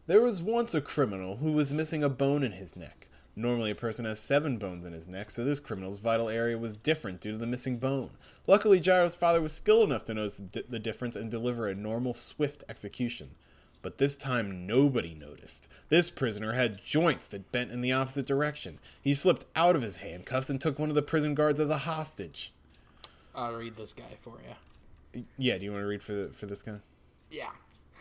There 0.09 0.23
was 0.23 0.40
once 0.40 0.75
a 0.75 0.81
criminal 0.81 1.37
who 1.37 1.53
was 1.53 1.71
missing 1.71 2.03
a 2.03 2.09
bone 2.09 2.42
in 2.42 2.53
his 2.53 2.75
neck. 2.75 3.09
Normally, 3.37 3.71
a 3.71 3.75
person 3.75 4.07
has 4.07 4.18
seven 4.18 4.57
bones 4.57 4.87
in 4.87 4.94
his 4.94 5.07
neck, 5.07 5.31
so 5.31 5.44
this 5.44 5.61
criminal's 5.61 5.99
vital 5.99 6.31
area 6.31 6.57
was 6.57 6.79
different 6.79 7.21
due 7.21 7.33
to 7.33 7.37
the 7.37 7.47
missing 7.47 7.77
bone. 7.77 8.12
Luckily, 8.47 8.81
Gyro's 8.81 9.14
father 9.14 9.42
was 9.42 9.53
skilled 9.53 9.90
enough 9.90 10.07
to 10.07 10.14
notice 10.14 10.38
the, 10.38 10.64
the 10.66 10.79
difference 10.79 11.14
and 11.14 11.31
deliver 11.31 11.68
a 11.68 11.75
normal, 11.75 12.14
swift 12.14 12.64
execution. 12.71 13.33
But 13.83 13.99
this 13.99 14.16
time, 14.16 14.66
nobody 14.66 15.12
noticed. 15.12 15.68
This 15.90 16.09
prisoner 16.09 16.55
had 16.55 16.83
joints 16.83 17.27
that 17.27 17.53
bent 17.53 17.71
in 17.71 17.83
the 17.83 17.92
opposite 17.92 18.25
direction. 18.25 18.79
He 19.03 19.12
slipped 19.12 19.44
out 19.55 19.77
of 19.77 19.83
his 19.83 19.99
handcuffs 19.99 20.49
and 20.49 20.59
took 20.59 20.79
one 20.79 20.88
of 20.88 20.94
the 20.94 21.03
prison 21.03 21.35
guards 21.35 21.61
as 21.61 21.68
a 21.68 21.79
hostage. 21.79 22.55
I'll 23.35 23.53
read 23.53 23.77
this 23.77 23.92
guy 23.92 24.16
for 24.23 24.38
you. 25.12 25.27
Yeah, 25.37 25.59
do 25.59 25.66
you 25.66 25.73
want 25.73 25.83
to 25.83 25.87
read 25.87 26.03
for 26.03 26.12
the, 26.12 26.29
for 26.29 26.47
this 26.47 26.62
guy? 26.62 26.79
Yeah. 27.31 27.51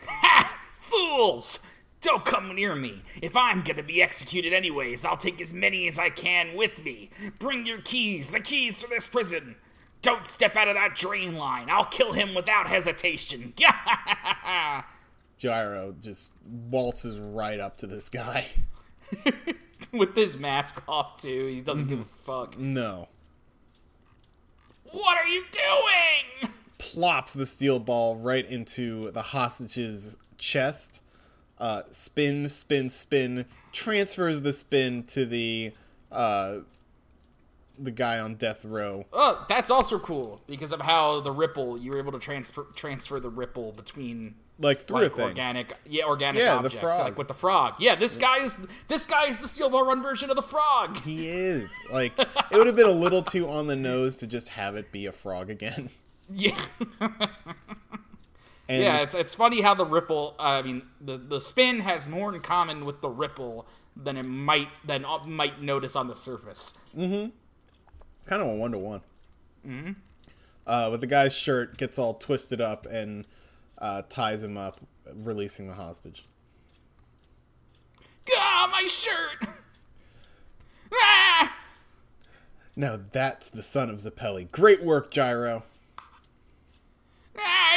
Ha! 0.06 0.58
Fools! 0.78 1.60
Don't 2.00 2.24
come 2.24 2.54
near 2.54 2.74
me. 2.74 3.02
If 3.20 3.36
I'm 3.36 3.62
gonna 3.62 3.82
be 3.82 4.02
executed 4.02 4.52
anyways, 4.52 5.04
I'll 5.04 5.16
take 5.16 5.40
as 5.40 5.52
many 5.52 5.88
as 5.88 5.98
I 5.98 6.10
can 6.10 6.56
with 6.56 6.84
me. 6.84 7.10
Bring 7.38 7.66
your 7.66 7.80
keys, 7.80 8.30
the 8.30 8.40
keys 8.40 8.80
to 8.80 8.86
this 8.88 9.08
prison. 9.08 9.56
Don't 10.00 10.26
step 10.26 10.56
out 10.56 10.68
of 10.68 10.74
that 10.74 10.94
drain 10.94 11.36
line. 11.36 11.68
I'll 11.68 11.84
kill 11.84 12.12
him 12.12 12.34
without 12.34 12.68
hesitation. 12.68 13.52
Gyro 15.38 15.94
just 16.00 16.32
waltzes 16.70 17.18
right 17.18 17.58
up 17.58 17.78
to 17.78 17.86
this 17.86 18.08
guy. 18.08 18.48
With 19.92 20.14
his 20.14 20.36
mask 20.36 20.82
off, 20.88 21.20
too. 21.20 21.46
He 21.46 21.62
doesn't 21.62 21.88
give 21.88 22.00
a 22.00 22.02
mm-hmm. 22.02 22.24
fuck. 22.24 22.58
No. 22.58 23.08
What 24.90 25.18
are 25.18 25.26
you 25.28 25.44
doing? 25.50 26.52
Plops 26.78 27.32
the 27.32 27.46
steel 27.46 27.78
ball 27.78 28.16
right 28.16 28.46
into 28.46 29.10
the 29.12 29.22
hostage's 29.22 30.18
chest. 30.36 31.02
Uh, 31.58 31.82
spin, 31.90 32.48
spin, 32.48 32.88
spin. 32.90 33.44
Transfers 33.72 34.42
the 34.42 34.52
spin 34.52 35.02
to 35.04 35.26
the 35.26 35.72
uh, 36.12 36.58
the 37.78 37.90
guy 37.90 38.18
on 38.18 38.34
death 38.36 38.64
row. 38.64 39.04
Oh, 39.12 39.44
that's 39.48 39.70
also 39.70 39.98
cool 39.98 40.40
because 40.46 40.72
of 40.72 40.80
how 40.80 41.20
the 41.20 41.30
ripple 41.30 41.78
you 41.78 41.90
were 41.92 41.98
able 41.98 42.12
to 42.12 42.18
transfer 42.18 42.64
transfer 42.74 43.20
the 43.20 43.28
ripple 43.30 43.72
between 43.72 44.34
Like 44.58 44.80
through 44.80 45.02
like 45.02 45.18
organic 45.18 45.72
yeah 45.86 46.04
organic 46.04 46.40
Yeah, 46.42 46.54
the 46.54 46.66
objects 46.66 46.80
frog. 46.80 47.00
like 47.00 47.18
with 47.18 47.28
the 47.28 47.34
frog. 47.34 47.74
Yeah, 47.78 47.94
this 47.94 48.16
guy 48.16 48.38
is 48.42 48.56
this 48.88 49.06
guy 49.06 49.26
is 49.26 49.40
the 49.42 49.48
steel 49.48 49.70
ball 49.70 49.84
run 49.84 50.02
version 50.02 50.30
of 50.30 50.36
the 50.36 50.42
frog. 50.42 50.96
He 51.02 51.28
is. 51.28 51.70
Like, 51.92 52.18
it 52.18 52.28
would 52.52 52.66
have 52.66 52.76
been 52.76 52.86
a 52.86 52.90
little 52.90 53.22
too 53.22 53.48
on 53.48 53.66
the 53.68 53.76
nose 53.76 54.16
to 54.18 54.26
just 54.26 54.48
have 54.48 54.74
it 54.76 54.90
be 54.90 55.06
a 55.06 55.12
frog 55.12 55.50
again. 55.50 55.90
Yeah, 56.30 56.60
And 58.68 58.82
yeah. 58.82 58.98
It's 58.98 59.14
it's 59.14 59.34
funny 59.34 59.62
how 59.62 59.74
the 59.74 59.86
ripple. 59.86 60.34
I 60.38 60.62
mean, 60.62 60.82
the 61.00 61.16
the 61.16 61.40
spin 61.40 61.80
has 61.80 62.06
more 62.06 62.34
in 62.34 62.40
common 62.40 62.84
with 62.84 63.00
the 63.00 63.08
ripple 63.08 63.66
than 63.96 64.16
it 64.16 64.24
might 64.24 64.68
than 64.84 65.04
might 65.26 65.62
notice 65.62 65.96
on 65.96 66.08
the 66.08 66.14
surface. 66.14 66.78
kind 68.26 68.42
of 68.42 68.48
a 68.48 68.54
one 68.54 68.72
to 68.72 68.78
one. 68.78 69.00
Uh, 70.66 70.90
but 70.90 71.00
the 71.00 71.06
guy's 71.06 71.34
shirt 71.34 71.78
gets 71.78 71.98
all 71.98 72.14
twisted 72.14 72.60
up 72.60 72.86
and 72.86 73.26
uh, 73.78 74.02
ties 74.10 74.42
him 74.42 74.58
up, 74.58 74.80
releasing 75.14 75.66
the 75.66 75.72
hostage. 75.72 76.26
Ah, 78.36 78.68
my 78.70 78.86
shirt. 78.86 79.48
ah! 80.94 81.56
Now 82.76 83.00
that's 83.12 83.48
the 83.48 83.62
son 83.62 83.88
of 83.88 83.96
Zeppeli. 83.96 84.50
Great 84.50 84.84
work, 84.84 85.10
Gyro. 85.10 85.64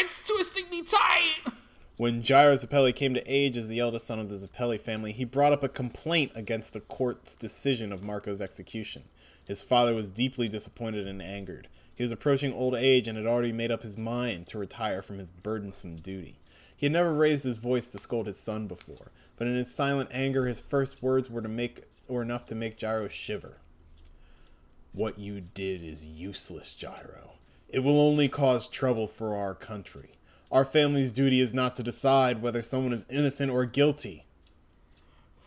It's 0.03 0.27
twisting 0.27 0.67
me 0.71 0.81
tight. 0.81 1.53
When 1.95 2.23
Gyro 2.23 2.55
Zeppeli 2.55 2.91
came 2.91 3.13
to 3.13 3.23
age 3.27 3.55
as 3.55 3.67
the 3.67 3.77
eldest 3.77 4.07
son 4.07 4.17
of 4.17 4.29
the 4.29 4.35
Zeppeli 4.35 4.81
family, 4.81 5.11
he 5.11 5.25
brought 5.25 5.53
up 5.53 5.61
a 5.61 5.69
complaint 5.69 6.31
against 6.33 6.73
the 6.73 6.79
court's 6.79 7.35
decision 7.35 7.93
of 7.93 8.01
Marco's 8.01 8.41
execution. 8.41 9.03
His 9.45 9.61
father 9.61 9.93
was 9.93 10.09
deeply 10.09 10.49
disappointed 10.49 11.07
and 11.07 11.21
angered. 11.21 11.67
He 11.93 12.01
was 12.01 12.11
approaching 12.11 12.51
old 12.51 12.73
age 12.73 13.07
and 13.07 13.15
had 13.15 13.27
already 13.27 13.51
made 13.51 13.69
up 13.69 13.83
his 13.83 13.95
mind 13.95 14.47
to 14.47 14.57
retire 14.57 15.03
from 15.03 15.19
his 15.19 15.29
burdensome 15.29 15.97
duty. 15.97 16.39
He 16.75 16.87
had 16.87 16.93
never 16.93 17.13
raised 17.13 17.43
his 17.43 17.59
voice 17.59 17.89
to 17.89 17.99
scold 17.99 18.25
his 18.25 18.39
son 18.39 18.65
before, 18.65 19.11
but 19.37 19.45
in 19.45 19.55
his 19.55 19.71
silent 19.71 20.09
anger, 20.11 20.47
his 20.47 20.59
first 20.59 21.03
words 21.03 21.29
were 21.29 21.43
to 21.43 21.47
make 21.47 21.83
were 22.07 22.23
enough 22.23 22.45
to 22.45 22.55
make 22.55 22.75
Gyro 22.75 23.07
shiver. 23.07 23.57
What 24.93 25.19
you 25.19 25.41
did 25.41 25.83
is 25.83 26.07
useless, 26.07 26.73
Gyro. 26.73 27.33
It 27.71 27.79
will 27.79 27.99
only 28.01 28.27
cause 28.27 28.67
trouble 28.67 29.07
for 29.07 29.35
our 29.35 29.55
country. 29.55 30.11
Our 30.51 30.65
family's 30.65 31.09
duty 31.09 31.39
is 31.39 31.53
not 31.53 31.77
to 31.77 31.83
decide 31.83 32.41
whether 32.41 32.61
someone 32.61 32.91
is 32.91 33.05
innocent 33.09 33.49
or 33.49 33.65
guilty. 33.65 34.25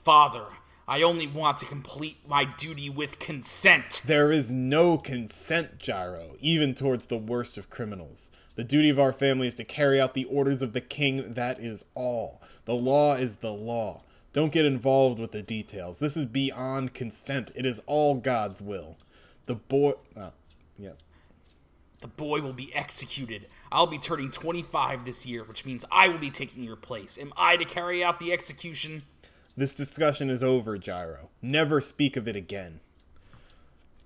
Father, 0.02 0.46
I 0.88 1.02
only 1.02 1.26
want 1.26 1.58
to 1.58 1.66
complete 1.66 2.26
my 2.26 2.46
duty 2.46 2.88
with 2.88 3.18
consent. 3.18 4.00
There 4.06 4.32
is 4.32 4.50
no 4.50 4.96
consent, 4.96 5.78
Gyro, 5.78 6.36
even 6.40 6.74
towards 6.74 7.06
the 7.06 7.18
worst 7.18 7.58
of 7.58 7.68
criminals. 7.68 8.30
The 8.56 8.64
duty 8.64 8.88
of 8.88 8.98
our 8.98 9.12
family 9.12 9.46
is 9.46 9.54
to 9.56 9.64
carry 9.64 10.00
out 10.00 10.14
the 10.14 10.24
orders 10.24 10.62
of 10.62 10.72
the 10.72 10.80
king, 10.80 11.34
that 11.34 11.60
is 11.60 11.84
all. 11.94 12.40
The 12.64 12.74
law 12.74 13.16
is 13.16 13.36
the 13.36 13.52
law. 13.52 14.00
Don't 14.32 14.52
get 14.52 14.64
involved 14.64 15.18
with 15.18 15.32
the 15.32 15.42
details. 15.42 15.98
This 15.98 16.16
is 16.16 16.24
beyond 16.24 16.94
consent. 16.94 17.50
It 17.54 17.66
is 17.66 17.82
all 17.86 18.14
God's 18.14 18.62
will. 18.62 18.96
The 19.46 19.54
boy. 19.56 19.94
Oh, 20.16 20.32
yeah. 20.78 20.92
The 22.04 22.08
boy 22.08 22.42
will 22.42 22.52
be 22.52 22.70
executed. 22.74 23.46
I'll 23.72 23.86
be 23.86 23.96
turning 23.96 24.30
25 24.30 25.06
this 25.06 25.24
year, 25.24 25.42
which 25.42 25.64
means 25.64 25.86
I 25.90 26.06
will 26.08 26.18
be 26.18 26.30
taking 26.30 26.62
your 26.62 26.76
place. 26.76 27.16
Am 27.16 27.32
I 27.34 27.56
to 27.56 27.64
carry 27.64 28.04
out 28.04 28.18
the 28.18 28.30
execution? 28.30 29.04
This 29.56 29.74
discussion 29.74 30.28
is 30.28 30.44
over, 30.44 30.76
Gyro. 30.76 31.30
Never 31.40 31.80
speak 31.80 32.18
of 32.18 32.28
it 32.28 32.36
again. 32.36 32.80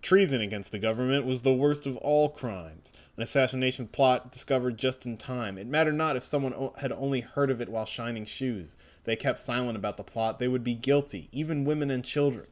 Treason 0.00 0.40
against 0.40 0.70
the 0.70 0.78
government 0.78 1.26
was 1.26 1.42
the 1.42 1.52
worst 1.52 1.88
of 1.88 1.96
all 1.96 2.28
crimes. 2.28 2.92
An 3.16 3.24
assassination 3.24 3.88
plot 3.88 4.30
discovered 4.30 4.78
just 4.78 5.04
in 5.04 5.16
time. 5.16 5.58
It 5.58 5.66
mattered 5.66 5.94
not 5.94 6.14
if 6.14 6.22
someone 6.22 6.54
o- 6.54 6.74
had 6.78 6.92
only 6.92 7.22
heard 7.22 7.50
of 7.50 7.60
it 7.60 7.68
while 7.68 7.84
shining 7.84 8.26
shoes. 8.26 8.76
They 9.02 9.16
kept 9.16 9.40
silent 9.40 9.76
about 9.76 9.96
the 9.96 10.04
plot. 10.04 10.38
They 10.38 10.46
would 10.46 10.62
be 10.62 10.74
guilty, 10.74 11.28
even 11.32 11.64
women 11.64 11.90
and 11.90 12.04
children. 12.04 12.46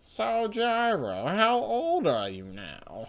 So, 0.00 0.48
Gyro, 0.48 1.26
how 1.26 1.58
old 1.58 2.06
are 2.06 2.30
you 2.30 2.44
now? 2.44 3.08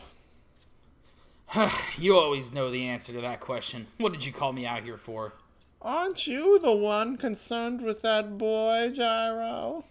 You 1.97 2.17
always 2.17 2.51
know 2.51 2.69
the 2.69 2.85
answer 2.85 3.13
to 3.13 3.21
that 3.21 3.39
question. 3.39 3.87
What 3.97 4.11
did 4.11 4.25
you 4.25 4.33
call 4.33 4.51
me 4.53 4.65
out 4.65 4.83
here 4.83 4.97
for? 4.97 5.33
Aren't 5.81 6.27
you 6.27 6.59
the 6.59 6.73
one 6.73 7.15
concerned 7.15 7.81
with 7.81 8.01
that 8.01 8.37
boy, 8.37 8.91
Gyro? 8.93 9.85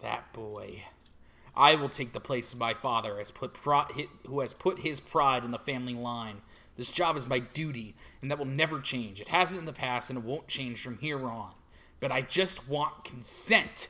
That 0.00 0.32
boy. 0.32 0.84
I 1.54 1.74
will 1.74 1.88
take 1.88 2.12
the 2.12 2.20
place 2.20 2.52
of 2.52 2.58
my 2.58 2.72
father, 2.72 3.18
has 3.18 3.30
put 3.30 3.52
pro- 3.52 3.88
who 4.26 4.40
has 4.40 4.54
put 4.54 4.78
his 4.78 5.00
pride 5.00 5.44
in 5.44 5.50
the 5.50 5.58
family 5.58 5.94
line. 5.94 6.42
This 6.76 6.92
job 6.92 7.16
is 7.16 7.26
my 7.26 7.40
duty, 7.40 7.94
and 8.22 8.30
that 8.30 8.38
will 8.38 8.46
never 8.46 8.80
change. 8.80 9.20
It 9.20 9.28
hasn't 9.28 9.60
in 9.60 9.66
the 9.66 9.72
past, 9.72 10.08
and 10.08 10.18
it 10.18 10.24
won't 10.24 10.48
change 10.48 10.82
from 10.82 10.98
here 10.98 11.26
on. 11.26 11.50
But 11.98 12.12
I 12.12 12.22
just 12.22 12.68
want 12.68 13.04
consent. 13.04 13.88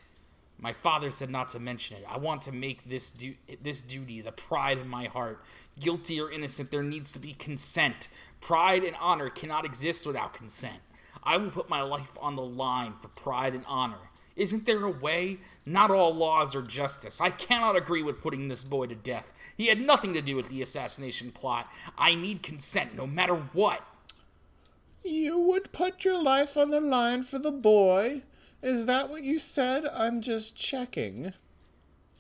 My 0.61 0.73
father 0.75 1.11
said 1.11 1.31
not 1.31 1.49
to 1.51 1.59
mention 1.59 1.97
it. 1.97 2.05
I 2.09 2.19
want 2.19 2.43
to 2.43 2.53
make 2.53 2.89
this 2.89 3.11
du- 3.13 3.37
this 3.63 3.81
duty 3.81 4.21
the 4.21 4.33
pride 4.33 4.79
in 4.79 4.89
my 4.89 5.07
heart. 5.07 5.43
Guilty 5.79 6.21
or 6.21 6.31
innocent, 6.31 6.71
there 6.71 6.83
needs 6.83 7.13
to 7.13 7.19
be 7.19 7.33
consent. 7.33 8.09
Pride 8.41 8.85
and 8.85 8.97
honor 9.01 9.31
cannot 9.31 9.65
exist 9.65 10.07
without 10.07 10.35
consent. 10.35 10.81
I 11.23 11.39
will 11.39 11.51
put 11.51 11.71
my 11.71 11.83
life 11.83 12.17
on 12.21 12.37
the 12.37 12.43
line 12.43 12.95
for 13.01 13.09
pride 13.09 13.55
and 13.55 13.65
honor. 13.67 14.11
Isn't 14.37 14.65
there 14.65 14.85
a 14.85 14.91
way? 14.91 15.39
Not 15.67 15.91
all 15.91 16.15
laws 16.15 16.55
are 16.55 16.63
justice. 16.63 17.21
I 17.21 17.31
cannot 17.31 17.77
agree 17.77 18.03
with 18.03 18.23
putting 18.23 18.49
this 18.49 18.65
boy 18.65 18.87
to 18.87 18.95
death. 18.95 19.33
He 19.57 19.67
had 19.67 19.81
nothing 19.81 20.15
to 20.15 20.23
do 20.23 20.37
with 20.37 20.49
the 20.49 20.63
assassination 20.63 21.33
plot. 21.33 21.71
I 21.99 22.15
need 22.15 22.43
consent 22.43 22.95
no 22.95 23.07
matter 23.07 23.35
what. 23.35 23.83
You 25.03 25.39
would 25.39 25.73
put 25.73 26.05
your 26.05 26.23
life 26.23 26.57
on 26.57 26.71
the 26.71 26.81
line 26.81 27.23
for 27.23 27.39
the 27.39 27.51
boy? 27.51 28.23
Is 28.63 28.87
that 28.87 29.09
what 29.09 29.23
you 29.23 29.39
said? 29.39 29.87
I'm 29.87 30.21
just 30.21 30.55
checking. 30.55 31.33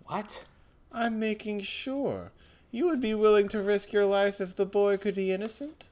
What? 0.05 0.45
I'm 0.93 1.21
making 1.21 1.61
sure. 1.63 2.33
You 2.71 2.87
would 2.87 3.01
be 3.01 3.15
willing 3.15 3.49
to 3.51 3.61
risk 3.61 3.93
your 3.93 4.07
life 4.07 4.41
if 4.41 4.57
the 4.57 4.67
boy 4.67 4.97
could 4.97 5.15
be 5.15 5.33
innocent? 5.33 5.85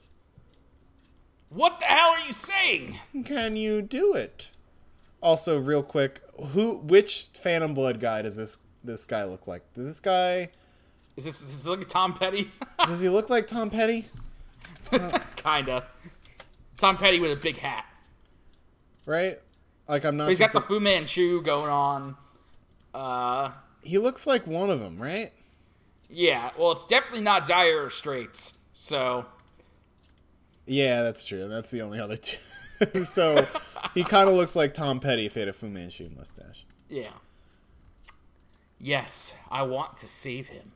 What 1.50 1.78
the 1.80 1.86
hell 1.86 2.10
are 2.10 2.20
you 2.20 2.32
saying? 2.32 2.98
Can 3.24 3.56
you 3.56 3.82
do 3.82 4.14
it? 4.14 4.50
Also, 5.20 5.58
real 5.58 5.82
quick, 5.82 6.20
who 6.52 6.76
which 6.76 7.28
Phantom 7.34 7.74
Blood 7.74 8.00
guy 8.00 8.22
does 8.22 8.36
this 8.36 8.58
this 8.84 9.04
guy 9.04 9.24
look 9.24 9.46
like? 9.46 9.62
Does 9.74 9.86
this 9.86 10.00
guy 10.00 10.50
Is 11.16 11.24
this, 11.24 11.40
is 11.40 11.64
this 11.64 11.66
like 11.66 11.88
Tom 11.88 12.14
Petty? 12.14 12.50
does 12.86 13.00
he 13.00 13.08
look 13.08 13.28
like 13.28 13.48
Tom 13.48 13.70
Petty? 13.70 14.06
Kinda. 15.36 15.84
Tom 16.78 16.96
Petty 16.96 17.18
with 17.18 17.32
a 17.32 17.40
big 17.40 17.58
hat. 17.58 17.86
Right? 19.04 19.40
Like 19.88 20.04
I'm 20.04 20.16
not 20.16 20.28
He's 20.28 20.38
got 20.38 20.52
just 20.52 20.54
the 20.54 20.60
Fu 20.60 20.80
Manchu 20.80 21.42
going 21.42 21.70
on. 21.70 22.16
Uh, 22.94 23.52
He 23.82 23.98
looks 23.98 24.26
like 24.26 24.46
one 24.46 24.70
of 24.70 24.80
them, 24.80 25.00
right? 25.00 25.32
yeah. 26.10 26.50
Well, 26.58 26.72
it's 26.72 26.84
definitely 26.84 27.20
not 27.22 27.46
Dire 27.46 27.90
Straits. 27.90 28.58
So, 28.72 29.26
Yeah, 30.66 31.02
that's 31.02 31.24
true. 31.24 31.48
That's 31.48 31.70
the 31.70 31.82
only 31.82 31.98
other 31.98 32.16
two. 32.16 32.38
so 33.02 33.46
he 33.94 34.04
kind 34.04 34.28
of 34.28 34.34
looks 34.36 34.54
like 34.54 34.72
Tom 34.74 35.00
Petty 35.00 35.26
if 35.26 35.34
he 35.34 35.40
had 35.40 35.48
a 35.48 35.52
Fu 35.52 35.68
Manchu 35.68 36.08
mustache. 36.16 36.64
yeah. 36.88 37.10
Yes, 38.80 39.34
I 39.50 39.62
want 39.64 39.96
to 39.98 40.06
save 40.06 40.48
him. 40.48 40.70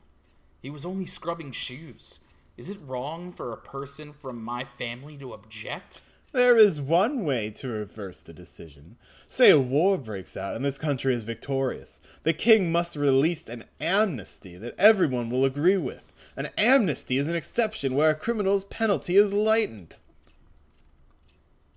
He 0.61 0.69
was 0.69 0.83
only 0.85 1.05
scrubbing 1.05 1.53
shoes. 1.53 2.19
Is 2.57 2.69
it 2.69 2.77
wrong 2.85 3.31
for 3.31 3.53
a 3.53 3.57
person 3.57 4.11
from 4.11 4.43
my 4.43 4.65
family 4.65 5.15
to 5.17 5.33
object? 5.33 6.01
There 6.33 6.57
is 6.57 6.81
one 6.81 7.23
way 7.23 7.51
to 7.51 7.67
reverse 7.67 8.21
the 8.21 8.33
decision. 8.33 8.97
Say 9.29 9.51
a 9.51 9.59
war 9.59 9.99
breaks 9.99 10.35
out 10.35 10.55
and 10.55 10.65
this 10.65 10.79
country 10.79 11.13
is 11.13 11.23
victorious. 11.23 12.01
The 12.23 12.33
king 12.33 12.71
must 12.71 12.95
release 12.95 13.47
an 13.47 13.65
amnesty 13.79 14.57
that 14.57 14.73
everyone 14.79 15.29
will 15.29 15.45
agree 15.45 15.77
with. 15.77 16.11
An 16.35 16.49
amnesty 16.57 17.19
is 17.19 17.29
an 17.29 17.35
exception 17.35 17.93
where 17.93 18.09
a 18.09 18.15
criminal's 18.15 18.63
penalty 18.63 19.15
is 19.15 19.31
lightened. 19.31 19.97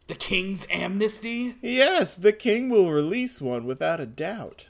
The 0.07 0.15
king's 0.15 0.67
amnesty? 0.71 1.57
Yes, 1.61 2.17
the 2.17 2.33
king 2.33 2.71
will 2.71 2.91
release 2.91 3.43
one 3.43 3.67
without 3.67 4.01
a 4.01 4.07
doubt. 4.07 4.69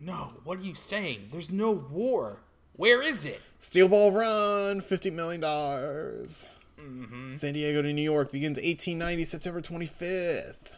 No, 0.00 0.32
what 0.42 0.58
are 0.58 0.62
you 0.62 0.74
saying? 0.74 1.28
There's 1.30 1.52
no 1.52 1.70
war. 1.70 2.38
Where 2.72 3.00
is 3.00 3.24
it? 3.24 3.40
Steel 3.60 3.86
Ball 3.86 4.10
Run, 4.10 4.80
$50 4.80 5.12
million. 5.12 5.40
Mm-hmm. 6.84 7.32
San 7.32 7.54
Diego 7.54 7.82
to 7.82 7.92
New 7.92 8.02
York 8.02 8.30
begins 8.30 8.56
1890, 8.56 9.24
September 9.24 9.60
25th. 9.62 10.72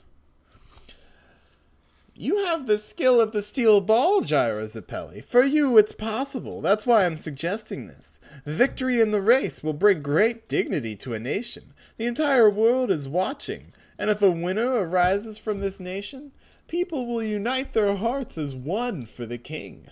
You 2.14 2.46
have 2.46 2.66
the 2.66 2.78
skill 2.78 3.20
of 3.20 3.32
the 3.32 3.42
steel 3.42 3.82
ball, 3.82 4.22
Gyro 4.22 4.64
Zeppeli. 4.64 5.22
For 5.22 5.42
you, 5.42 5.76
it's 5.76 5.92
possible. 5.92 6.62
That's 6.62 6.86
why 6.86 7.04
I'm 7.04 7.18
suggesting 7.18 7.86
this. 7.86 8.20
Victory 8.46 9.00
in 9.02 9.10
the 9.10 9.20
race 9.20 9.62
will 9.62 9.74
bring 9.74 10.00
great 10.00 10.48
dignity 10.48 10.96
to 10.96 11.12
a 11.12 11.18
nation. 11.18 11.74
The 11.98 12.06
entire 12.06 12.48
world 12.48 12.90
is 12.90 13.08
watching, 13.08 13.74
and 13.98 14.08
if 14.08 14.22
a 14.22 14.30
winner 14.30 14.70
arises 14.70 15.36
from 15.36 15.60
this 15.60 15.78
nation, 15.78 16.32
people 16.68 17.06
will 17.06 17.22
unite 17.22 17.74
their 17.74 17.96
hearts 17.96 18.38
as 18.38 18.54
one 18.54 19.04
for 19.04 19.26
the 19.26 19.38
king. 19.38 19.88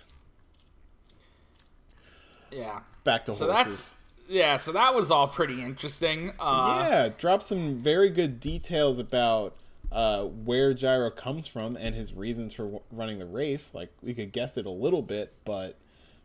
Yeah. 2.51 2.81
Back 3.03 3.27
to 3.27 3.35
So 3.35 3.53
horses. 3.53 3.95
Yeah, 4.29 4.57
so 4.57 4.73
that 4.73 4.95
was 4.95 5.11
all 5.11 5.29
pretty 5.29 5.63
interesting. 5.63 6.33
Uh 6.39 6.87
yeah, 6.91 7.09
drop 7.17 7.43
some 7.43 7.77
very 7.77 8.11
good 8.11 8.41
details 8.41 8.99
about 8.99 9.57
uh, 9.93 10.25
where 10.25 10.75
Gyro 10.75 11.11
comes 11.11 11.47
from 11.47 11.77
and 11.77 11.95
his 11.95 12.13
reasons 12.15 12.53
for 12.53 12.65
w- 12.65 12.83
running 12.91 13.21
the 13.21 13.27
race. 13.27 13.73
Like 13.75 13.91
we 14.03 14.13
could 14.13 14.33
guess 14.33 14.57
it 14.57 14.67
a 14.67 14.71
little 14.71 15.03
bit, 15.03 15.33
but 15.45 15.77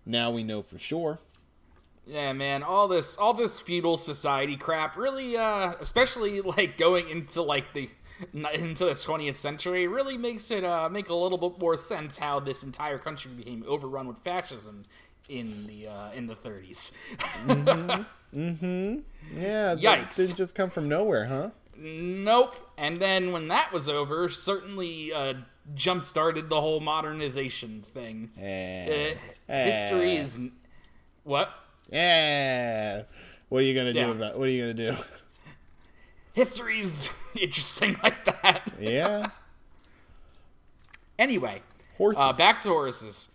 now 0.05 0.31
we 0.31 0.43
know 0.43 0.61
for 0.63 0.79
sure. 0.79 1.19
Yeah, 2.07 2.33
man, 2.33 2.63
all 2.63 2.87
this 2.87 3.15
all 3.17 3.35
this 3.35 3.59
feudal 3.59 3.95
society 3.95 4.57
crap 4.57 4.97
really 4.97 5.37
uh 5.37 5.73
especially 5.79 6.41
like 6.41 6.77
going 6.77 7.09
into 7.09 7.43
like 7.43 7.73
the 7.73 7.89
into 8.33 8.85
the 8.85 8.91
20th 8.91 9.35
century 9.35 9.87
really 9.87 10.17
makes 10.17 10.49
it 10.51 10.63
uh 10.63 10.89
make 10.89 11.09
a 11.09 11.13
little 11.13 11.37
bit 11.37 11.59
more 11.59 11.77
sense 11.77 12.17
how 12.17 12.39
this 12.39 12.63
entire 12.63 12.97
country 12.97 13.31
became 13.31 13.63
overrun 13.67 14.07
with 14.07 14.17
fascism 14.17 14.85
in 15.27 15.67
the 15.67 15.87
uh 15.87 16.11
in 16.13 16.27
the 16.27 16.35
30s. 16.35 16.91
mm-hmm, 18.35 18.99
Yeah, 19.33 19.75
that 19.75 19.79
Yikes. 19.79 20.15
didn't 20.15 20.35
just 20.37 20.55
come 20.55 20.69
from 20.69 20.87
nowhere, 20.87 21.25
huh? 21.25 21.49
nope. 21.77 22.55
And 22.77 22.97
then 22.99 23.31
when 23.31 23.47
that 23.49 23.71
was 23.73 23.87
over, 23.89 24.29
certainly 24.29 25.11
uh 25.13 25.33
jump 25.75 26.03
started 26.03 26.49
the 26.49 26.59
whole 26.61 26.79
modernization 26.79 27.83
thing. 27.93 28.31
Eh. 28.39 29.13
Uh, 29.47 29.53
history 29.53 30.17
Eh. 30.17 30.21
is 30.21 30.35
n- 30.35 30.51
what? 31.23 31.51
Yeah. 31.91 33.03
What 33.49 33.59
are 33.59 33.65
you 33.65 33.73
gonna 33.75 33.91
Yeah. 33.91 34.05
do 34.07 34.11
about? 34.11 34.37
What 34.37 34.47
are 34.47 34.51
you 34.51 34.61
gonna 34.61 34.73
do? 34.73 34.95
History's 36.33 37.09
interesting 37.39 37.97
like 38.03 38.23
that. 38.25 38.71
yeah. 38.79 39.27
Anyway, 41.17 41.61
Horses. 41.97 42.21
uh, 42.21 42.33
back 42.33 42.61
to 42.61 42.69
horses. 42.69 43.29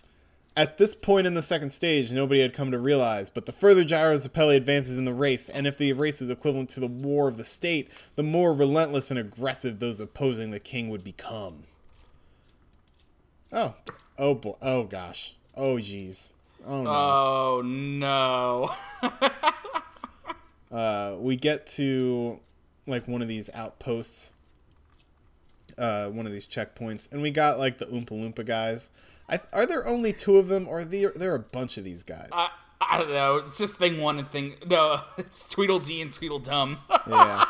At 0.56 0.78
this 0.78 0.94
point 0.94 1.26
in 1.26 1.34
the 1.34 1.42
second 1.42 1.70
stage, 1.70 2.12
nobody 2.12 2.40
had 2.40 2.52
come 2.52 2.70
to 2.70 2.78
realize, 2.78 3.28
but 3.28 3.44
the 3.44 3.52
further 3.52 3.82
Gyro 3.82 4.14
Zeppeli 4.14 4.54
advances 4.54 4.96
in 4.96 5.04
the 5.04 5.12
race, 5.12 5.48
and 5.48 5.66
if 5.66 5.76
the 5.76 5.92
race 5.94 6.22
is 6.22 6.30
equivalent 6.30 6.70
to 6.70 6.80
the 6.80 6.86
war 6.86 7.26
of 7.26 7.36
the 7.36 7.42
state, 7.42 7.88
the 8.14 8.22
more 8.22 8.54
relentless 8.54 9.10
and 9.10 9.18
aggressive 9.18 9.80
those 9.80 10.00
opposing 10.00 10.52
the 10.52 10.60
king 10.60 10.90
would 10.90 11.02
become. 11.02 11.64
Oh. 13.52 13.74
Oh 14.16 14.34
boy. 14.34 14.54
Oh 14.62 14.84
gosh. 14.84 15.34
Oh 15.56 15.76
jeez. 15.76 16.30
Oh 16.64 16.82
no. 16.82 16.90
Oh 16.90 17.62
no. 17.64 18.74
uh, 20.76 21.16
we 21.18 21.36
get 21.36 21.66
to 21.68 22.38
like 22.86 23.08
one 23.08 23.22
of 23.22 23.28
these 23.28 23.50
outposts, 23.54 24.34
uh, 25.78 26.08
one 26.08 26.26
of 26.26 26.32
these 26.32 26.46
checkpoints, 26.46 27.10
and 27.12 27.22
we 27.22 27.30
got 27.30 27.58
like 27.58 27.78
the 27.78 27.86
Oompa 27.86 28.10
Loompa 28.10 28.46
guys. 28.46 28.90
I, 29.28 29.40
are 29.52 29.66
there 29.66 29.86
only 29.86 30.12
two 30.12 30.36
of 30.36 30.48
them, 30.48 30.68
or 30.68 30.80
are 30.80 30.84
there, 30.84 31.12
there 31.14 31.32
are 31.32 31.36
a 31.36 31.40
bunch 31.40 31.78
of 31.78 31.84
these 31.84 32.02
guys? 32.02 32.28
I, 32.32 32.50
I 32.80 32.98
don't 32.98 33.10
know. 33.10 33.36
It's 33.36 33.58
just 33.58 33.76
thing 33.76 34.00
one 34.00 34.18
and 34.18 34.30
thing. 34.30 34.56
No, 34.66 35.00
it's 35.18 35.48
Tweedledee 35.48 36.02
and 36.02 36.12
Tweedledum. 36.12 36.78
yeah. 37.08 37.44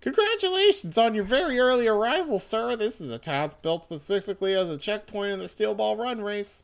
Congratulations 0.00 0.96
on 0.96 1.14
your 1.14 1.24
very 1.24 1.58
early 1.58 1.88
arrival, 1.88 2.38
sir. 2.38 2.76
This 2.76 3.00
is 3.00 3.10
a 3.10 3.18
town 3.18 3.50
built 3.62 3.84
specifically 3.84 4.54
as 4.54 4.70
a 4.70 4.78
checkpoint 4.78 5.32
in 5.32 5.38
the 5.40 5.48
Steel 5.48 5.74
Ball 5.74 5.96
Run 5.96 6.22
race. 6.22 6.62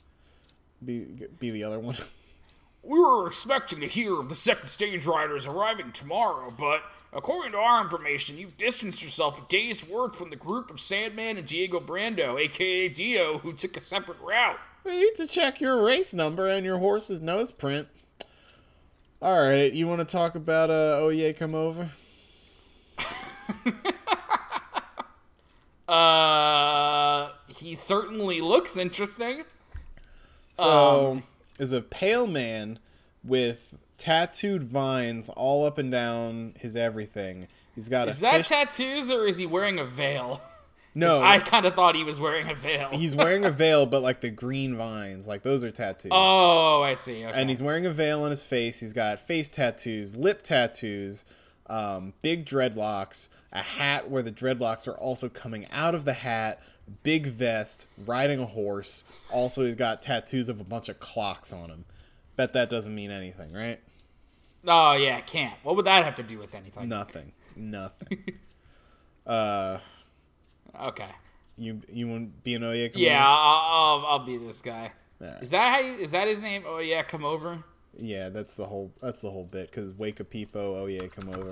Be 0.84 1.06
be 1.38 1.50
the 1.50 1.64
other 1.64 1.80
one. 1.80 1.96
We 2.84 2.98
were 2.98 3.26
expecting 3.26 3.80
to 3.80 3.88
hear 3.88 4.20
of 4.20 4.28
the 4.28 4.34
second 4.34 4.68
stage 4.68 5.06
riders 5.06 5.46
arriving 5.46 5.92
tomorrow, 5.92 6.52
but 6.56 6.82
according 7.12 7.52
to 7.52 7.58
our 7.58 7.82
information, 7.82 8.36
you've 8.36 8.58
distanced 8.58 9.02
yourself 9.02 9.38
a 9.42 9.48
day's 9.48 9.88
work 9.88 10.14
from 10.14 10.30
the 10.30 10.36
group 10.36 10.70
of 10.70 10.80
Sandman 10.80 11.38
and 11.38 11.46
Diego 11.46 11.80
Brando, 11.80 12.38
aka 12.38 12.88
Dio, 12.88 13.38
who 13.38 13.52
took 13.54 13.76
a 13.76 13.80
separate 13.80 14.20
route. 14.20 14.58
We 14.84 14.96
need 14.98 15.14
to 15.16 15.26
check 15.26 15.60
your 15.62 15.82
race 15.82 16.12
number 16.12 16.46
and 16.46 16.64
your 16.64 16.78
horse's 16.78 17.22
nose 17.22 17.50
print. 17.52 17.88
All 19.22 19.40
right, 19.48 19.72
you 19.72 19.88
want 19.88 20.00
to 20.00 20.04
talk 20.04 20.34
about 20.34 20.68
uh, 20.68 20.98
Oh 21.00 21.08
Yeah, 21.08 21.32
come 21.32 21.54
over? 21.54 21.88
Uh, 25.86 27.28
he 27.46 27.74
certainly 27.74 28.40
looks 28.40 28.76
interesting. 28.76 29.44
So, 30.54 31.22
is 31.58 31.72
a 31.72 31.80
pale 31.80 32.26
man 32.26 32.78
with 33.22 33.74
tattooed 33.98 34.62
vines 34.64 35.28
all 35.30 35.64
up 35.64 35.78
and 35.78 35.90
down 35.90 36.54
his 36.58 36.76
everything. 36.76 37.46
He's 37.74 37.88
got 37.88 38.08
Is 38.08 38.20
that 38.20 38.38
fish. 38.38 38.48
tattoos 38.48 39.10
or 39.10 39.26
is 39.26 39.38
he 39.38 39.46
wearing 39.46 39.78
a 39.78 39.84
veil? 39.84 40.40
no, 40.94 41.20
I 41.22 41.38
kind 41.38 41.66
of 41.66 41.74
thought 41.74 41.96
he 41.96 42.04
was 42.04 42.20
wearing 42.20 42.48
a 42.48 42.54
veil. 42.54 42.88
he's 42.92 43.14
wearing 43.16 43.44
a 43.44 43.50
veil, 43.64 43.86
but 43.86 44.02
like 44.02 44.20
the 44.20 44.30
green 44.30 44.76
vines, 44.76 45.26
like 45.26 45.42
those 45.42 45.64
are 45.64 45.70
tattoos. 45.70 46.10
Oh, 46.14 46.82
I 46.82 46.94
see. 46.94 47.24
Okay. 47.24 47.32
and 47.40 47.48
he's 47.50 47.62
wearing 47.62 47.86
a 47.86 47.90
veil 47.90 48.22
on 48.22 48.30
his 48.30 48.42
face. 48.44 48.80
He's 48.80 48.92
got 48.92 49.18
face 49.18 49.48
tattoos, 49.48 50.14
lip 50.14 50.42
tattoos, 50.42 51.24
um, 51.66 52.12
big 52.22 52.46
dreadlocks, 52.46 53.28
a 53.52 53.62
hat 53.62 54.10
where 54.10 54.22
the 54.22 54.32
dreadlocks 54.32 54.86
are 54.86 54.96
also 54.98 55.28
coming 55.28 55.66
out 55.72 55.94
of 55.94 56.04
the 56.04 56.12
hat, 56.12 56.60
big 57.02 57.26
vest, 57.26 57.86
riding 58.06 58.40
a 58.40 58.46
horse. 58.46 59.04
Also, 59.32 59.64
he's 59.64 59.74
got 59.74 60.02
tattoos 60.02 60.48
of 60.48 60.60
a 60.60 60.64
bunch 60.64 60.88
of 60.88 61.00
clocks 61.00 61.52
on 61.52 61.70
him. 61.70 61.84
Bet 62.36 62.52
that 62.54 62.70
doesn't 62.70 62.94
mean 62.94 63.10
anything, 63.10 63.52
right? 63.52 63.80
oh 64.66 64.92
yeah, 64.94 65.20
can't. 65.20 65.54
What 65.62 65.76
would 65.76 65.84
that 65.86 66.04
have 66.04 66.14
to 66.16 66.22
do 66.22 66.38
with 66.38 66.54
anything? 66.54 66.88
Nothing. 66.88 67.32
Nothing. 67.54 68.24
uh, 69.26 69.78
Okay. 70.86 71.08
you 71.56 71.80
you 71.92 72.08
want 72.08 72.36
to 72.36 72.42
be 72.42 72.54
an? 72.54 72.62
Come 72.62 72.90
Yeah. 72.94 73.24
I'll, 73.26 74.00
I'll, 74.00 74.06
I'll 74.06 74.24
be 74.26 74.36
this 74.38 74.62
guy. 74.62 74.92
Is 75.40 75.50
that 75.50 75.72
how? 75.74 75.80
You, 75.80 75.94
is 75.98 76.10
that 76.10 76.28
his 76.28 76.40
name? 76.40 76.64
Oh 76.66 76.78
yeah, 76.78 77.02
come 77.02 77.24
over. 77.24 77.62
Yeah, 77.96 78.28
that's 78.28 78.54
the 78.54 78.66
whole 78.66 78.92
that's 79.00 79.20
the 79.20 79.30
whole 79.30 79.44
bit. 79.44 79.70
Cause 79.72 79.94
wake 79.96 80.20
a 80.20 80.24
peepo, 80.24 80.56
oh 80.82 80.86
yeah, 80.86 81.06
come 81.06 81.28
over. 81.28 81.50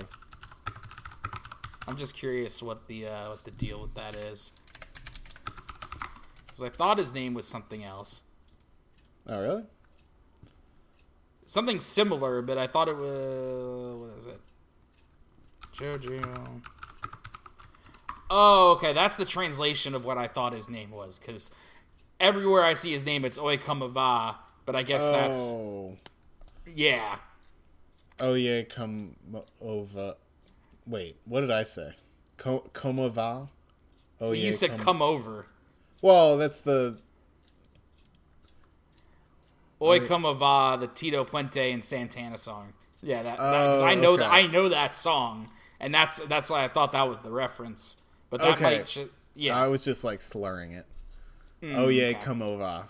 I'm 1.87 1.97
just 1.97 2.15
curious 2.15 2.61
what 2.61 2.87
the 2.87 3.07
uh, 3.07 3.29
what 3.29 3.45
the 3.45 3.51
deal 3.51 3.81
with 3.81 3.93
that 3.95 4.15
is. 4.15 4.53
Because 6.53 6.69
I 6.69 6.69
thought 6.69 6.99
his 6.99 7.15
name 7.15 7.33
was 7.33 7.47
something 7.47 7.83
else, 7.83 8.21
Oh 9.27 9.41
really? 9.41 9.63
something 11.47 11.79
similar, 11.79 12.43
but 12.43 12.59
I 12.59 12.67
thought 12.67 12.87
it 12.87 12.95
was 12.95 13.99
what 13.99 14.17
is 14.17 14.27
it? 14.27 14.39
Jojo. 15.75 16.61
Oh, 18.29 18.73
okay, 18.73 18.93
that's 18.93 19.15
the 19.15 19.25
translation 19.25 19.95
of 19.95 20.05
what 20.05 20.19
I 20.19 20.27
thought 20.27 20.53
his 20.53 20.69
name 20.69 20.91
was. 20.91 21.17
Because 21.17 21.49
everywhere 22.19 22.63
I 22.63 22.75
see 22.75 22.91
his 22.91 23.03
name, 23.03 23.25
it's 23.25 23.39
Oi 23.39 23.57
Kamava, 23.57 24.35
but 24.67 24.75
I 24.75 24.83
guess 24.83 25.09
that's 25.09 25.53
Oh. 25.55 25.97
yeah. 26.67 27.17
Oh 28.21 28.35
yeah, 28.35 28.61
come 28.61 29.15
over. 29.59 30.15
Wait, 30.85 31.15
what 31.25 31.41
did 31.41 31.49
I 31.49 31.63
say? 31.63 31.95
Co- 32.37 32.69
Como? 32.73 33.49
Oh 34.21 34.31
yeah, 34.31 34.45
you 34.45 34.51
said 34.51 34.77
come 34.77 35.01
over. 35.01 35.47
Well, 36.03 36.37
that's 36.37 36.59
the 36.59 36.97
Oye 39.81 40.01
Como 40.01 40.33
Va, 40.33 40.77
the 40.77 40.87
Tito 40.87 41.23
Puente 41.23 41.73
and 41.73 41.83
Santana 41.83 42.37
song. 42.37 42.73
Yeah, 43.01 43.23
that 43.23 43.37
because 43.37 43.81
Oh, 43.81 43.85
I 43.85 43.95
know 43.95 44.11
okay. 44.13 44.23
that 44.23 44.31
I 44.33 44.45
know 44.47 44.67
that 44.67 44.95
song, 44.95 45.49
and 45.79 45.93
that's 45.95 46.17
that's 46.19 46.49
why 46.49 46.65
I 46.65 46.67
thought 46.67 46.91
that 46.91 47.07
was 47.07 47.19
the 47.19 47.31
reference. 47.31 47.95
But 48.29 48.41
that 48.41 48.55
Okay. 48.57 48.63
might, 48.79 48.87
ju- 48.87 49.11
yeah. 49.33 49.57
I 49.57 49.67
was 49.67 49.81
just 49.81 50.03
like 50.03 50.19
slurring 50.19 50.73
it. 50.73 50.85
Mm, 51.61 51.77
oh 51.77 51.87
yeah, 51.87 52.07
okay. 52.07 52.19
come 52.21 52.41
over. 52.41 52.89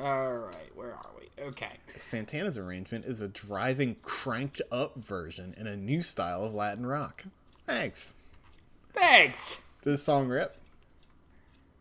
All 0.00 0.36
right, 0.36 0.70
where 0.74 0.92
are 0.92 1.10
we? 1.20 1.42
Okay, 1.44 1.76
Santana's 1.96 2.58
arrangement 2.58 3.04
is 3.04 3.20
a 3.20 3.28
driving, 3.28 3.94
cranked 4.02 4.60
up 4.72 4.96
version 4.96 5.54
in 5.56 5.68
a 5.68 5.76
new 5.76 6.02
style 6.02 6.42
of 6.44 6.52
Latin 6.52 6.84
rock. 6.84 7.22
Thanks. 7.64 8.14
thanks. 8.92 9.67
This 9.82 10.02
song 10.02 10.28
rip? 10.28 10.56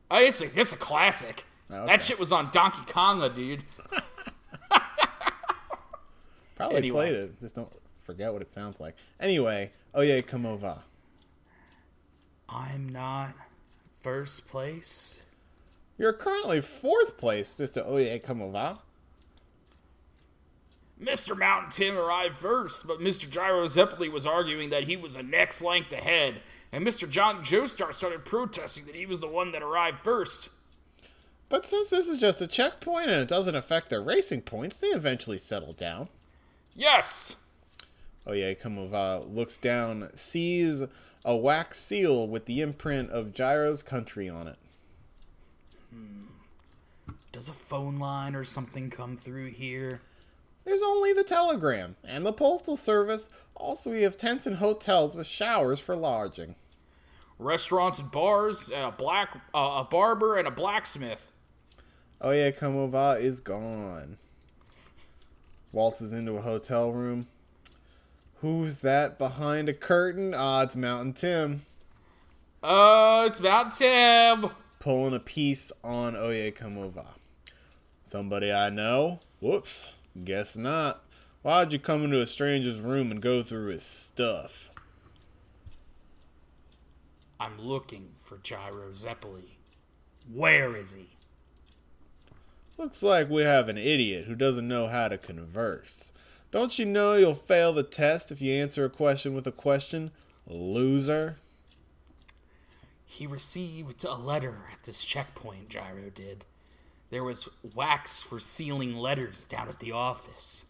Oh, 0.10 0.18
it's 0.18 0.42
a 0.42 0.46
it's 0.60 0.74
a 0.74 0.78
classic. 0.78 1.44
Oh, 1.70 1.76
okay. 1.78 1.86
That 1.88 2.02
shit 2.02 2.18
was 2.20 2.32
on 2.32 2.50
Donkey 2.52 2.82
Konga, 2.92 3.34
dude. 3.34 3.64
Probably 6.56 6.78
Anyway. 6.78 7.10
played 7.10 7.16
it. 7.16 7.40
Just 7.42 7.56
don't 7.56 7.72
forget 8.04 8.32
what 8.34 8.42
it 8.42 8.52
sounds 8.52 8.80
like. 8.80 8.96
Anyway, 9.20 9.72
oh 9.94 10.02
yeah, 10.02 10.20
come 10.22 10.46
over. 10.46 10.78
I'm 12.50 12.88
not 12.90 13.34
first 13.92 14.48
place. 14.48 15.24
You're 15.98 16.14
currently 16.14 16.62
fourth 16.62 17.18
place, 17.18 17.56
Mr. 17.60 17.84
Oh 17.86 17.98
yeah, 17.98 18.18
come. 18.20 18.40
Mr. 21.02 21.38
Mountain 21.38 21.70
Tim 21.70 21.98
arrived 21.98 22.36
first, 22.36 22.88
but 22.88 23.00
Mr. 23.00 23.30
Gyro 23.30 23.66
Zeppeli 23.66 24.12
was 24.12 24.26
arguing 24.26 24.70
that 24.72 24.86
he 24.86 24.98
was 24.98 25.16
a 25.16 25.22
next 25.22 25.62
length 25.62 25.92
ahead, 25.92 26.42
and 26.72 26.86
Mr. 26.86 27.10
John 27.10 27.44
Joestar 27.44 27.94
started 27.94 28.26
protesting 28.26 28.86
that 28.86 28.96
he 28.96 29.06
was 29.06 29.20
the 29.20 29.28
one 29.28 29.52
that 29.52 29.64
arrived 29.64 30.00
first. 30.00 30.50
But 31.50 31.66
since 31.66 31.90
this 31.90 32.08
is 32.08 32.20
just 32.20 32.42
a 32.42 32.48
checkpoint 32.48 33.10
and 33.10 33.22
it 33.22 33.28
doesn't 33.28 33.56
affect 33.56 33.90
their 33.90 34.02
racing 34.02 34.42
points, 34.42 34.78
they 34.78 34.88
eventually 34.88 35.38
settle 35.38 35.74
down. 35.74 36.10
Yes! 36.76 37.38
Oh 38.26 38.34
yeah, 38.34 38.54
Kamova 38.54 39.34
looks 39.34 39.58
down, 39.58 40.10
sees 40.16 40.84
a 41.24 41.36
wax 41.36 41.80
seal 41.80 42.28
with 42.28 42.46
the 42.46 42.62
imprint 42.62 43.12
of 43.12 43.34
Gyro's 43.34 43.82
country 43.82 44.28
on 44.28 44.48
it. 44.48 44.58
Hmm. 45.94 46.26
Does 47.32 47.48
a 47.48 47.54
phone 47.54 47.98
line 47.98 48.36
or 48.36 48.44
something 48.44 48.90
come 48.90 49.16
through 49.16 49.48
here? 49.48 50.02
There's 50.66 50.82
only 50.82 51.14
the 51.14 51.24
telegram 51.24 51.96
and 52.04 52.26
the 52.26 52.34
postal 52.34 52.76
service. 52.76 53.30
Also, 53.60 53.90
we 53.92 54.04
have 54.04 54.18
tents 54.18 54.46
and 54.46 54.58
hotels 54.58 55.16
with 55.16 55.28
showers 55.28 55.80
for 55.80 55.96
lodging. 55.96 56.56
Restaurants 57.40 58.00
and 58.00 58.12
bars, 58.12 58.70
and 58.70 58.84
a 58.84 58.92
black 58.92 59.36
uh, 59.54 59.84
a 59.84 59.88
barber 59.90 60.38
and 60.38 60.48
a 60.48 60.52
blacksmith. 60.52 61.32
Oh 62.22 62.32
yeah, 62.32 62.52
Kamova 62.52 63.20
is 63.20 63.40
gone. 63.40 64.18
Waltzes 65.72 66.14
into 66.14 66.34
a 66.34 66.42
hotel 66.42 66.92
room. 66.92 67.28
Who's 68.42 68.80
that 68.80 69.18
behind 69.18 69.70
a 69.70 69.74
curtain? 69.74 70.34
Ah, 70.36 70.62
it's 70.62 70.76
Mountain 70.76 71.14
Tim. 71.14 71.66
Oh, 72.64 73.26
it's 73.26 73.40
Mountain 73.42 73.72
Tim. 74.42 74.52
pulling 74.80 75.14
a 75.16 75.20
piece 75.20 75.72
on 75.84 76.16
Oye 76.16 76.52
Kamova. 76.52 77.06
Somebody 78.04 78.52
I 78.52 78.70
know? 78.70 79.20
Whoops. 79.40 79.92
Guess 80.24 80.56
not. 80.56 81.04
Why'd 81.48 81.72
you 81.72 81.80
come 81.80 82.04
into 82.04 82.20
a 82.20 82.26
stranger's 82.26 82.82
room 82.82 83.10
and 83.10 83.22
go 83.22 83.42
through 83.42 83.68
his 83.68 83.82
stuff? 83.82 84.70
I'm 87.40 87.58
looking 87.58 88.10
for 88.20 88.38
Gyro 88.40 88.90
Zeppeli. 88.92 89.56
Where 90.30 90.76
is 90.76 90.96
he? 90.96 91.12
Looks 92.78 93.02
like 93.02 93.30
we 93.30 93.44
have 93.44 93.70
an 93.70 93.78
idiot 93.78 94.26
who 94.26 94.36
doesn't 94.36 94.68
know 94.68 94.90
how 94.90 95.08
to 95.08 95.18
converse. 95.18 96.12
Don't 96.52 96.78
you 96.78 96.86
know 96.86 97.14
you'll 97.14 97.34
fail 97.34 97.72
the 97.72 97.82
test 97.82 98.30
if 98.30 98.42
you 98.42 98.52
answer 98.52 98.84
a 98.84 98.90
question 98.90 99.34
with 99.34 99.48
a 99.48 99.54
question? 99.54 100.12
Loser. 100.48 101.38
He 103.06 103.26
received 103.26 104.04
a 104.04 104.16
letter 104.16 104.66
at 104.74 104.84
this 104.84 105.06
checkpoint, 105.06 105.70
Gyro 105.70 106.10
did. 106.14 106.44
There 107.10 107.24
was 107.24 107.48
wax 107.74 108.22
for 108.22 108.42
sealing 108.42 108.98
letters 108.98 109.46
down 109.46 109.70
at 109.70 109.80
the 109.80 109.94
office. 109.94 110.66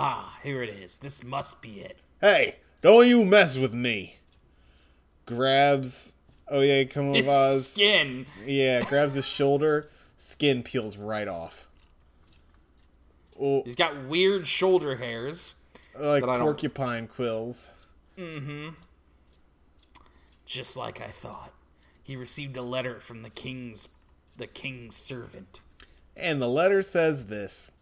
Ah, 0.00 0.38
here 0.44 0.62
it 0.62 0.68
is. 0.68 0.98
This 0.98 1.24
must 1.24 1.60
be 1.60 1.80
it. 1.80 1.98
Hey, 2.20 2.56
don't 2.82 3.08
you 3.08 3.24
mess 3.24 3.56
with 3.56 3.74
me. 3.74 4.18
Grabs 5.26 6.14
Oye 6.52 6.82
It's 6.82 6.94
Kamova's 6.94 7.70
skin. 7.72 8.26
Yeah, 8.46 8.82
grabs 8.82 9.14
his 9.14 9.26
shoulder, 9.26 9.90
skin 10.16 10.62
peels 10.62 10.96
right 10.96 11.26
off. 11.26 11.66
Oh, 13.40 13.62
He's 13.64 13.74
got 13.74 14.04
weird 14.06 14.46
shoulder 14.46 14.96
hairs, 14.96 15.56
like 15.98 16.20
but 16.22 16.30
I 16.30 16.36
don't- 16.36 16.42
porcupine 16.46 17.08
quills. 17.08 17.70
Mm-hmm. 18.16 18.68
Just 20.46 20.76
like 20.76 21.00
I 21.00 21.08
thought. 21.08 21.52
He 22.04 22.14
received 22.14 22.56
a 22.56 22.62
letter 22.62 23.00
from 23.00 23.22
the 23.22 23.30
king's 23.30 23.88
the 24.36 24.46
king's 24.46 24.94
servant. 24.94 25.60
And 26.16 26.40
the 26.40 26.48
letter 26.48 26.82
says 26.82 27.26
this 27.26 27.72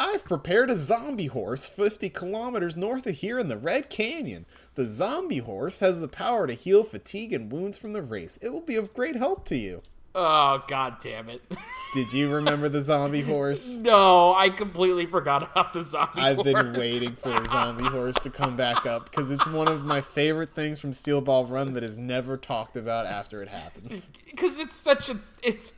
I've 0.00 0.24
prepared 0.24 0.70
a 0.70 0.78
zombie 0.78 1.26
horse 1.26 1.68
50 1.68 2.08
kilometers 2.08 2.74
north 2.74 3.06
of 3.06 3.16
here 3.16 3.38
in 3.38 3.48
the 3.48 3.58
Red 3.58 3.90
Canyon. 3.90 4.46
The 4.74 4.86
zombie 4.88 5.38
horse 5.38 5.80
has 5.80 6.00
the 6.00 6.08
power 6.08 6.46
to 6.46 6.54
heal 6.54 6.84
fatigue 6.84 7.34
and 7.34 7.52
wounds 7.52 7.76
from 7.76 7.92
the 7.92 8.00
race. 8.00 8.38
It 8.40 8.48
will 8.48 8.62
be 8.62 8.76
of 8.76 8.94
great 8.94 9.14
help 9.14 9.44
to 9.46 9.56
you. 9.56 9.82
Oh 10.14 10.64
god 10.68 10.96
damn 11.02 11.28
it. 11.28 11.42
Did 11.94 12.14
you 12.14 12.34
remember 12.34 12.70
the 12.70 12.80
zombie 12.80 13.20
horse? 13.20 13.74
no, 13.74 14.34
I 14.34 14.48
completely 14.48 15.04
forgot 15.04 15.42
about 15.42 15.74
the 15.74 15.82
zombie 15.82 16.18
horse. 16.18 16.38
I've 16.38 16.44
been 16.44 16.72
waiting 16.72 17.12
for 17.12 17.28
the 17.28 17.44
zombie 17.50 17.84
horse 17.84 18.16
to 18.22 18.30
come 18.30 18.56
back 18.56 18.86
up 18.86 19.10
because 19.10 19.30
it's 19.30 19.46
one 19.48 19.68
of 19.68 19.84
my 19.84 20.00
favorite 20.00 20.54
things 20.54 20.80
from 20.80 20.94
Steel 20.94 21.20
Ball 21.20 21.44
Run 21.44 21.74
that 21.74 21.84
is 21.84 21.98
never 21.98 22.38
talked 22.38 22.78
about 22.78 23.04
after 23.04 23.42
it 23.42 23.48
happens. 23.48 24.08
because 24.24 24.58
it's 24.60 24.76
such 24.76 25.10
a 25.10 25.18
it's 25.42 25.74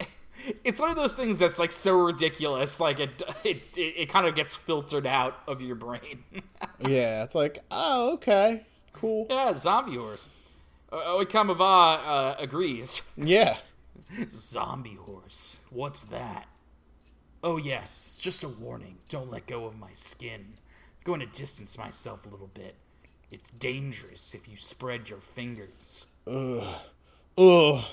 it's 0.64 0.80
one 0.80 0.90
of 0.90 0.96
those 0.96 1.14
things 1.14 1.38
that's 1.38 1.58
like 1.58 1.72
so 1.72 1.98
ridiculous 2.00 2.80
like 2.80 3.00
it 3.00 3.22
it, 3.44 3.62
it, 3.76 3.80
it 3.96 4.08
kind 4.08 4.26
of 4.26 4.34
gets 4.34 4.54
filtered 4.54 5.06
out 5.06 5.38
of 5.46 5.60
your 5.62 5.76
brain 5.76 6.24
Yeah, 6.80 7.22
it's 7.24 7.34
like, 7.34 7.62
oh, 7.70 8.14
okay, 8.14 8.64
cool. 8.92 9.26
yeah 9.30 9.54
zombie 9.54 9.96
horse 9.96 10.28
uh, 10.90 10.96
Oikamava 10.96 12.00
uh, 12.04 12.34
agrees 12.38 13.02
Yeah. 13.16 13.56
zombie 14.30 14.96
horse 15.00 15.60
what's 15.70 16.02
that 16.04 16.46
oh 17.42 17.56
yes 17.56 18.16
just 18.20 18.42
a 18.42 18.48
warning 18.48 18.98
don't 19.08 19.30
let 19.30 19.46
go 19.46 19.64
of 19.66 19.78
my 19.78 19.92
skin 19.92 20.54
I'm 20.58 21.04
going 21.04 21.20
to 21.20 21.26
distance 21.26 21.78
myself 21.78 22.26
a 22.26 22.28
little 22.28 22.50
bit 22.52 22.76
it's 23.30 23.50
dangerous 23.50 24.34
if 24.34 24.48
you 24.48 24.56
spread 24.56 25.08
your 25.08 25.20
fingers 25.20 26.06
Ugh. 26.26 26.74
Ugh. 27.38 27.84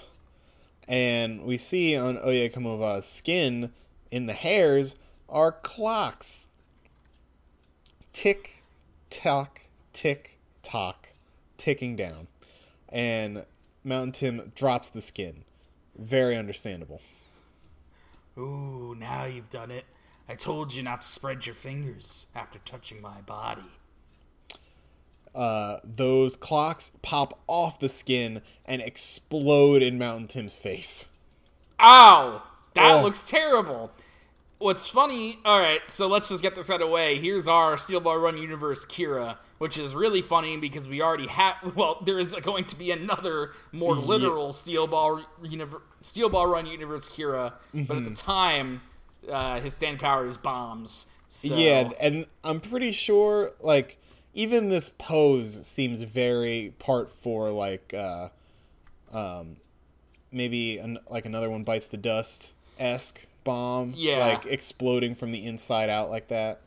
And 0.89 1.43
we 1.43 1.59
see 1.59 1.95
on 1.95 2.17
Oyecomova's 2.17 3.05
skin, 3.05 3.71
in 4.09 4.25
the 4.25 4.33
hairs, 4.33 4.95
are 5.29 5.51
clocks. 5.51 6.47
Tick, 8.11 8.63
tock, 9.11 9.61
tick, 9.93 10.39
tock, 10.63 11.09
ticking 11.57 11.95
down. 11.95 12.27
And 12.89 13.45
Mountain 13.83 14.13
Tim 14.13 14.51
drops 14.55 14.89
the 14.89 15.01
skin. 15.01 15.43
Very 15.95 16.35
understandable. 16.35 17.01
Ooh, 18.35 18.95
now 18.97 19.25
you've 19.25 19.49
done 19.49 19.69
it. 19.69 19.85
I 20.27 20.33
told 20.33 20.73
you 20.73 20.81
not 20.81 21.01
to 21.01 21.07
spread 21.07 21.45
your 21.45 21.55
fingers 21.55 22.27
after 22.35 22.57
touching 22.59 22.99
my 22.99 23.21
body. 23.21 23.61
Uh, 25.36 25.77
those 25.84 26.36
clocks 26.36 26.91
pop 27.01 27.39
off 27.47 27.80
the 27.80 27.89
skin 27.89 28.41
and 28.65 28.82
explode 28.82 29.82
in 29.82 29.97
Mountain 29.97 30.27
Tim's 30.27 30.53
face. 30.55 31.05
Ow! 31.80 32.41
That 32.73 32.91
Oh. 32.99 33.01
looks 33.03 33.21
terrible. 33.27 33.91
What's 34.57 34.86
funny, 34.86 35.39
alright, 35.45 35.89
so 35.89 36.07
let's 36.07 36.27
just 36.27 36.41
get 36.41 36.53
this 36.53 36.69
out 36.69 36.82
of 36.82 36.88
the 36.89 36.93
way. 36.93 37.17
Here's 37.17 37.47
our 37.47 37.77
Steel 37.77 38.01
Ball 38.01 38.17
Run 38.17 38.38
Universe 38.38 38.86
Kira, 38.86 39.38
which 39.57 39.77
is 39.77 39.95
really 39.95 40.21
funny 40.21 40.57
because 40.57 40.86
we 40.88 41.01
already 41.01 41.27
have. 41.27 41.55
Well, 41.75 42.01
there 42.03 42.19
is 42.19 42.36
going 42.36 42.65
to 42.65 42.75
be 42.75 42.91
another 42.91 43.51
more 43.71 43.95
literal 43.95 44.51
Steel 44.51 44.86
Ball 44.86 45.21
Universe, 45.41 45.82
Steel 46.01 46.27
Ball 46.27 46.47
Run 46.47 46.65
Universe 46.65 47.07
Kira, 47.09 47.53
but 47.73 47.80
Mm-hmm. 47.80 47.97
at 47.99 48.03
the 48.03 48.13
time, 48.13 48.82
uh, 49.32 49.61
his 49.61 49.75
stand 49.75 49.99
power 49.99 50.27
is 50.27 50.36
bombs. 50.36 51.05
So, 51.30 51.55
Yeah, 51.55 51.91
and 51.99 52.25
I'm 52.43 52.59
pretty 52.59 52.91
sure 52.91 53.53
like 53.61 53.95
even 54.34 54.69
this 54.69 54.89
pose 54.97 55.65
seems 55.67 56.01
very 56.03 56.73
part 56.80 57.11
for 57.11 57.49
like 57.49 57.93
uh 57.93 58.30
um 59.11 59.57
maybe 60.32 60.77
an, 60.77 60.99
like 61.09 61.25
another 61.25 61.49
one 61.49 61.63
bites 61.63 61.88
the 61.88 61.97
dust 61.97 62.53
esque 62.77 63.25
bomb 63.43 63.93
Yeah. 63.95 64.19
like 64.19 64.45
exploding 64.45 65.15
from 65.15 65.32
the 65.32 65.45
inside 65.45 65.89
out 65.89 66.09
like 66.09 66.27
that. 66.27 66.61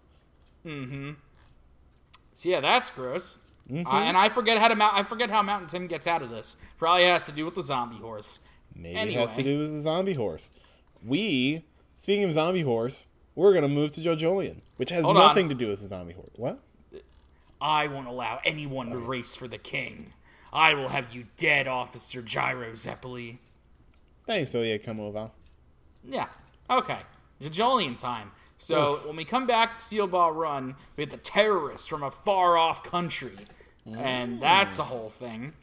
Mm-hmm. 0.66 1.12
So 2.34 2.48
yeah, 2.48 2.60
that's 2.60 2.90
gross. 2.90 3.38
Mm-hmm. 3.70 3.86
Uh, 3.86 4.00
and 4.02 4.16
I 4.16 4.28
forget 4.28 4.58
how 4.58 4.68
to 4.68 4.74
mount. 4.74 4.94
I 4.96 5.02
forget 5.04 5.30
how 5.30 5.42
Mountain 5.42 5.68
Tim 5.68 5.86
gets 5.86 6.06
out 6.06 6.22
of 6.22 6.30
this. 6.30 6.56
Probably 6.78 7.04
has 7.04 7.26
to 7.26 7.32
do 7.32 7.44
with 7.44 7.54
the 7.54 7.62
zombie 7.62 7.98
horse. 7.98 8.40
Maybe 8.74 8.96
Anyway. 8.96 9.22
it 9.22 9.28
has 9.28 9.36
to 9.36 9.42
do 9.42 9.58
with 9.60 9.70
the 9.72 9.80
zombie 9.80 10.14
horse. 10.14 10.50
We 11.04 11.64
speaking 11.98 12.24
of 12.24 12.32
zombie 12.32 12.62
horse, 12.62 13.06
we're 13.34 13.54
gonna 13.54 13.68
move 13.68 13.92
to 13.92 14.00
JoJolion, 14.00 14.62
which 14.76 14.90
has 14.90 15.04
Hold 15.04 15.16
on. 15.16 15.28
nothing 15.28 15.48
to 15.50 15.54
do 15.54 15.68
with 15.68 15.80
the 15.82 15.88
zombie 15.88 16.14
horse. 16.14 16.30
What? 16.36 16.58
I 17.62 17.86
won't 17.86 18.08
allow 18.08 18.40
anyone 18.44 18.90
to 18.90 18.98
race 18.98 19.36
for 19.36 19.46
the 19.46 19.56
king. 19.56 20.12
I 20.52 20.74
will 20.74 20.88
have 20.88 21.14
you 21.14 21.26
dead, 21.36 21.66
Officer 21.68 22.20
Gyro 22.20 22.72
Zeppeli. 22.72 23.38
Thanks, 24.26 24.54
Oye 24.54 24.78
come 24.78 25.00
over. 25.00 25.30
Yeah. 26.04 26.26
Okay. 26.68 26.98
Jolion 27.40 27.96
time. 27.96 28.32
So 28.58 29.00
when 29.04 29.16
we 29.16 29.24
come 29.24 29.46
back 29.46 29.72
to 29.72 29.78
Steel 29.78 30.06
Ball 30.06 30.32
Run, 30.32 30.76
we 30.96 31.04
get 31.04 31.10
the 31.10 31.16
terrorists 31.16 31.88
from 31.88 32.02
a 32.02 32.10
far 32.10 32.56
off 32.56 32.82
country. 32.82 33.36
And 33.86 34.40
that's 34.40 34.78
a 34.78 34.84
whole 34.84 35.10
thing. 35.10 35.54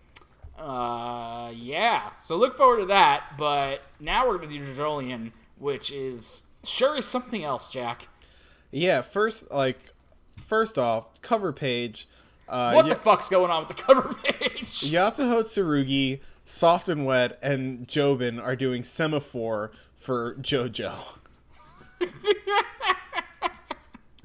Uh 0.57 1.51
yeah. 1.55 2.13
So 2.15 2.35
look 2.35 2.55
forward 2.57 2.79
to 2.79 2.85
that. 2.87 3.35
But 3.37 3.81
now 3.99 4.27
we're 4.27 4.37
gonna 4.37 4.51
do 4.51 4.59
Jolion, 4.59 5.31
which 5.57 5.91
is 5.91 6.49
sure 6.65 6.97
is 6.97 7.05
something 7.05 7.43
else, 7.43 7.69
Jack. 7.69 8.07
Yeah, 8.71 9.01
first 9.01 9.51
like 9.51 9.93
first 10.49 10.77
off, 10.77 11.05
cover 11.21 11.53
page. 11.53 12.09
Uh, 12.49 12.71
What 12.73 12.85
yeah- 12.87 12.95
the 12.95 12.99
fuck's 12.99 13.29
going 13.29 13.51
on 13.51 13.65
with 13.67 13.77
the 13.77 13.81
cover 13.83 14.13
page? 14.23 14.81
Yasuho 14.81 15.43
Tsurugi, 15.43 16.19
Soft 16.43 16.89
and 16.89 17.05
Wet, 17.05 17.37
and 17.43 17.87
Jobin 17.87 18.41
are 18.43 18.55
doing 18.55 18.81
semaphore 18.83 19.71
for 19.95 20.33
JoJo. 20.35 20.93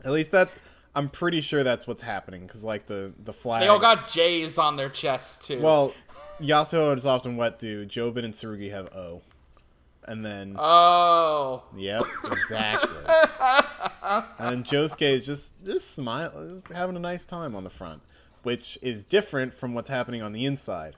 At 0.04 0.10
least 0.12 0.32
that's. 0.32 0.58
I'm 0.96 1.08
pretty 1.08 1.40
sure 1.40 1.64
that's 1.64 1.86
what's 1.86 2.02
happening 2.02 2.46
because 2.46 2.62
like 2.62 2.86
the 2.86 3.12
the 3.24 3.32
flags. 3.32 3.62
They 3.64 3.68
all 3.68 3.78
got 3.80 4.08
J's 4.08 4.58
on 4.58 4.76
their 4.76 4.88
chests 4.90 5.46
too. 5.46 5.60
Well, 5.60 5.92
Yasuho 6.40 6.92
and 6.92 7.02
Soft 7.02 7.26
and 7.26 7.36
Wet 7.38 7.58
do. 7.58 7.84
Jobin 7.86 8.24
and 8.24 8.32
Tsurugi 8.34 8.70
have 8.70 8.94
O, 8.94 9.22
and 10.06 10.24
then 10.24 10.56
oh. 10.58 11.62
yep, 11.76 12.02
exactly. 12.24 13.04
and 14.38 14.64
Josuke 14.64 15.02
is 15.02 15.26
just 15.26 15.52
just 15.64 15.92
smiling, 15.92 16.62
having 16.74 16.96
a 16.96 17.00
nice 17.00 17.26
time 17.26 17.54
on 17.54 17.64
the 17.64 17.70
front, 17.70 18.02
which 18.42 18.78
is 18.82 19.04
different 19.04 19.54
from 19.54 19.74
what's 19.74 19.90
happening 19.90 20.22
on 20.22 20.32
the 20.32 20.44
inside. 20.44 20.96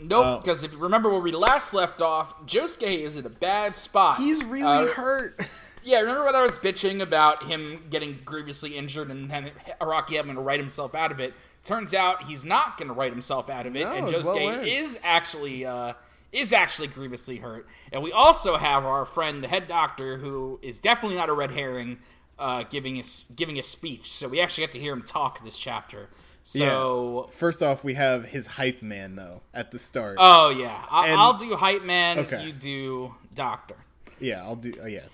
Nope, 0.00 0.42
because 0.42 0.62
if 0.62 0.72
you 0.72 0.78
remember 0.78 1.10
where 1.10 1.20
we 1.20 1.32
last 1.32 1.74
left 1.74 2.00
off, 2.00 2.46
Josuke 2.46 2.88
is 2.88 3.16
in 3.16 3.26
a 3.26 3.30
bad 3.30 3.76
spot. 3.76 4.18
He's 4.18 4.44
really 4.44 4.64
uh, 4.64 4.86
hurt. 4.86 5.40
Yeah, 5.84 6.00
remember 6.00 6.24
when 6.24 6.34
I 6.34 6.42
was 6.42 6.52
bitching 6.52 7.00
about 7.00 7.44
him 7.44 7.84
getting 7.88 8.18
grievously 8.24 8.76
injured 8.76 9.10
and 9.10 9.30
then 9.30 9.52
Araki 9.80 10.16
having 10.16 10.34
to 10.34 10.40
write 10.40 10.60
himself 10.60 10.94
out 10.94 11.12
of 11.12 11.20
it? 11.20 11.32
Turns 11.64 11.94
out 11.94 12.24
he's 12.24 12.44
not 12.44 12.76
going 12.76 12.88
to 12.88 12.94
write 12.94 13.12
himself 13.12 13.48
out 13.48 13.64
of 13.64 13.74
it, 13.74 13.84
No, 13.84 13.92
and 13.94 14.08
it's 14.08 14.28
well 14.28 14.60
is 14.60 14.98
actually 15.02 15.64
uh, 15.64 15.94
is 16.32 16.52
actually 16.52 16.88
grievously 16.88 17.36
hurt. 17.38 17.66
And 17.92 18.02
we 18.02 18.12
also 18.12 18.56
have 18.56 18.84
our 18.84 19.04
friend, 19.04 19.42
the 19.42 19.48
head 19.48 19.66
doctor, 19.68 20.18
who 20.18 20.58
is 20.62 20.78
definitely 20.80 21.16
not 21.16 21.28
a 21.28 21.32
red 21.32 21.50
herring, 21.52 21.98
uh, 22.38 22.64
giving 22.64 22.98
us 22.98 23.24
giving 23.34 23.58
a 23.58 23.62
speech. 23.62 24.12
So 24.12 24.28
we 24.28 24.40
actually 24.40 24.62
get 24.64 24.72
to 24.72 24.78
hear 24.78 24.92
him 24.92 25.02
talk 25.02 25.42
this 25.44 25.58
chapter. 25.58 26.08
So. 26.42 27.28
First 27.34 27.62
off, 27.62 27.84
we 27.84 27.94
have 27.94 28.24
his 28.24 28.46
hype 28.46 28.80
man 28.82 29.16
though 29.16 29.42
at 29.52 29.70
the 29.70 29.78
start. 29.78 30.16
Oh 30.18 30.50
yeah, 30.50 30.84
I- 30.90 31.08
And- 31.08 31.20
I'll 31.20 31.34
do 31.36 31.54
hype 31.56 31.82
man. 31.84 32.18
Okay. 32.20 32.44
You 32.44 32.52
do 32.52 33.14
doctor. 33.34 33.76
yeah, 34.20 34.42
I'll 34.42 34.56
do. 34.56 34.72
Oh 34.82 34.86
yeah, 34.86 35.06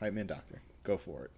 hype 0.00 0.12
man 0.12 0.26
doctor, 0.26 0.60
go 0.84 0.96
for 0.96 1.24
it. 1.24 1.30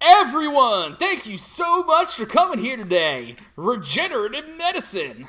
Everyone, 0.00 0.96
thank 0.96 1.26
you 1.26 1.38
so 1.38 1.84
much 1.84 2.14
for 2.16 2.26
coming 2.26 2.58
here 2.58 2.76
today. 2.76 3.36
Regenerative 3.54 4.48
medicine. 4.56 5.28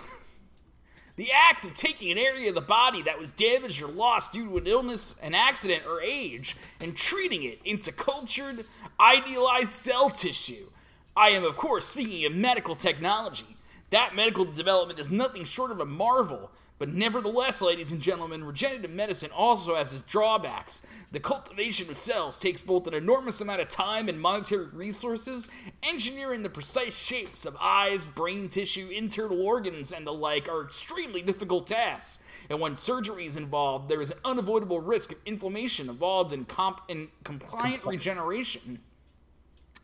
The 1.15 1.31
act 1.31 1.65
of 1.67 1.73
taking 1.73 2.11
an 2.11 2.17
area 2.17 2.49
of 2.49 2.55
the 2.55 2.61
body 2.61 3.03
that 3.03 3.19
was 3.19 3.29
damaged 3.29 3.81
or 3.81 3.87
lost 3.87 4.33
due 4.33 4.49
to 4.49 4.57
an 4.57 4.67
illness, 4.67 5.15
an 5.21 5.35
accident, 5.35 5.83
or 5.87 6.01
age, 6.01 6.57
and 6.79 6.95
treating 6.95 7.43
it 7.43 7.59
into 7.63 7.91
cultured, 7.91 8.65
idealized 8.99 9.71
cell 9.71 10.09
tissue. 10.09 10.69
I 11.15 11.29
am, 11.29 11.43
of 11.43 11.55
course, 11.55 11.85
speaking 11.85 12.25
of 12.25 12.33
medical 12.33 12.75
technology. 12.75 13.57
That 13.91 14.15
medical 14.15 14.45
development 14.45 14.99
is 14.99 15.11
nothing 15.11 15.43
short 15.43 15.69
of 15.69 15.79
a 15.79 15.85
marvel, 15.85 16.49
but 16.83 16.93
nevertheless, 16.93 17.61
ladies 17.61 17.93
and 17.93 18.01
gentlemen, 18.01 18.43
regenerative 18.43 18.91
medicine 18.91 19.31
also 19.33 19.73
has 19.75 19.93
its 19.93 20.01
drawbacks. 20.01 20.85
The 21.13 21.19
cultivation 21.21 21.89
of 21.89 21.97
cells 21.97 22.37
takes 22.37 22.61
both 22.61 22.87
an 22.87 22.93
enormous 22.93 23.39
amount 23.39 23.61
of 23.61 23.69
time 23.69 24.09
and 24.09 24.19
monetary 24.19 24.65
resources. 24.65 25.47
Engineering 25.81 26.43
the 26.43 26.49
precise 26.49 26.93
shapes 26.93 27.45
of 27.45 27.55
eyes, 27.61 28.05
brain 28.05 28.49
tissue, 28.49 28.89
internal 28.89 29.41
organs, 29.41 29.93
and 29.93 30.05
the 30.05 30.11
like 30.11 30.49
are 30.49 30.61
extremely 30.61 31.21
difficult 31.21 31.67
tasks. 31.67 32.21
And 32.49 32.59
when 32.59 32.75
surgery 32.75 33.27
is 33.27 33.37
involved, 33.37 33.87
there 33.87 34.01
is 34.01 34.11
an 34.11 34.17
unavoidable 34.25 34.81
risk 34.81 35.13
of 35.13 35.19
inflammation 35.25 35.87
involved 35.87 36.33
in, 36.33 36.43
comp- 36.43 36.81
in 36.89 37.07
compliant 37.23 37.85
regeneration. 37.85 38.81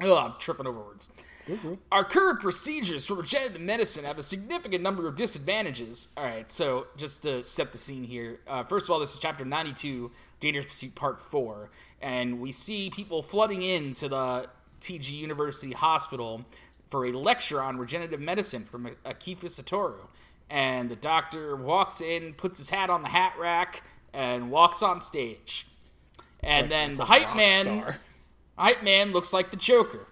Oh, 0.02 0.18
I'm 0.18 0.34
tripping 0.38 0.68
over 0.68 0.82
words. 0.82 1.08
Our 1.92 2.04
current 2.04 2.40
procedures 2.40 3.06
for 3.06 3.16
regenerative 3.16 3.62
medicine 3.62 4.06
have 4.06 4.18
a 4.18 4.24
significant 4.24 4.84
number 4.84 5.08
of 5.08 5.16
disadvantages. 5.16 6.10
All 6.18 6.24
right, 6.24 6.50
so 6.50 6.88
just 6.98 7.24
to 7.24 7.44
set 7.44 7.72
the 7.72 7.78
scene 7.78 8.04
here, 8.04 8.40
uh, 8.48 8.64
first 8.64 8.88
of 8.88 8.92
all, 8.92 9.00
this 9.00 9.14
is 9.14 9.20
chapter 9.20 9.46
92, 9.46 10.12
Dangerous 10.40 10.66
Pursuit 10.66 10.96
Part 10.96 11.20
4, 11.20 11.70
and 12.02 12.40
we 12.40 12.52
see 12.52 12.90
people 12.90 13.22
flooding 13.22 13.62
into 13.62 14.08
the 14.08 14.50
TG 14.82 15.12
University 15.12 15.74
Hospital 15.74 16.46
for 16.90 17.06
a 17.06 17.12
lecture 17.12 17.62
on 17.62 17.78
regenerative 17.78 18.20
medicine 18.20 18.64
from 18.64 18.90
Akefu 19.06 19.46
Satoru. 19.46 20.08
And 20.50 20.90
the 20.90 20.96
doctor 20.96 21.56
walks 21.56 22.02
in, 22.02 22.34
puts 22.34 22.58
his 22.58 22.72
hat 22.72 22.90
on 22.90 23.04
the 23.04 23.10
hat 23.10 23.34
rack, 23.40 23.84
and 24.14 24.50
walks 24.50 24.82
on 24.82 25.02
stage. 25.02 25.68
And 26.42 26.72
then 26.72 26.98
the 26.98 27.06
hype 27.06 27.36
man, 27.36 27.66
star. 27.66 27.98
hype 28.58 28.84
man 28.84 29.12
looks 29.12 29.34
like 29.34 29.52
the 29.52 29.58
Joker. 29.58 30.08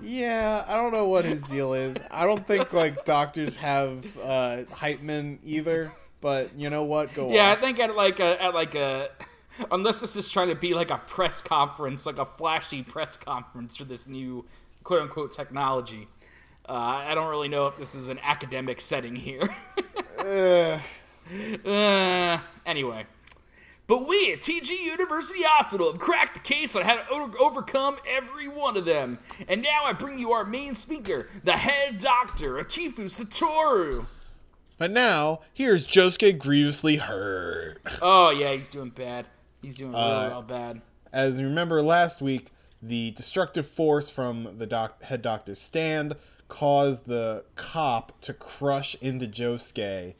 Yeah, 0.00 0.64
I 0.66 0.76
don't 0.76 0.92
know 0.92 1.08
what 1.08 1.24
his 1.24 1.42
deal 1.42 1.74
is. 1.74 1.96
I 2.10 2.24
don't 2.24 2.46
think 2.46 2.72
like 2.72 3.04
doctors 3.04 3.56
have 3.56 4.06
uh, 4.18 4.64
hype 4.72 5.00
men 5.00 5.38
either. 5.44 5.92
But 6.20 6.50
you 6.56 6.70
know 6.70 6.84
what? 6.84 7.14
Go 7.14 7.28
on. 7.28 7.32
Yeah, 7.34 7.50
I 7.50 7.54
think 7.54 7.78
at 7.78 7.94
like 7.94 8.20
a 8.20 8.42
at 8.42 8.54
like 8.54 8.74
a 8.74 9.10
unless 9.70 10.00
this 10.00 10.16
is 10.16 10.28
trying 10.28 10.48
to 10.48 10.54
be 10.54 10.74
like 10.74 10.90
a 10.90 10.98
press 10.98 11.40
conference, 11.40 12.06
like 12.06 12.18
a 12.18 12.26
flashy 12.26 12.82
press 12.82 13.16
conference 13.16 13.76
for 13.76 13.84
this 13.84 14.06
new 14.06 14.44
quote 14.82 15.02
unquote 15.02 15.32
technology. 15.32 16.08
Uh, 16.68 16.72
I 17.06 17.14
don't 17.14 17.28
really 17.28 17.48
know 17.48 17.66
if 17.66 17.78
this 17.78 17.94
is 17.94 18.08
an 18.08 18.18
academic 18.22 18.80
setting 18.80 19.16
here. 19.16 19.48
Ugh. 20.18 20.80
Uh, 21.62 22.38
anyway. 22.64 23.04
But 23.88 24.06
we 24.06 24.32
at 24.34 24.40
TG 24.40 24.68
University 24.84 25.42
Hospital 25.42 25.90
have 25.90 25.98
cracked 25.98 26.34
the 26.34 26.40
case 26.40 26.76
on 26.76 26.82
how 26.82 26.96
to 26.96 27.04
o- 27.10 27.32
overcome 27.40 27.96
every 28.06 28.46
one 28.46 28.76
of 28.76 28.84
them. 28.84 29.18
And 29.48 29.62
now 29.62 29.84
I 29.86 29.94
bring 29.94 30.18
you 30.18 30.30
our 30.32 30.44
main 30.44 30.74
speaker, 30.74 31.26
the 31.42 31.52
head 31.52 31.96
doctor, 31.98 32.54
Akefu 32.62 33.06
Satoru. 33.06 34.06
But 34.76 34.90
now, 34.90 35.40
here's 35.54 35.86
Josuke 35.86 36.38
grievously 36.38 36.96
hurt. 36.96 37.80
Oh, 38.02 38.28
yeah, 38.30 38.52
he's 38.52 38.68
doing 38.68 38.90
bad. 38.90 39.26
He's 39.62 39.76
doing 39.78 39.92
really 39.92 40.04
Uh, 40.04 40.28
well 40.30 40.42
bad. 40.42 40.82
As 41.10 41.38
you 41.38 41.46
remember 41.46 41.80
last 41.82 42.20
week, 42.20 42.50
the 42.82 43.10
destructive 43.12 43.66
force 43.66 44.10
from 44.10 44.58
the 44.58 44.66
doc- 44.66 45.02
head 45.02 45.22
doctor's 45.22 45.60
stand 45.62 46.14
caused 46.48 47.06
the 47.06 47.44
cop 47.56 48.20
to 48.20 48.34
crush 48.34 48.94
into 49.00 49.26
Josuke, 49.26 50.12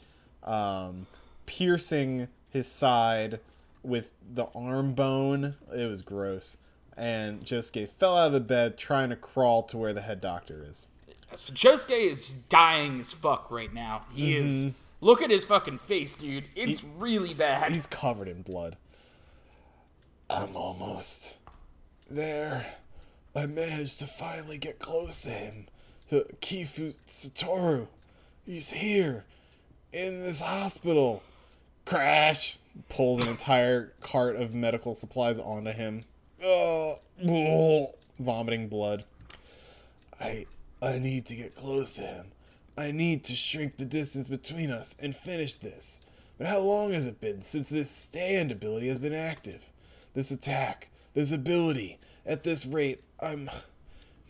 um, 0.43 1.07
piercing 1.45 2.29
his 2.49 2.66
side 2.66 3.41
with 3.83 4.11
the 4.35 4.47
arm 4.55 4.95
bone. 4.95 5.57
It 5.74 5.89
was 5.89 6.03
gross. 6.03 6.59
And 6.97 7.45
Josuke 7.45 7.89
fell 7.99 8.16
out 8.16 8.29
of 8.29 8.33
the 8.33 8.41
bed 8.41 8.76
trying 8.76 9.11
to 9.11 9.16
crawl 9.16 9.62
to 9.64 9.79
where 9.79 9.93
the 9.93 10.01
head 10.03 10.20
doctor 10.20 10.66
is. 10.68 10.87
So 11.35 11.53
Josuke 11.53 12.11
is 12.11 12.35
dying 12.35 13.01
as 13.01 13.12
fuck 13.12 13.51
right 13.51 13.72
now. 13.72 14.07
He 14.12 14.37
is. 14.37 14.66
Mm-hmm. 14.66 14.74
Look 15.01 15.22
at 15.22 15.31
his 15.31 15.45
fucking 15.45 15.79
face, 15.79 16.16
dude. 16.16 16.47
It's 16.57 16.83
really 16.83 17.35
bad. 17.35 17.70
He's 17.70 17.87
covered 17.87 18.26
in 18.26 18.43
blood. 18.43 18.76
I'm 20.29 20.57
almost 20.57 21.37
there. 22.11 22.66
I 23.37 23.47
managed 23.47 24.01
to 24.01 24.07
finally 24.07 24.59
get 24.59 24.81
close 24.81 25.20
to 25.22 25.31
him. 25.31 25.66
To 26.11 26.26
Kifu 26.41 26.95
Satoru. 27.09 27.87
He's 28.45 28.70
here. 28.70 29.24
In 29.93 30.22
this 30.22 30.41
hospital. 30.41 31.22
Crash! 31.85 32.59
Pulls 32.89 33.24
an 33.24 33.31
entire 33.31 33.93
cart 34.01 34.37
of 34.37 34.55
medical 34.55 34.95
supplies 34.95 35.39
onto 35.39 35.72
him. 35.72 36.05
Oh, 36.43 36.99
vomiting 38.18 38.68
blood. 38.68 39.05
I 40.20 40.47
I 40.81 40.99
need 40.99 41.26
to 41.26 41.35
get 41.35 41.57
close 41.57 41.95
to 41.95 42.03
him. 42.03 42.26
I 42.76 42.93
need 42.93 43.24
to 43.24 43.35
shrink 43.35 43.76
the 43.76 43.85
distance 43.85 44.29
between 44.29 44.70
us 44.70 44.97
and 45.01 45.14
finish 45.14 45.55
this. 45.55 46.01
But 46.39 46.47
how 46.47 46.61
long 46.61 46.93
has 46.93 47.07
it 47.07 47.20
been 47.20 47.43
since 47.43 47.68
this 47.68 47.91
stand 47.91 48.53
ability 48.53 48.87
has 48.89 48.99
been 48.99 49.12
active? 49.12 49.72
This 50.14 50.31
attack, 50.31 50.89
this 51.14 51.33
ability. 51.33 51.99
At 52.24 52.45
this 52.45 52.64
rate, 52.64 53.03
I'm. 53.20 53.51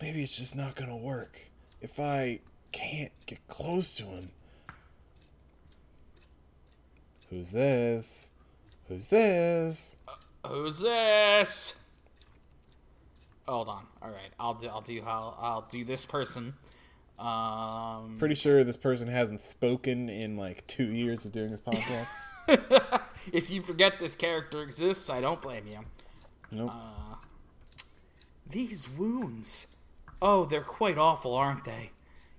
Maybe 0.00 0.22
it's 0.22 0.36
just 0.36 0.56
not 0.56 0.74
gonna 0.74 0.96
work. 0.96 1.38
If 1.82 2.00
I 2.00 2.40
can't 2.72 3.12
get 3.26 3.46
close 3.48 3.92
to 3.94 4.04
him. 4.04 4.30
Who's 7.28 7.52
this? 7.52 8.30
Who's 8.88 9.08
this? 9.08 9.96
Who's 10.46 10.80
this? 10.80 11.74
Hold 13.46 13.68
on. 13.68 13.86
All 14.02 14.10
right, 14.10 14.30
I'll 14.38 14.54
do. 14.54 14.68
I'll 14.68 14.80
do. 14.80 15.02
I'll, 15.06 15.36
I'll 15.40 15.66
do 15.70 15.84
this 15.84 16.06
person. 16.06 16.54
Um, 17.18 18.16
Pretty 18.18 18.34
sure 18.34 18.62
this 18.64 18.76
person 18.76 19.08
hasn't 19.08 19.40
spoken 19.40 20.08
in 20.08 20.36
like 20.36 20.66
two 20.66 20.86
years 20.86 21.24
of 21.24 21.32
doing 21.32 21.50
this 21.50 21.60
podcast. 21.60 22.08
if 23.32 23.50
you 23.50 23.60
forget 23.60 23.98
this 23.98 24.14
character 24.16 24.62
exists, 24.62 25.10
I 25.10 25.20
don't 25.20 25.42
blame 25.42 25.66
you. 25.66 25.80
nope. 26.50 26.72
These 28.48 28.88
wounds. 28.88 29.66
Oh, 30.22 30.44
they're 30.44 30.62
quite 30.62 30.96
awful, 30.96 31.34
aren't 31.34 31.64
they? 31.64 31.90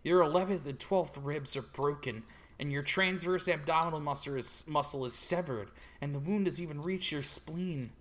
Your 0.04 0.22
11th 0.24 0.66
and 0.66 0.80
12th 0.80 1.20
ribs 1.22 1.56
are 1.56 1.62
broken, 1.62 2.24
and 2.60 2.72
your 2.72 2.84
transverse 2.84 3.48
abdominal 3.48 4.00
muscle 4.00 4.36
is, 4.36 4.66
muscle 4.68 5.06
is 5.06 5.14
severed, 5.14 5.70
and 6.02 6.14
the 6.14 6.20
wound 6.20 6.46
has 6.46 6.62
even 6.62 6.82
reached 6.82 7.12
your 7.12 7.22
spleen. 7.22 7.92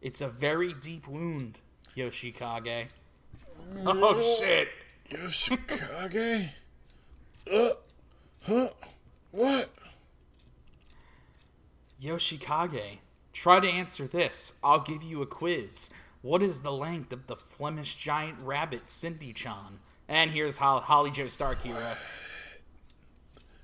It's 0.00 0.20
a 0.20 0.28
very 0.28 0.72
deep 0.72 1.06
wound, 1.06 1.58
Yoshikage. 1.96 2.86
Oh, 3.84 4.38
shit. 4.40 4.68
Yoshikage? 5.10 6.48
uh, 7.52 7.70
huh? 8.42 8.68
What? 9.30 9.70
Yoshikage, 12.02 12.98
try 13.32 13.60
to 13.60 13.68
answer 13.68 14.06
this. 14.06 14.58
I'll 14.62 14.80
give 14.80 15.02
you 15.02 15.22
a 15.22 15.26
quiz. 15.26 15.90
What 16.22 16.42
is 16.42 16.62
the 16.62 16.72
length 16.72 17.12
of 17.12 17.26
the 17.26 17.36
Flemish 17.36 17.96
giant 17.96 18.38
rabbit, 18.42 18.90
Cindy 18.90 19.32
Chan? 19.32 19.80
And 20.08 20.30
here's 20.30 20.58
Hol- 20.58 20.80
Holly 20.80 21.10
Joestar 21.10 21.56
Kira. 21.60 21.96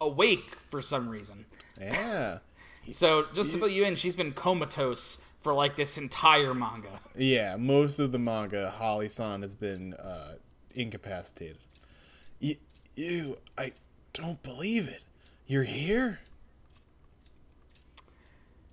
Awake 0.03 0.57
for 0.69 0.83
some 0.83 1.09
reason. 1.09 1.47
Yeah. 1.81 2.39
So, 2.91 3.27
just 3.33 3.53
to 3.53 3.59
fill 3.59 3.69
you 3.69 3.85
in, 3.85 3.95
she's 3.95 4.17
been 4.17 4.33
comatose 4.33 5.25
for 5.41 5.55
like 5.55 5.77
this 5.77 5.97
entire 5.97 6.53
manga. 6.53 6.99
Yeah, 7.17 7.55
most 7.55 8.01
of 8.01 8.11
the 8.11 8.19
manga, 8.19 8.73
Holly 8.77 9.09
san 9.09 9.43
has 9.43 9.55
been 9.55 9.95
uh, 9.95 10.33
incapacitated. 10.75 11.59
Y- 12.43 12.59
you, 12.97 13.39
I 13.57 13.71
don't 14.13 14.43
believe 14.43 14.89
it. 14.89 15.03
You're 15.47 15.63
here? 15.63 16.19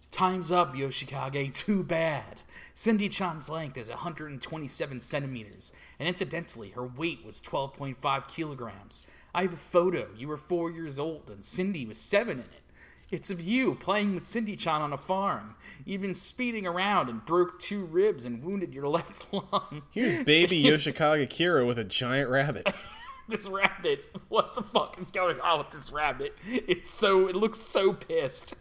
Time's 0.09 0.51
up, 0.51 0.73
Yoshikage. 0.73 1.53
Too 1.53 1.84
bad. 1.84 2.38
Cindy 2.73 3.09
Chan's 3.09 3.47
length 3.47 3.77
is 3.77 3.89
127 3.89 5.01
centimeters, 5.01 5.73
and 5.99 6.07
incidentally, 6.09 6.69
her 6.69 6.84
weight 6.86 7.23
was 7.23 7.41
12.5 7.41 8.27
kilograms. 8.27 9.03
I 9.34 9.43
have 9.43 9.53
a 9.53 9.57
photo. 9.57 10.07
You 10.17 10.27
were 10.27 10.38
four 10.38 10.71
years 10.71 10.97
old, 10.99 11.30
and 11.30 11.43
Cindy 11.45 11.86
was 11.86 11.99
seven 11.99 12.34
in 12.39 12.45
it. 12.45 12.63
It's 13.11 13.32
of 13.32 13.41
you 13.41 13.73
playing 13.75 14.13
with 14.13 14.23
Cindy 14.23 14.55
Chan 14.55 14.82
on 14.82 14.93
a 14.93 14.97
farm. 14.97 15.55
You've 15.84 16.01
been 16.01 16.13
speeding 16.13 16.67
around 16.67 17.09
and 17.09 17.25
broke 17.25 17.57
two 17.59 17.86
ribs 17.86 18.23
and 18.25 18.43
wounded 18.43 18.73
your 18.73 18.88
left 18.89 19.25
lung. 19.34 19.82
Here's 19.91 20.23
baby 20.25 20.63
Yoshikage 20.65 21.27
Kira 21.30 21.65
with 21.65 21.80
a 21.80 21.84
giant 21.84 22.30
rabbit. 22.30 22.67
this 23.27 23.47
rabbit. 23.49 24.05
What 24.30 24.53
the 24.53 24.61
fuck 24.61 24.99
is 25.01 25.09
going 25.09 25.39
on 25.41 25.57
with 25.59 25.71
this 25.71 25.91
rabbit? 25.91 26.36
It's 26.47 26.93
so. 26.93 27.27
It 27.27 27.36
looks 27.36 27.59
so 27.59 27.93
pissed. 27.93 28.53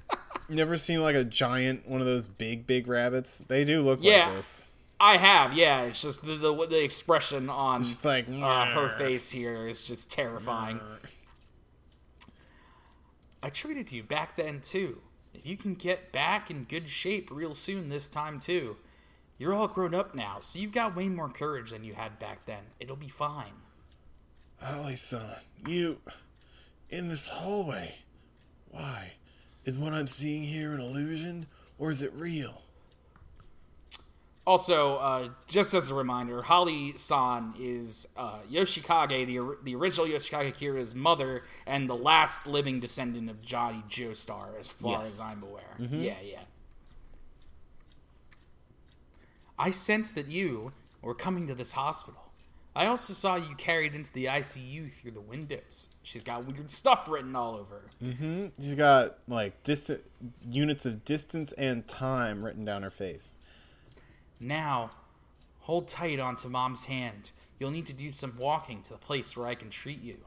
Never 0.48 0.78
seen 0.78 1.02
like 1.02 1.14
a 1.14 1.24
giant, 1.24 1.86
one 1.86 2.00
of 2.00 2.06
those 2.06 2.24
big, 2.24 2.66
big 2.66 2.86
rabbits? 2.88 3.42
They 3.48 3.64
do 3.64 3.82
look 3.82 3.98
Yeah. 4.02 4.28
like 4.28 4.36
this. 4.36 4.64
I 5.00 5.16
have, 5.16 5.52
yeah. 5.52 5.82
It's 5.82 6.02
just 6.02 6.24
the 6.24 6.36
the, 6.36 6.66
the 6.66 6.82
expression 6.82 7.48
on 7.48 7.84
like, 8.02 8.28
uh, 8.28 8.66
her 8.66 8.88
face 8.98 9.30
here 9.30 9.66
is 9.66 9.84
just 9.84 10.10
terrifying. 10.10 10.80
I 13.42 13.50
treated 13.50 13.92
you 13.92 14.02
back 14.02 14.36
then 14.36 14.60
too. 14.60 15.00
If 15.32 15.46
you 15.46 15.56
can 15.56 15.74
get 15.74 16.10
back 16.10 16.50
in 16.50 16.64
good 16.64 16.88
shape 16.88 17.30
real 17.30 17.54
soon 17.54 17.88
this 17.88 18.08
time 18.08 18.40
too, 18.40 18.76
you're 19.38 19.54
all 19.54 19.68
grown 19.68 19.94
up 19.94 20.16
now, 20.16 20.38
so 20.40 20.58
you've 20.58 20.72
got 20.72 20.96
way 20.96 21.08
more 21.08 21.28
courage 21.28 21.70
than 21.70 21.84
you 21.84 21.94
had 21.94 22.18
back 22.18 22.44
then. 22.46 22.64
It'll 22.80 22.96
be 22.96 23.08
fine. 23.08 23.52
Holly 24.60 24.96
san, 24.96 25.36
you, 25.64 25.98
in 26.90 27.08
this 27.08 27.28
hallway. 27.28 27.94
Why? 28.70 29.12
Is 29.64 29.78
what 29.78 29.92
I'm 29.92 30.08
seeing 30.08 30.42
here 30.42 30.72
an 30.72 30.80
illusion, 30.80 31.46
or 31.78 31.92
is 31.92 32.02
it 32.02 32.12
real? 32.14 32.62
Also, 34.52 34.96
uh, 34.96 35.28
just 35.46 35.74
as 35.74 35.90
a 35.90 35.94
reminder, 35.94 36.40
Holly 36.40 36.94
San 36.96 37.52
is 37.60 38.08
uh, 38.16 38.38
Yoshikage, 38.50 39.26
the, 39.26 39.56
the 39.62 39.74
original 39.76 40.06
Yoshikage 40.06 40.54
Kira's 40.56 40.94
mother, 40.94 41.42
and 41.66 41.86
the 41.86 41.94
last 41.94 42.46
living 42.46 42.80
descendant 42.80 43.28
of 43.28 43.42
Johnny 43.42 43.82
Joestar, 43.90 44.58
as 44.58 44.70
far 44.70 45.00
Yes. 45.02 45.08
as 45.12 45.20
I'm 45.20 45.42
aware. 45.42 45.76
Yeah, 45.78 46.14
yeah. 46.24 46.40
I 49.58 49.70
sense 49.70 50.12
that 50.12 50.30
you 50.30 50.72
were 51.02 51.14
coming 51.14 51.46
to 51.48 51.54
this 51.54 51.72
hospital. 51.72 52.22
I 52.74 52.86
also 52.86 53.12
saw 53.12 53.36
you 53.36 53.54
carried 53.56 53.94
into 53.94 54.10
the 54.14 54.26
ICU 54.26 54.90
through 54.92 55.10
the 55.10 55.20
windows. 55.20 55.90
She's 56.02 56.22
got 56.22 56.46
weird 56.46 56.70
stuff 56.70 57.06
written 57.06 57.36
all 57.36 57.54
over. 57.56 57.82
her. 58.02 58.50
She's 58.58 58.74
got 58.74 59.18
like 59.28 59.54
units 60.48 60.86
of 60.86 61.04
distance 61.04 61.52
and 61.52 61.86
time 61.86 62.42
written 62.42 62.64
down 62.64 62.82
her 62.82 62.90
face. 62.90 63.36
Now, 64.40 64.92
hold 65.60 65.88
tight 65.88 66.20
onto 66.20 66.48
mom's 66.48 66.86
hand. 66.86 67.32
You'll 67.58 67.70
need 67.70 67.86
to 67.86 67.92
do 67.92 68.10
some 68.10 68.36
walking 68.38 68.82
to 68.82 68.92
the 68.92 68.98
place 68.98 69.36
where 69.36 69.46
I 69.46 69.54
can 69.54 69.70
treat 69.70 70.02
you. 70.02 70.18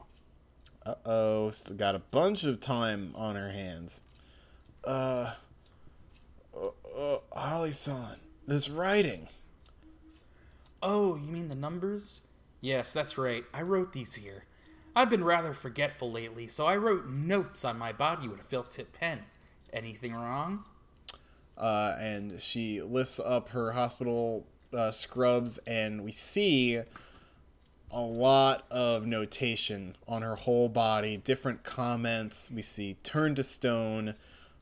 Uh 0.84 0.94
oh, 1.06 1.50
still 1.50 1.76
got 1.76 1.94
a 1.94 2.00
bunch 2.00 2.44
of 2.44 2.60
time 2.60 3.12
on 3.14 3.36
her 3.36 3.50
hands. 3.50 4.02
Uh, 4.84 5.32
uh, 6.54 6.68
uh 6.96 7.18
Holly-san, 7.32 8.16
this 8.46 8.68
writing. 8.68 9.28
Oh, 10.82 11.14
you 11.14 11.30
mean 11.30 11.48
the 11.48 11.54
numbers? 11.54 12.22
Yes, 12.60 12.92
that's 12.92 13.16
right. 13.16 13.44
I 13.54 13.62
wrote 13.62 13.92
these 13.92 14.14
here. 14.14 14.44
I've 14.94 15.08
been 15.08 15.24
rather 15.24 15.54
forgetful 15.54 16.10
lately, 16.10 16.46
so 16.46 16.66
I 16.66 16.76
wrote 16.76 17.06
notes 17.06 17.64
on 17.64 17.78
my 17.78 17.92
body 17.92 18.28
with 18.28 18.40
a 18.40 18.44
felt 18.44 18.70
tip 18.72 18.92
pen. 18.92 19.20
Anything 19.72 20.12
wrong? 20.12 20.64
Uh, 21.56 21.94
and 21.98 22.40
she 22.40 22.82
lifts 22.82 23.20
up 23.20 23.50
her 23.50 23.72
hospital 23.72 24.44
uh, 24.72 24.90
scrubs, 24.90 25.58
and 25.66 26.02
we 26.02 26.12
see 26.12 26.80
a 27.90 28.00
lot 28.00 28.64
of 28.70 29.06
notation 29.06 29.94
on 30.08 30.22
her 30.22 30.34
whole 30.34 30.68
body, 30.68 31.18
different 31.18 31.62
comments. 31.62 32.50
We 32.50 32.62
see 32.62 32.96
turn 33.02 33.34
to 33.34 33.44
stone, 33.44 34.14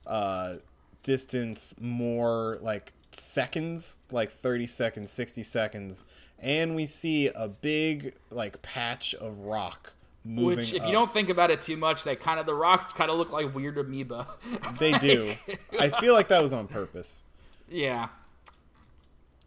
uh, 0.07 0.57
distance 1.03 1.75
more 1.81 2.59
like 2.61 2.93
seconds, 3.13 3.97
like 4.11 4.33
30 4.33 4.67
seconds, 4.67 5.13
60 5.13 5.43
seconds. 5.45 6.05
And 6.41 6.75
we 6.75 6.87
see 6.87 7.29
a 7.29 7.49
big 7.49 8.15
like 8.31 8.61
patch 8.63 9.15
of 9.15 9.39
rock 9.39 9.93
moving. 10.25 10.57
Which, 10.59 10.73
if 10.75 10.83
up. 10.83 10.87
you 10.87 10.93
don't 10.93 11.13
think 11.13 11.29
about 11.29 11.51
it 11.51 11.61
too 11.61 11.77
much, 11.77 12.05
they 12.05 12.17
kind 12.17 12.39
of 12.41 12.47
the 12.47 12.55
rocks 12.55 12.93
kind 12.93 13.11
of 13.11 13.19
look 13.19 13.33
like 13.33 13.55
weird 13.55 13.79
amoeba. 13.79 14.27
they 14.79 14.93
do. 14.99 15.35
I 15.79 15.91
feel 16.01 16.15
like 16.15 16.29
that 16.29 16.43
was 16.43 16.53
on 16.53 16.67
purpose. 16.69 17.23
yeah, 17.69 18.09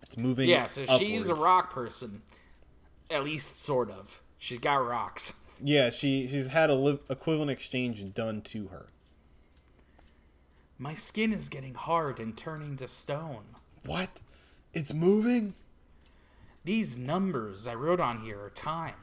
It's 0.02 0.18
moving. 0.18 0.50
yeah. 0.50 0.68
So 0.68 0.86
she's 0.98 1.30
a 1.30 1.36
rock 1.36 1.72
person, 1.74 2.22
at 3.10 3.24
least 3.24 3.60
sort 3.62 3.90
of. 3.90 4.22
She's 4.38 4.60
got 4.60 4.76
rocks. 4.76 5.34
Yeah, 5.64 5.90
she 5.90 6.28
she's 6.28 6.48
had 6.48 6.70
a 6.70 6.76
li- 6.76 7.00
equivalent 7.10 7.52
exchange 7.52 8.04
done 8.14 8.42
to 8.42 8.68
her. 8.68 8.88
My 10.78 10.94
skin 10.94 11.32
is 11.32 11.48
getting 11.50 11.76
hard 11.76 12.20
and 12.20 12.36
turning 12.36 12.76
to 12.78 12.88
stone. 12.88 13.44
What? 13.86 14.10
It's 14.74 14.94
moving? 14.94 15.54
These 16.66 16.98
numbers 16.98 17.68
I 17.68 17.76
wrote 17.76 18.00
on 18.00 18.22
here 18.22 18.42
are 18.44 18.50
time. 18.50 18.96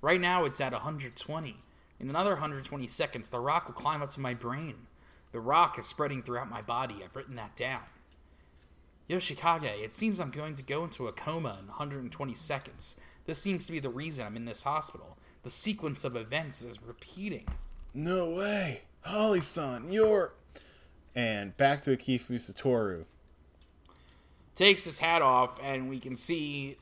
Right 0.00 0.20
now 0.20 0.44
it's 0.44 0.60
at 0.60 0.72
120. 0.72 1.56
In 2.00 2.08
another 2.08 2.30
120 2.30 2.86
seconds, 2.86 3.30
the 3.30 3.40
rock 3.40 3.66
will 3.66 3.74
climb 3.74 4.02
up 4.02 4.10
to 4.10 4.20
my 4.20 4.34
brain. 4.34 4.86
The 5.32 5.40
rock 5.40 5.78
is 5.78 5.86
spreading 5.86 6.22
throughout 6.22 6.48
my 6.48 6.62
body. 6.62 6.96
I've 7.04 7.16
written 7.16 7.36
that 7.36 7.56
down. 7.56 7.82
Yoshikage, 9.10 9.82
it 9.82 9.94
seems 9.94 10.20
I'm 10.20 10.30
going 10.30 10.54
to 10.54 10.62
go 10.62 10.84
into 10.84 11.08
a 11.08 11.12
coma 11.12 11.58
in 11.60 11.66
120 11.66 12.34
seconds. 12.34 12.96
This 13.26 13.38
seems 13.38 13.66
to 13.66 13.72
be 13.72 13.80
the 13.80 13.88
reason 13.88 14.26
I'm 14.26 14.36
in 14.36 14.44
this 14.44 14.62
hospital. 14.62 15.16
The 15.42 15.50
sequence 15.50 16.04
of 16.04 16.14
events 16.14 16.62
is 16.62 16.82
repeating. 16.82 17.46
No 17.94 18.30
way. 18.30 18.82
Holly-san, 19.02 19.90
you're 19.90 20.32
and 21.14 21.56
back 21.56 21.82
to 21.82 21.96
Akefu 21.96 22.34
Satoru. 22.34 23.04
takes 24.54 24.84
his 24.84 25.00
hat 25.00 25.20
off, 25.20 25.58
and 25.62 25.88
we 25.88 25.98
can 25.98 26.14
see. 26.14 26.76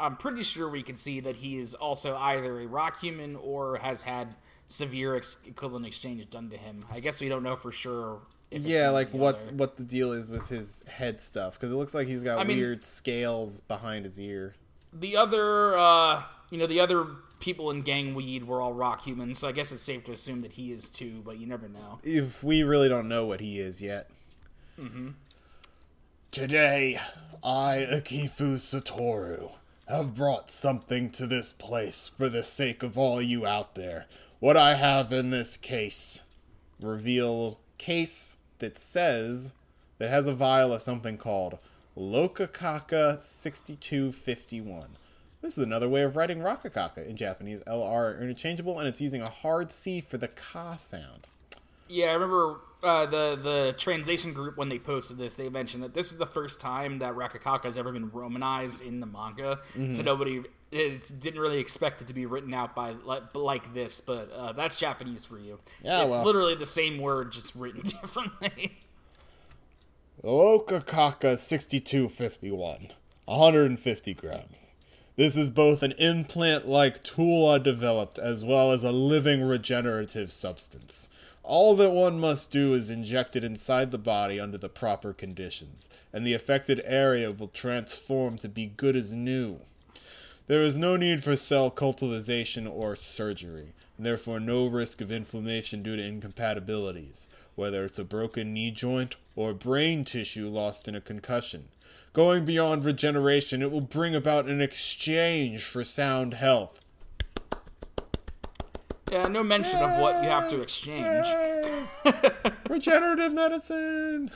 I'm 0.00 0.16
pretty 0.16 0.42
sure 0.42 0.68
we 0.68 0.82
can 0.82 0.96
see 0.96 1.20
that 1.20 1.36
he 1.36 1.58
is 1.58 1.74
also 1.74 2.16
either 2.16 2.60
a 2.60 2.66
rock 2.66 3.00
human 3.00 3.34
or 3.36 3.78
has 3.78 4.02
had 4.02 4.34
severe 4.68 5.16
ex- 5.16 5.38
equivalent 5.46 5.86
exchange 5.86 6.28
done 6.30 6.50
to 6.50 6.56
him. 6.56 6.84
I 6.90 7.00
guess 7.00 7.20
we 7.20 7.28
don't 7.28 7.42
know 7.42 7.56
for 7.56 7.72
sure. 7.72 8.20
If 8.50 8.62
Yeah, 8.62 8.90
like 8.90 9.12
what 9.12 9.36
other. 9.42 9.52
what 9.52 9.76
the 9.76 9.82
deal 9.82 10.12
is 10.12 10.30
with 10.30 10.48
his 10.48 10.82
head 10.88 11.20
stuff 11.20 11.54
because 11.54 11.70
it 11.72 11.74
looks 11.74 11.94
like 11.94 12.06
he's 12.06 12.22
got 12.22 12.38
I 12.38 12.44
mean- 12.44 12.58
weird 12.58 12.84
scales 12.84 13.60
behind 13.60 14.04
his 14.04 14.18
ear. 14.20 14.54
the 14.92 15.16
other, 15.16 15.76
uh, 15.76 16.22
you 16.50 16.56
know, 16.58 16.66
the 16.66 16.80
other 16.80 17.04
people 17.40 17.70
in 17.70 17.82
Gang 17.82 18.14
Weed 18.14 18.44
were 18.44 18.60
all 18.60 18.72
rock 18.72 19.02
humans, 19.04 19.38
so 19.38 19.48
I 19.48 19.52
guess 19.52 19.70
it's 19.70 19.82
safe 19.82 20.04
to 20.04 20.12
assume 20.12 20.40
that 20.42 20.52
he 20.52 20.72
is 20.72 20.88
too. 20.90 21.20
But 21.24 21.38
you 21.38 21.46
never 21.46 21.68
know. 21.68 21.98
If 22.02 22.42
we 22.42 22.62
really 22.62 22.88
don't 22.88 23.06
know 23.08 23.26
what 23.26 23.40
he 23.40 23.58
is 23.60 23.82
yet. 23.82 24.08
Mm-hmm. 24.80 25.08
Today, 26.30 27.00
I, 27.42 27.86
Akefu 27.90 28.56
Satoru, 28.56 29.52
have 29.88 30.14
brought 30.14 30.50
something 30.50 31.10
to 31.10 31.26
this 31.26 31.52
place 31.52 32.10
for 32.16 32.28
the 32.28 32.44
sake 32.44 32.82
of 32.82 32.98
all 32.98 33.22
you 33.22 33.46
out 33.46 33.74
there. 33.74 34.04
What 34.38 34.56
I 34.56 34.74
have 34.74 35.12
in 35.12 35.30
this 35.30 35.56
case, 35.56 36.20
reveal 36.78 37.58
case 37.78 38.36
that 38.58 38.78
says 38.78 39.54
that 39.96 40.10
has 40.10 40.26
a 40.26 40.34
vial 40.34 40.74
of 40.74 40.82
something 40.82 41.16
called 41.16 41.58
Locacaca 41.96 43.18
6251. 43.18 44.96
This 45.40 45.56
is 45.56 45.64
another 45.64 45.88
way 45.88 46.02
of 46.02 46.16
writing 46.16 46.40
Rokakaka 46.40 47.06
in 47.06 47.16
Japanese. 47.16 47.62
LR 47.62 47.88
are 47.88 48.22
interchangeable, 48.22 48.78
and 48.78 48.88
it's 48.88 49.00
using 49.00 49.22
a 49.22 49.30
hard 49.30 49.72
C 49.72 50.00
for 50.00 50.18
the 50.18 50.28
ka 50.28 50.76
sound. 50.76 51.28
Yeah, 51.88 52.06
I 52.06 52.12
remember 52.12 52.60
uh, 52.82 53.06
the 53.06 53.38
the 53.42 53.74
translation 53.78 54.32
group 54.32 54.56
when 54.56 54.68
they 54.68 54.78
posted 54.78 55.16
this. 55.18 55.34
They 55.34 55.48
mentioned 55.48 55.82
that 55.82 55.94
this 55.94 56.12
is 56.12 56.18
the 56.18 56.26
first 56.26 56.60
time 56.60 56.98
that 57.00 57.14
Rokakaka 57.14 57.64
has 57.64 57.78
ever 57.78 57.92
been 57.92 58.10
romanized 58.10 58.82
in 58.82 59.00
the 59.00 59.06
manga, 59.06 59.60
Mm-hmm. 59.76 59.90
so 59.90 60.02
nobody 60.02 60.42
it 60.70 61.10
didn't 61.18 61.40
really 61.40 61.60
expect 61.60 62.02
it 62.02 62.06
to 62.08 62.12
be 62.12 62.26
written 62.26 62.52
out 62.52 62.74
by 62.74 62.90
like, 62.90 63.34
like 63.34 63.72
this. 63.72 64.00
But 64.02 64.30
uh, 64.32 64.52
that's 64.52 64.78
Japanese 64.78 65.24
for 65.24 65.38
you. 65.38 65.58
Yeah, 65.82 66.02
it's 66.04 66.16
well. 66.18 66.26
literally 66.26 66.54
the 66.54 66.66
same 66.66 66.98
word, 66.98 67.32
just 67.32 67.54
written 67.54 67.80
differently. 68.02 68.78
Okakaka 70.22 71.38
6251, 71.38 72.88
150 73.24 74.14
grams. 74.14 74.74
This 75.16 75.36
is 75.36 75.50
both 75.50 75.82
an 75.82 75.92
implant 75.92 76.68
like 76.68 77.02
tool 77.02 77.48
I 77.48 77.58
developed 77.58 78.18
as 78.18 78.44
well 78.44 78.72
as 78.72 78.84
a 78.84 78.92
living 78.92 79.42
regenerative 79.42 80.30
substance. 80.30 81.07
All 81.48 81.74
that 81.76 81.92
one 81.92 82.20
must 82.20 82.50
do 82.50 82.74
is 82.74 82.90
inject 82.90 83.34
it 83.34 83.42
inside 83.42 83.90
the 83.90 83.96
body 83.96 84.38
under 84.38 84.58
the 84.58 84.68
proper 84.68 85.14
conditions, 85.14 85.88
and 86.12 86.26
the 86.26 86.34
affected 86.34 86.82
area 86.84 87.32
will 87.32 87.48
transform 87.48 88.36
to 88.38 88.50
be 88.50 88.66
good 88.66 88.94
as 88.94 89.14
new. 89.14 89.60
There 90.46 90.62
is 90.62 90.76
no 90.76 90.98
need 90.98 91.24
for 91.24 91.36
cell 91.36 91.70
cultivation 91.70 92.66
or 92.66 92.96
surgery, 92.96 93.72
and 93.96 94.04
therefore 94.04 94.40
no 94.40 94.66
risk 94.66 95.00
of 95.00 95.10
inflammation 95.10 95.82
due 95.82 95.96
to 95.96 96.02
incompatibilities, 96.02 97.28
whether 97.54 97.82
it's 97.82 97.98
a 97.98 98.04
broken 98.04 98.52
knee 98.52 98.70
joint 98.70 99.16
or 99.34 99.54
brain 99.54 100.04
tissue 100.04 100.50
lost 100.50 100.86
in 100.86 100.94
a 100.94 101.00
concussion. 101.00 101.68
Going 102.12 102.44
beyond 102.44 102.84
regeneration, 102.84 103.62
it 103.62 103.72
will 103.72 103.80
bring 103.80 104.14
about 104.14 104.50
an 104.50 104.60
exchange 104.60 105.64
for 105.64 105.82
sound 105.82 106.34
health. 106.34 106.78
Yeah, 109.10 109.26
no 109.28 109.42
mention 109.42 109.80
of 109.80 109.98
what 109.98 110.22
you 110.22 110.28
have 110.28 110.48
to 110.48 110.60
exchange. 110.60 111.26
Regenerative 112.68 113.32
medicine! 113.32 114.30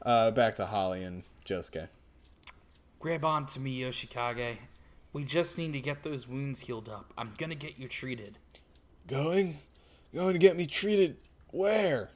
Uh, 0.00 0.30
back 0.30 0.56
to 0.56 0.66
Holly 0.66 1.02
and 1.02 1.22
Josuke. 1.44 1.88
Grab 3.00 3.24
on 3.24 3.46
to 3.46 3.60
me, 3.60 3.80
Yoshikage. 3.80 4.58
We 5.12 5.24
just 5.24 5.58
need 5.58 5.72
to 5.72 5.80
get 5.80 6.02
those 6.02 6.28
wounds 6.28 6.60
healed 6.60 6.88
up. 6.88 7.12
I'm 7.18 7.32
gonna 7.36 7.54
get 7.54 7.78
you 7.78 7.88
treated. 7.88 8.38
Going? 9.06 9.58
Going 10.14 10.34
to 10.34 10.38
get 10.38 10.56
me 10.56 10.66
treated 10.66 11.16
where? 11.50 12.10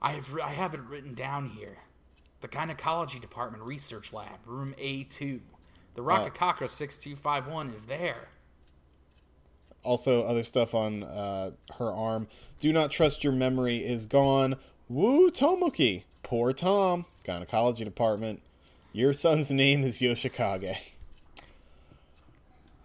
I 0.00 0.12
have 0.12 0.38
I 0.42 0.50
have 0.50 0.74
it 0.74 0.80
written 0.80 1.14
down 1.14 1.50
here. 1.50 1.78
The 2.42 2.48
gynecology 2.48 3.18
department 3.18 3.62
research 3.62 4.12
lab, 4.12 4.40
room 4.46 4.74
A2. 4.78 5.40
The 5.94 6.02
Rokakaka 6.02 6.68
6251 6.68 7.70
is 7.70 7.86
there. 7.86 8.28
Also 9.84 10.22
other 10.22 10.42
stuff 10.42 10.74
on 10.74 11.04
uh, 11.04 11.52
her 11.78 11.92
arm. 11.92 12.26
Do 12.58 12.72
not 12.72 12.90
trust 12.90 13.22
your 13.22 13.32
memory 13.32 13.84
is 13.84 14.06
gone. 14.06 14.56
Woo 14.88 15.30
Tomoki. 15.30 16.04
Poor 16.22 16.52
Tom. 16.52 17.06
Gynecology 17.22 17.84
department. 17.84 18.42
Your 18.92 19.12
son's 19.12 19.50
name 19.50 19.82
is 19.82 20.00
Yoshikage. 20.00 20.76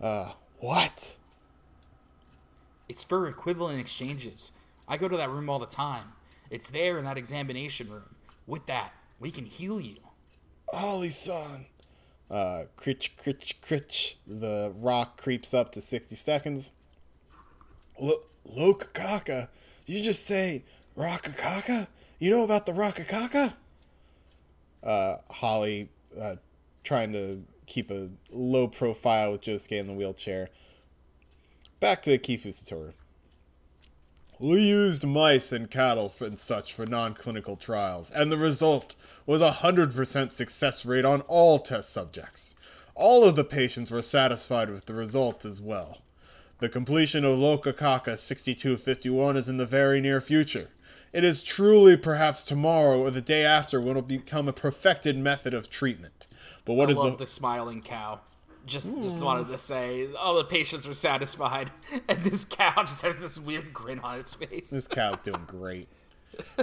Uh, 0.02 0.32
what? 0.60 1.16
It's 2.88 3.04
for 3.04 3.28
equivalent 3.28 3.80
exchanges. 3.80 4.52
I 4.88 4.98
go 4.98 5.08
to 5.08 5.18
that 5.18 5.30
room 5.30 5.50
all 5.50 5.60
the 5.60 5.66
time. 5.66 6.14
It's 6.50 6.70
there 6.70 6.98
in 6.98 7.06
that 7.06 7.18
examination 7.18 7.90
room. 7.90 8.16
With 8.48 8.66
that, 8.66 8.94
we 9.20 9.30
can 9.30 9.46
heal 9.46 9.80
you. 9.80 9.98
Holly 10.74 11.12
san. 11.12 11.68
Uh, 12.30 12.64
critch, 12.76 13.16
critch, 13.18 13.62
critch. 13.62 14.18
The 14.26 14.74
rock 14.76 15.22
creeps 15.22 15.54
up 15.54 15.72
to 15.74 15.82
60 15.82 16.16
seconds. 16.16 16.72
Lo- 18.00 18.24
Locacaca? 18.50 19.50
You 19.86 20.02
just 20.02 20.26
say 20.26 20.64
Rockakaka? 20.98 21.88
You 22.20 22.32
know 22.32 22.44
about 22.44 22.66
the 22.66 22.72
Rockakaka? 22.72 23.54
Uh, 24.84 25.18
Holly, 25.30 25.90
uh, 26.20 26.36
trying 26.84 27.14
to 27.14 27.44
keep 27.66 27.92
a 27.92 28.10
low 28.32 28.68
profile 28.68 29.32
with 29.32 29.42
Josuke 29.42 29.74
in 29.80 29.88
the 29.88 29.94
wheelchair. 29.94 30.50
Back 31.80 32.02
to 32.04 32.18
Kifu 32.18 32.48
Satoru. 32.48 32.94
We 34.40 34.62
used 34.62 35.06
mice 35.06 35.52
and 35.52 35.70
cattle 35.70 36.14
and 36.22 36.40
such 36.40 36.74
for 36.74 36.86
non 36.86 37.14
clinical 37.14 37.58
trials, 37.58 38.10
and 38.10 38.32
the 38.32 38.38
result 38.38 38.96
was 39.26 39.42
a 39.42 39.60
100% 39.62 40.32
success 40.32 40.86
rate 40.86 41.04
on 41.04 41.22
all 41.22 41.60
test 41.60 41.92
subjects. 41.92 42.56
All 42.96 43.26
of 43.26 43.36
the 43.36 43.44
patients 43.44 43.92
were 43.92 44.02
satisfied 44.02 44.70
with 44.70 44.86
the 44.86 44.94
results 44.94 45.46
as 45.46 45.62
well. 45.62 46.00
The 46.60 46.70
completion 46.70 47.24
of 47.24 47.38
Locacaca 47.38 48.20
6251 48.20 49.38
is 49.38 49.48
in 49.48 49.56
the 49.56 49.66
very 49.66 50.02
near 50.02 50.20
future. 50.20 50.68
It 51.14 51.24
is 51.24 51.42
truly 51.42 51.96
perhaps 51.96 52.44
tomorrow 52.44 53.00
or 53.00 53.12
the 53.12 53.22
day 53.22 53.46
after 53.46 53.80
when 53.80 53.92
it 53.92 53.96
will 53.96 54.02
become 54.02 54.50
a 54.50 54.54
perfected 54.54 55.18
method 55.18 55.54
of 55.54 55.70
treatment. 55.70 56.28
But 56.66 56.74
what 56.74 56.90
I 56.90 56.92
is 56.92 56.98
love 56.98 57.14
the 57.14 57.24
the 57.24 57.28
smiling 57.28 57.82
cow. 57.82 58.20
Just, 58.66 58.94
just 59.02 59.24
wanted 59.24 59.48
to 59.48 59.58
say, 59.58 60.10
all 60.14 60.36
the 60.36 60.44
patients 60.44 60.86
were 60.86 60.94
satisfied, 60.94 61.72
and 62.10 62.20
this 62.24 62.44
cow 62.44 62.74
just 62.84 63.02
has 63.04 63.20
this 63.20 63.40
weird 63.40 63.74
grin 63.74 64.00
on 64.00 64.20
its 64.20 64.34
face. 64.34 64.70
This 64.70 64.86
cow's 64.86 65.18
doing 65.24 65.46
great. 65.48 65.88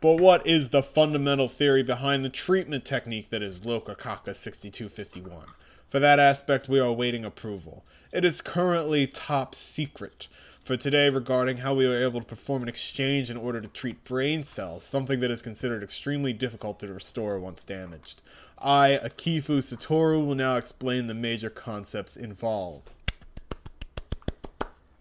but 0.00 0.20
what 0.20 0.46
is 0.46 0.70
the 0.70 0.82
fundamental 0.82 1.48
theory 1.48 1.84
behind 1.84 2.24
the 2.24 2.28
treatment 2.28 2.84
technique 2.84 3.30
that 3.30 3.42
is 3.42 3.60
Locacaca 3.60 4.34
6251? 4.34 5.46
For 5.88 6.00
that 6.00 6.18
aspect, 6.18 6.68
we 6.68 6.78
are 6.78 6.86
awaiting 6.86 7.24
approval. 7.24 7.82
It 8.12 8.24
is 8.24 8.42
currently 8.42 9.06
top 9.06 9.54
secret. 9.54 10.28
For 10.62 10.76
today, 10.76 11.08
regarding 11.08 11.58
how 11.58 11.72
we 11.72 11.86
were 11.86 12.02
able 12.02 12.20
to 12.20 12.26
perform 12.26 12.62
an 12.62 12.68
exchange 12.68 13.30
in 13.30 13.38
order 13.38 13.58
to 13.58 13.68
treat 13.68 14.04
brain 14.04 14.42
cells, 14.42 14.84
something 14.84 15.20
that 15.20 15.30
is 15.30 15.40
considered 15.40 15.82
extremely 15.82 16.34
difficult 16.34 16.78
to 16.80 16.92
restore 16.92 17.40
once 17.40 17.64
damaged. 17.64 18.20
I, 18.58 19.00
Akefu 19.02 19.60
Satoru, 19.60 20.26
will 20.26 20.34
now 20.34 20.56
explain 20.56 21.06
the 21.06 21.14
major 21.14 21.48
concepts 21.48 22.18
involved. 22.18 22.92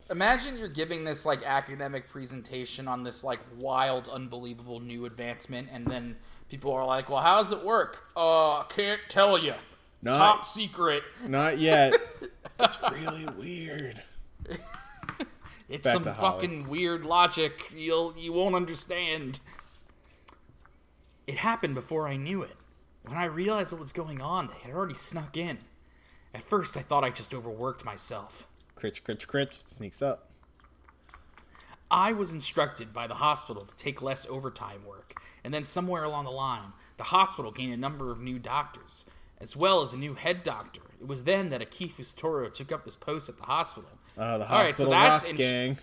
Imagine 0.10 0.58
you're 0.58 0.70
giving 0.70 1.04
this 1.04 1.26
like 1.26 1.44
academic 1.46 2.08
presentation 2.08 2.88
on 2.88 3.04
this 3.04 3.26
like 3.26 3.40
wild, 3.58 4.08
unbelievable 4.08 4.80
new 4.80 5.06
advancement, 5.06 5.68
and 5.70 5.86
then 5.86 6.16
people 6.48 6.72
are 6.72 6.86
like, 6.86 7.10
"Well, 7.10 7.22
how 7.22 7.40
does 7.40 7.52
it 7.52 7.66
work?" 7.66 8.06
Uh, 8.16 8.64
can't 8.64 9.02
tell 9.10 9.38
you. 9.38 9.56
Not- 10.02 10.18
Top 10.18 10.46
secret. 10.46 11.04
Not 11.26 11.58
yet. 11.58 11.96
it's 12.60 12.78
really 12.92 13.26
weird. 13.38 14.02
It's 15.70 15.84
Back 15.84 15.96
some 15.96 16.04
fucking 16.04 16.70
weird 16.70 17.04
logic 17.04 17.72
you'll 17.76 18.16
you 18.18 18.32
won't 18.32 18.56
understand. 18.56 19.42
It 21.26 21.36
happened 21.36 21.76
before 21.76 22.08
I 22.08 22.16
knew 22.16 22.42
it. 22.42 22.56
When 23.06 23.18
I 23.18 23.26
realized 23.26 23.74
what 23.74 23.82
was 23.82 23.92
going 23.92 24.22
on, 24.22 24.48
they 24.48 24.60
had 24.64 24.74
already 24.74 24.94
snuck 24.94 25.36
in. 25.36 25.58
At 26.34 26.44
first, 26.44 26.78
I 26.78 26.82
thought 26.82 27.04
I 27.04 27.10
just 27.10 27.34
overworked 27.34 27.84
myself. 27.84 28.48
Critch, 28.76 29.04
critch, 29.04 29.28
critch. 29.28 29.62
Sneaks 29.66 30.02
up. 30.02 30.30
I 31.90 32.12
was 32.12 32.32
instructed 32.34 32.94
by 32.94 33.08
the 33.08 33.16
hospital 33.16 33.66
to 33.66 33.76
take 33.76 34.02
less 34.02 34.26
overtime 34.30 34.86
work, 34.86 35.14
and 35.44 35.54
then 35.54 35.64
somewhere 35.64 36.04
along 36.04 36.26
the 36.26 36.32
line, 36.32 36.74
the 36.98 37.06
hospital 37.06 37.52
gained 37.52 37.74
a 37.74 37.78
number 37.78 38.12
of 38.12 38.20
new 38.20 38.40
doctors, 38.40 39.06
as 39.40 39.56
well 39.56 39.82
as 39.82 39.94
a 39.94 39.98
new 39.98 40.14
head 40.16 40.44
doctor. 40.44 40.82
It 41.00 41.08
was 41.08 41.24
then 41.26 41.50
that 41.50 41.62
Akefu 41.62 42.00
Satoru 42.02 42.52
took 42.52 42.72
up 42.72 42.84
this 42.86 42.96
post 42.96 43.30
at 43.30 43.38
the 43.38 43.44
hospital. 43.44 43.90
Uh, 44.18 44.40
the 44.40 44.52
All 44.52 44.60
right, 44.64 44.76
so 44.78 44.90
that's 44.90 45.22
rock 45.24 45.30
int- 45.30 45.40
gang. 45.40 45.78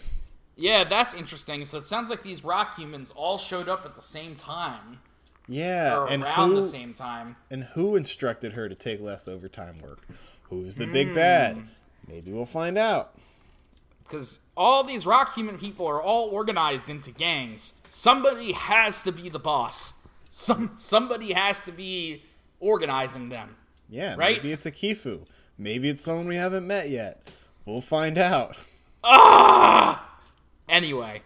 Yeah, 0.56 0.84
that's 0.84 1.14
interesting. 1.14 1.64
So 1.64 1.78
it 1.78 1.86
sounds 1.86 2.10
like 2.10 2.22
these 2.22 2.44
rock 2.44 2.76
humans 2.78 3.12
all 3.16 3.38
showed 3.38 3.68
up 3.68 3.84
at 3.84 3.94
the 3.96 4.02
same 4.02 4.34
time, 4.36 5.00
Yeah, 5.48 5.98
or 5.98 6.06
and 6.08 6.22
around 6.22 6.50
who 6.50 6.56
the 6.56 6.62
same 6.62 6.92
time. 6.92 7.36
and 7.50 7.64
who 7.64 7.96
instructed 7.96 8.52
her 8.54 8.68
to 8.68 8.74
take 8.74 9.00
less 9.00 9.26
overtime 9.28 9.80
work? 9.82 10.06
Who's 10.50 10.76
the 10.76 10.86
big 10.86 11.08
Hmm. 11.08 11.14
bad? 11.14 11.68
Maybe 12.08 12.32
we'll 12.32 12.46
find 12.46 12.76
out. 12.78 13.14
Because 14.02 14.40
all 14.56 14.84
these 14.84 15.06
rock 15.06 15.34
human 15.34 15.58
people 15.58 15.86
are 15.86 16.00
all 16.02 16.28
organized 16.28 16.90
into 16.90 17.10
gangs. 17.10 17.74
Somebody 17.88 18.52
has 18.52 19.02
to 19.04 19.12
be 19.12 19.28
the 19.28 19.38
boss. 19.38 19.94
Some 20.28 20.72
somebody 20.76 21.32
has 21.32 21.64
to 21.64 21.72
be 21.72 22.22
organizing 22.64 23.28
them. 23.28 23.56
Yeah, 23.88 24.14
Right? 24.16 24.38
maybe 24.38 24.52
it's 24.52 24.66
a 24.66 24.72
Kifu. 24.72 25.26
Maybe 25.58 25.88
it's 25.88 26.02
someone 26.02 26.26
we 26.26 26.36
haven't 26.36 26.66
met 26.66 26.88
yet. 26.88 27.28
We'll 27.66 27.80
find 27.82 28.18
out. 28.18 28.56
Ah! 29.04 30.18
Anyway, 30.68 31.22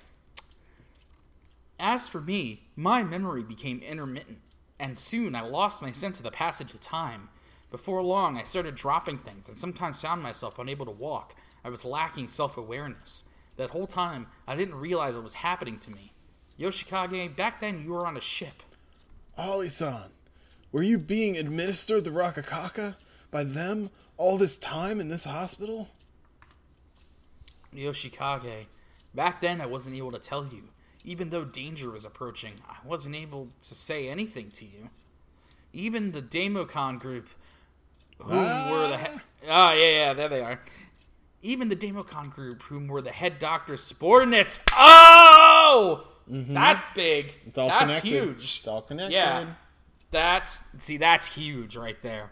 as 1.78 2.08
for 2.08 2.20
me, 2.20 2.64
my 2.76 3.04
memory 3.04 3.42
became 3.42 3.80
intermittent, 3.80 4.38
and 4.78 4.98
soon 4.98 5.34
I 5.34 5.42
lost 5.42 5.80
my 5.82 5.92
sense 5.92 6.18
of 6.18 6.24
the 6.24 6.30
passage 6.30 6.74
of 6.74 6.80
time. 6.80 7.28
Before 7.70 8.02
long, 8.02 8.36
I 8.36 8.42
started 8.42 8.74
dropping 8.74 9.18
things 9.18 9.46
and 9.46 9.56
sometimes 9.56 10.00
found 10.00 10.22
myself 10.22 10.58
unable 10.58 10.86
to 10.86 10.90
walk. 10.92 11.34
I 11.64 11.68
was 11.68 11.84
lacking 11.84 12.28
self 12.28 12.56
awareness. 12.56 13.24
That 13.56 13.70
whole 13.70 13.86
time, 13.86 14.26
I 14.46 14.56
didn't 14.56 14.74
realize 14.76 15.14
what 15.14 15.22
was 15.24 15.34
happening 15.34 15.78
to 15.80 15.90
me. 15.90 16.12
Yoshikage, 16.58 17.36
back 17.36 17.60
then 17.60 17.82
you 17.84 17.92
were 17.92 18.06
on 18.06 18.16
a 18.16 18.20
ship. 18.20 18.62
Holly-san, 19.36 20.10
were 20.72 20.82
you 20.82 20.98
being 20.98 21.36
administered 21.36 22.04
the 22.04 22.10
Rokakaka 22.10 22.96
by 23.30 23.44
them 23.44 23.90
all 24.16 24.36
this 24.36 24.56
time 24.58 25.00
in 25.00 25.08
this 25.08 25.24
hospital? 25.24 25.88
Yoshikage, 27.74 28.66
back 29.14 29.40
then 29.40 29.60
I 29.60 29.66
wasn't 29.66 29.96
able 29.96 30.12
to 30.12 30.18
tell 30.18 30.46
you. 30.46 30.64
Even 31.04 31.30
though 31.30 31.44
danger 31.44 31.90
was 31.90 32.04
approaching, 32.04 32.54
I 32.68 32.76
wasn't 32.84 33.14
able 33.14 33.48
to 33.62 33.74
say 33.74 34.08
anything 34.08 34.50
to 34.52 34.64
you. 34.64 34.90
Even 35.72 36.12
the 36.12 36.20
Democon 36.20 36.98
group, 36.98 37.28
whom 38.18 38.36
were 38.70 38.88
the 38.88 38.98
he- 38.98 39.20
ah 39.48 39.72
yeah 39.72 39.88
yeah 39.90 40.12
there 40.14 40.28
they 40.28 40.40
are. 40.42 40.60
Even 41.40 41.68
the 41.68 41.76
Democon 41.76 42.30
group, 42.30 42.62
whom 42.62 42.88
were 42.88 43.00
the 43.00 43.12
head 43.12 43.38
doctor's 43.38 43.82
subordinates. 43.82 44.58
Oh, 44.76 46.08
that's 46.26 46.84
big. 46.94 47.34
It's 47.46 47.56
all 47.56 47.68
that's 47.68 47.82
connected. 47.84 48.08
huge. 48.08 48.58
It's 48.58 48.68
all 48.68 48.82
connected. 48.82 49.12
Yeah, 49.14 49.54
that's 50.10 50.64
see 50.78 50.96
that's 50.96 51.34
huge 51.34 51.76
right 51.76 52.00
there. 52.02 52.30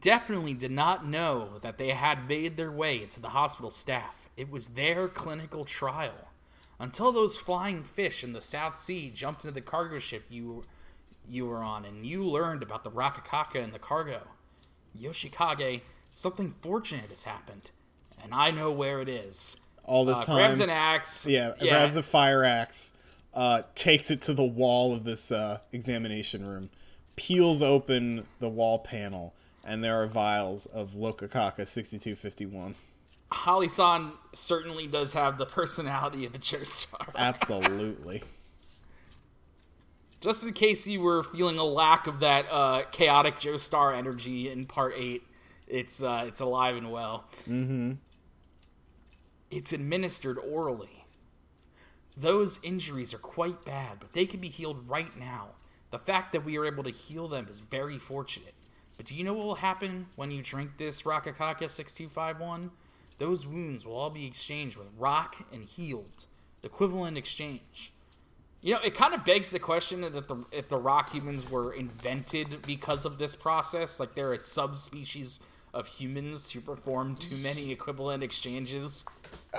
Definitely 0.00 0.54
did 0.54 0.70
not 0.70 1.06
know 1.06 1.58
that 1.62 1.76
they 1.76 1.88
had 1.90 2.28
made 2.28 2.56
their 2.56 2.70
way 2.70 3.02
into 3.02 3.20
the 3.20 3.30
hospital 3.30 3.70
staff. 3.70 4.28
It 4.36 4.48
was 4.50 4.68
their 4.68 5.08
clinical 5.08 5.64
trial. 5.64 6.28
Until 6.78 7.12
those 7.12 7.36
flying 7.36 7.82
fish 7.82 8.22
in 8.24 8.32
the 8.32 8.40
South 8.40 8.78
Sea 8.78 9.10
jumped 9.14 9.44
into 9.44 9.52
the 9.52 9.60
cargo 9.60 9.98
ship 9.98 10.24
you 10.30 10.64
you 11.28 11.46
were 11.46 11.62
on 11.62 11.84
and 11.84 12.06
you 12.06 12.24
learned 12.24 12.62
about 12.62 12.84
the 12.84 12.90
Rokakaka 12.90 13.62
and 13.62 13.72
the 13.72 13.78
cargo. 13.78 14.22
Yoshikage, 14.98 15.82
something 16.12 16.54
fortunate 16.62 17.10
has 17.10 17.24
happened, 17.24 17.70
and 18.22 18.32
I 18.34 18.50
know 18.50 18.70
where 18.72 19.00
it 19.00 19.08
is. 19.08 19.56
All 19.84 20.04
this 20.04 20.18
Uh, 20.18 20.24
time. 20.24 20.36
grabs 20.36 20.60
an 20.60 20.70
axe. 20.70 21.26
Yeah, 21.26 21.52
grabs 21.58 21.96
a 21.96 22.02
fire 22.02 22.44
axe, 22.44 22.92
uh, 23.34 23.62
takes 23.74 24.10
it 24.10 24.20
to 24.22 24.34
the 24.34 24.44
wall 24.44 24.94
of 24.94 25.04
this 25.04 25.30
uh, 25.30 25.58
examination 25.72 26.44
room, 26.44 26.70
peels 27.16 27.62
open 27.62 28.26
the 28.38 28.48
wall 28.48 28.78
panel, 28.78 29.34
and 29.64 29.84
there 29.84 30.00
are 30.00 30.06
vials 30.06 30.66
of 30.66 30.92
Locacaca 30.92 31.66
6251. 31.66 32.74
Holly-san 33.32 34.12
certainly 34.32 34.86
does 34.86 35.12
have 35.12 35.38
the 35.38 35.46
personality 35.46 36.24
of 36.24 36.34
a 36.34 36.38
Joestar. 36.38 37.14
Absolutely. 37.16 38.22
Just 40.20 40.44
in 40.44 40.52
case 40.52 40.86
you 40.86 41.00
were 41.00 41.22
feeling 41.22 41.58
a 41.58 41.64
lack 41.64 42.06
of 42.06 42.20
that 42.20 42.46
uh, 42.50 42.82
chaotic 42.90 43.36
Joestar 43.36 43.96
energy 43.96 44.50
in 44.50 44.66
Part 44.66 44.94
Eight, 44.96 45.22
it's 45.66 46.02
uh, 46.02 46.24
it's 46.26 46.40
alive 46.40 46.76
and 46.76 46.90
well. 46.90 47.24
Mm-hmm. 47.48 47.92
It's 49.50 49.72
administered 49.72 50.38
orally. 50.38 50.99
Those 52.20 52.58
injuries 52.62 53.14
are 53.14 53.18
quite 53.18 53.64
bad, 53.64 53.98
but 53.98 54.12
they 54.12 54.26
can 54.26 54.40
be 54.40 54.48
healed 54.48 54.86
right 54.86 55.18
now. 55.18 55.52
The 55.90 55.98
fact 55.98 56.32
that 56.32 56.44
we 56.44 56.58
are 56.58 56.66
able 56.66 56.84
to 56.84 56.90
heal 56.90 57.28
them 57.28 57.46
is 57.48 57.60
very 57.60 57.98
fortunate. 57.98 58.52
But 58.98 59.06
do 59.06 59.14
you 59.14 59.24
know 59.24 59.32
what 59.32 59.46
will 59.46 59.54
happen 59.56 60.08
when 60.16 60.30
you 60.30 60.42
drink 60.42 60.76
this 60.76 61.02
Rokakaka 61.02 61.70
6251? 61.70 62.72
Those 63.16 63.46
wounds 63.46 63.86
will 63.86 63.96
all 63.96 64.10
be 64.10 64.26
exchanged 64.26 64.76
with 64.76 64.88
rock 64.98 65.46
and 65.50 65.64
healed. 65.64 66.26
The 66.60 66.68
equivalent 66.68 67.16
exchange. 67.16 67.94
You 68.60 68.74
know, 68.74 68.80
it 68.84 68.94
kind 68.94 69.14
of 69.14 69.24
begs 69.24 69.50
the 69.50 69.58
question 69.58 70.02
that 70.02 70.28
the 70.28 70.44
if 70.52 70.68
the 70.68 70.76
rock 70.76 71.14
humans 71.14 71.50
were 71.50 71.72
invented 71.72 72.60
because 72.66 73.06
of 73.06 73.16
this 73.16 73.34
process, 73.34 73.98
like 73.98 74.14
they're 74.14 74.34
a 74.34 74.40
subspecies 74.40 75.40
of 75.72 75.86
humans 75.86 76.50
who 76.50 76.60
perform 76.60 77.16
too 77.16 77.36
many 77.36 77.72
equivalent 77.72 78.22
exchanges. 78.22 79.06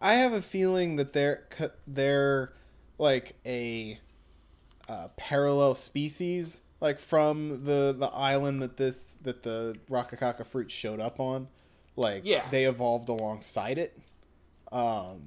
I 0.00 0.14
have 0.14 0.32
a 0.32 0.42
feeling 0.42 0.96
that 0.96 1.12
they're 1.12 1.44
they're 1.86 2.52
like 2.98 3.36
a 3.44 3.98
uh, 4.88 5.08
parallel 5.16 5.74
species, 5.74 6.60
like 6.80 6.98
from 6.98 7.64
the 7.64 7.94
the 7.98 8.06
island 8.06 8.62
that 8.62 8.76
this 8.76 9.16
that 9.22 9.42
the 9.42 9.76
Rokakaka 9.90 10.46
fruit 10.46 10.70
showed 10.70 11.00
up 11.00 11.18
on. 11.20 11.48
Like 11.96 12.22
Yeah. 12.24 12.48
they 12.50 12.64
evolved 12.64 13.08
alongside 13.08 13.78
it. 13.78 13.98
Um, 14.70 15.24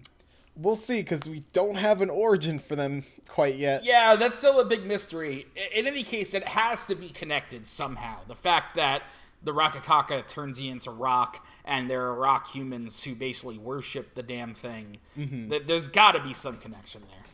we'll 0.55 0.75
see 0.75 0.97
because 1.01 1.27
we 1.27 1.43
don't 1.51 1.75
have 1.75 2.01
an 2.01 2.09
origin 2.11 2.59
for 2.59 2.75
them 2.75 3.05
quite 3.27 3.55
yet. 3.55 3.83
Yeah, 3.83 4.15
that's 4.15 4.37
still 4.37 4.59
a 4.59 4.65
big 4.65 4.85
mystery. 4.85 5.47
In 5.73 5.87
any 5.87 6.03
case, 6.03 6.33
it 6.35 6.43
has 6.43 6.85
to 6.85 6.95
be 6.95 7.09
connected 7.09 7.65
somehow. 7.65 8.19
The 8.27 8.35
fact 8.35 8.75
that 8.75 9.01
the 9.43 9.53
Rokakaka 9.53 10.27
turns 10.27 10.59
you 10.59 10.71
into 10.71 10.91
rock, 10.91 11.45
and 11.63 11.89
there 11.89 12.03
are 12.07 12.15
rock 12.15 12.51
humans 12.51 13.03
who 13.03 13.15
basically 13.15 13.57
worship 13.57 14.13
the 14.15 14.23
damn 14.23 14.53
thing. 14.53 14.97
Mm-hmm. 15.17 15.49
Th- 15.49 15.63
There's 15.65 15.87
got 15.87 16.11
to 16.13 16.21
be 16.21 16.33
some 16.33 16.57
connection 16.57 17.01
there. 17.09 17.25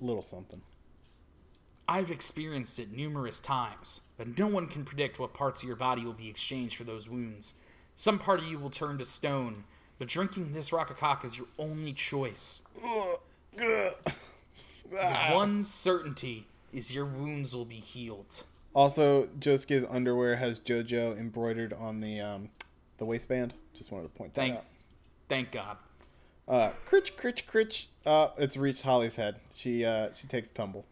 A 0.00 0.04
Little 0.04 0.22
something. 0.22 0.62
I've 1.88 2.10
experienced 2.10 2.78
it 2.78 2.92
numerous 2.92 3.40
times, 3.40 4.02
but 4.16 4.38
no 4.38 4.46
one 4.46 4.68
can 4.68 4.84
predict 4.84 5.18
what 5.18 5.34
parts 5.34 5.62
of 5.62 5.66
your 5.66 5.76
body 5.76 6.04
will 6.04 6.12
be 6.12 6.28
exchanged 6.28 6.76
for 6.76 6.84
those 6.84 7.08
wounds. 7.08 7.54
Some 7.96 8.18
part 8.18 8.38
of 8.38 8.46
you 8.46 8.58
will 8.58 8.70
turn 8.70 8.98
to 8.98 9.04
stone, 9.04 9.64
but 9.98 10.08
drinking 10.08 10.52
this 10.52 10.70
Rokakaka 10.70 11.24
is 11.24 11.36
your 11.36 11.48
only 11.58 11.92
choice. 11.92 12.62
The 13.56 13.94
one 15.32 15.62
certainty 15.62 16.46
is 16.72 16.94
your 16.94 17.04
wounds 17.04 17.54
will 17.54 17.64
be 17.64 17.80
healed. 17.80 18.44
Also, 18.74 19.26
Josuke's 19.38 19.84
underwear 19.90 20.36
has 20.36 20.58
JoJo 20.58 21.18
embroidered 21.18 21.72
on 21.72 22.00
the 22.00 22.20
um, 22.20 22.48
the 22.98 23.04
waistband. 23.04 23.54
Just 23.74 23.92
wanted 23.92 24.04
to 24.04 24.08
point 24.10 24.32
that 24.34 24.40
Thank, 24.40 24.56
out. 24.56 24.64
thank 25.28 25.50
God. 25.50 25.76
Uh, 26.48 26.70
critch, 26.86 27.16
critch, 27.16 27.46
critch. 27.46 27.88
Uh, 28.04 28.28
it's 28.38 28.56
reached 28.56 28.82
Holly's 28.82 29.16
head. 29.16 29.36
She 29.54 29.84
uh, 29.84 30.12
she 30.14 30.26
takes 30.26 30.50
a 30.50 30.54
tumble. 30.54 30.86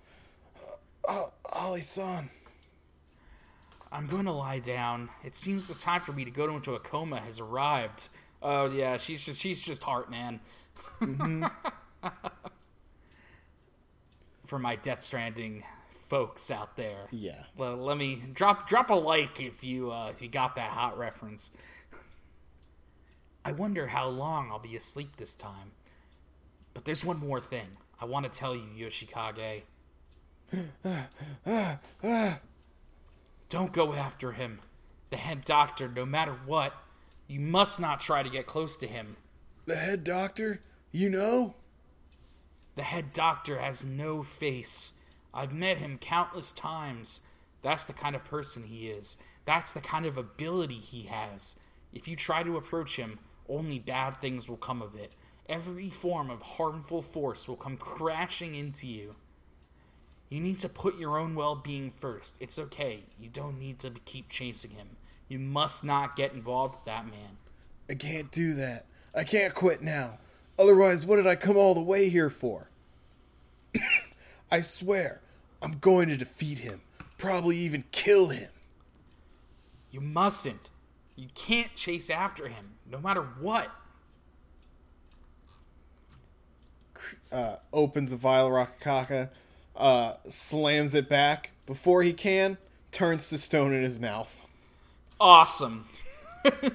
Uh, 1.07 1.27
Holly, 1.47 1.81
son. 1.81 2.31
I'm 3.93 4.07
going 4.07 4.27
to 4.27 4.33
lie 4.33 4.61
down. 4.61 5.09
It 5.25 5.35
seems 5.35 5.67
the 5.67 5.75
time 5.75 6.01
for 6.01 6.13
me 6.13 6.25
to 6.25 6.31
go 6.31 6.55
into 6.55 6.75
a 6.75 6.79
coma 6.79 7.19
has 7.21 7.41
arrived. 7.41 8.09
Oh 8.43 8.67
yeah, 8.67 8.99
she's 8.99 9.25
just 9.25 9.41
she's 9.41 9.61
just 9.61 9.83
Heartman. 9.83 10.41
for 14.47 14.59
my 14.59 14.77
Death 14.77 15.03
Stranding 15.03 15.65
folks 16.11 16.51
out 16.51 16.77
there. 16.77 17.07
Yeah. 17.13 17.45
Well, 17.57 17.77
let 17.77 17.97
me 17.97 18.21
drop 18.35 18.69
drop 18.69 18.91
a 18.91 18.95
like 18.95 19.41
if 19.41 19.65
you 19.65 19.91
uh, 19.93 20.11
if 20.11 20.21
you 20.21 20.29
got 20.29 20.57
that 20.57 20.71
hot 20.71 20.99
reference. 20.99 21.53
I 23.43 23.53
wonder 23.53 23.87
how 23.87 24.09
long 24.09 24.51
I'll 24.51 24.59
be 24.59 24.77
asleep 24.77 25.17
this 25.17 25.35
time. 25.35 25.71
But 26.75 26.85
there's 26.85 27.05
one 27.05 27.19
more 27.19 27.41
thing 27.41 27.79
I 27.99 28.05
want 28.05 28.31
to 28.31 28.39
tell 28.39 28.55
you, 28.55 28.67
Yoshikage. 28.77 29.63
Don't 33.49 33.73
go 33.73 33.95
after 33.95 34.33
him. 34.33 34.61
The 35.11 35.17
head 35.17 35.45
doctor, 35.45 35.89
no 35.89 36.05
matter 36.05 36.37
what, 36.45 36.75
you 37.27 37.41
must 37.41 37.81
not 37.81 38.01
try 38.01 38.23
to 38.23 38.29
get 38.29 38.47
close 38.47 38.77
to 38.79 38.87
him. 38.87 39.17
The 39.67 39.77
head 39.77 40.05
doctor. 40.05 40.61
You 40.93 41.09
know. 41.09 41.55
The 42.77 42.83
head 42.83 43.13
doctor 43.13 43.59
has 43.59 43.85
no 43.85 44.23
face. 44.23 45.00
I've 45.33 45.53
met 45.53 45.79
him 45.79 45.99
countless 45.99 46.53
times. 46.53 47.23
That's 47.63 47.85
the 47.85 47.93
kind 47.93 48.17
of 48.17 48.25
person 48.25 48.65
he 48.65 48.89
is. 48.89 49.19
That's 49.45 49.73
the 49.73 49.81
kind 49.81 50.07
of 50.07 50.17
ability 50.17 50.79
he 50.79 51.03
has. 51.03 51.59
If 51.93 52.09
you 52.09 52.17
try 52.17 52.43
to 52.43 52.57
approach 52.57 52.97
him, 52.97 53.19
only 53.49 53.79
bad 53.79 54.21
things 54.21 54.49
will 54.49 54.57
come 54.57 54.81
of 54.81 54.95
it. 54.95 55.13
Every 55.49 55.91
form 55.91 56.31
of 56.31 56.43
harmful 56.43 57.03
force 57.03 57.49
will 57.49 57.57
come 57.57 57.77
crashing 57.77 58.55
into 58.55 58.87
you. 58.87 59.17
You 60.29 60.41
need 60.41 60.61
to 60.61 60.69
put 60.69 60.99
your 60.99 61.19
own 61.19 61.35
well 61.35 61.57
being 61.57 61.91
first. 61.91 62.41
It's 62.41 62.59
okay. 62.59 63.03
You 63.19 63.29
don't 63.29 63.59
need 63.59 63.81
to 63.81 63.91
keep 64.05 64.29
chasing 64.29 64.71
him. 64.71 64.97
You 65.29 65.41
must 65.41 65.83
not 65.83 66.17
get 66.17 66.33
involved 66.33 66.77
with 66.77 66.85
that 66.85 67.07
man. 67.07 67.39
I 67.89 67.95
can't 67.95 68.31
do 68.31 68.55
that. 68.55 68.87
I 69.13 69.25
can't 69.25 69.55
quit 69.55 69.83
now. 69.83 70.19
Otherwise, 70.57 71.05
what 71.05 71.17
did 71.17 71.27
I 71.27 71.35
come 71.35 71.57
all 71.57 71.75
the 71.75 71.81
way 71.83 72.09
here 72.09 72.31
for? 72.31 72.71
I 74.51 74.61
swear, 74.63 75.21
I'm 75.63 75.79
going 75.79 76.09
to 76.09 76.17
defeat 76.17 76.59
him. 76.59 76.81
Probably 77.19 77.57
even 77.59 77.85
kill 77.93 78.29
him. 78.29 78.49
You 79.91 80.01
mustn't. 80.01 80.71
You 81.17 81.29
can't 81.35 81.75
chase 81.75 82.09
after 82.11 82.49
him, 82.49 82.73
no 82.91 83.01
matter 83.01 83.23
what. 83.23 83.71
uh, 87.33 87.57
opens 87.73 88.13
a 88.13 88.17
vial 88.17 88.47
of 88.47 88.53
Rokakaka, 88.53 89.31
uh, 89.77 90.15
slams 90.29 90.95
it 90.95 91.09
back. 91.09 91.51
Before 91.67 92.03
he 92.03 92.13
can, 92.13 92.59
turns 92.91 93.29
to 93.31 93.39
stone 93.39 93.73
in 93.73 93.83
his 93.83 93.99
mouth. 93.99 94.43
Awesome. 95.21 95.87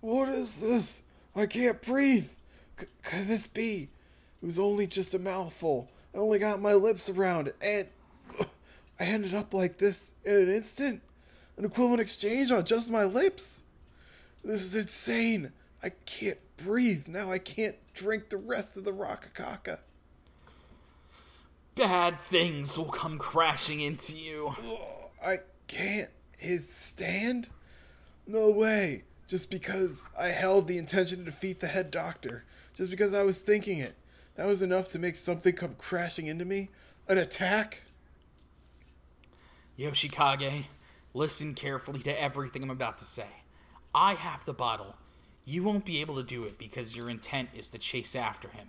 What 0.00 0.28
is 0.28 0.60
this? 0.60 1.02
I 1.34 1.46
can't 1.46 1.80
breathe. 1.82 2.28
C- 2.78 2.86
could 3.02 3.26
this 3.28 3.46
be? 3.46 3.88
It 4.46 4.54
was 4.54 4.60
only 4.60 4.86
just 4.86 5.12
a 5.12 5.18
mouthful. 5.18 5.90
I 6.14 6.18
only 6.18 6.38
got 6.38 6.62
my 6.62 6.72
lips 6.72 7.08
around 7.08 7.48
it, 7.48 7.56
and 7.60 7.88
I 9.00 9.02
ended 9.02 9.34
up 9.34 9.52
like 9.52 9.78
this 9.78 10.14
in 10.24 10.36
an 10.36 10.48
instant. 10.48 11.02
An 11.56 11.64
equivalent 11.64 12.00
exchange 12.00 12.52
on 12.52 12.64
just 12.64 12.88
my 12.88 13.02
lips. 13.02 13.64
This 14.44 14.62
is 14.62 14.76
insane. 14.76 15.50
I 15.82 15.88
can't 15.88 16.38
breathe. 16.58 17.08
Now 17.08 17.32
I 17.32 17.40
can't 17.40 17.74
drink 17.92 18.28
the 18.28 18.36
rest 18.36 18.76
of 18.76 18.84
the 18.84 18.92
Rokakaka. 18.92 19.80
Bad 21.74 22.20
things 22.30 22.78
will 22.78 22.84
come 22.84 23.18
crashing 23.18 23.80
into 23.80 24.16
you. 24.16 24.54
I 25.20 25.38
can't. 25.66 26.10
His 26.38 26.68
stand? 26.72 27.48
No 28.28 28.52
way. 28.52 29.02
Just 29.26 29.50
because 29.50 30.06
I 30.16 30.28
held 30.28 30.68
the 30.68 30.78
intention 30.78 31.18
to 31.18 31.24
defeat 31.24 31.58
the 31.58 31.66
head 31.66 31.90
doctor. 31.90 32.44
Just 32.74 32.92
because 32.92 33.12
I 33.12 33.24
was 33.24 33.38
thinking 33.38 33.80
it. 33.80 33.96
That 34.36 34.46
was 34.46 34.62
enough 34.62 34.88
to 34.90 34.98
make 34.98 35.16
something 35.16 35.54
come 35.54 35.74
crashing 35.78 36.26
into 36.26 36.44
me? 36.44 36.68
An 37.08 37.18
attack? 37.18 37.82
Yoshikage, 39.78 40.66
listen 41.14 41.54
carefully 41.54 42.00
to 42.00 42.22
everything 42.22 42.62
I'm 42.62 42.70
about 42.70 42.98
to 42.98 43.04
say. 43.04 43.28
I 43.94 44.14
have 44.14 44.44
the 44.44 44.52
bottle. 44.52 44.96
You 45.44 45.62
won't 45.62 45.86
be 45.86 46.00
able 46.00 46.16
to 46.16 46.22
do 46.22 46.44
it 46.44 46.58
because 46.58 46.96
your 46.96 47.08
intent 47.08 47.50
is 47.54 47.70
to 47.70 47.78
chase 47.78 48.14
after 48.14 48.48
him. 48.48 48.68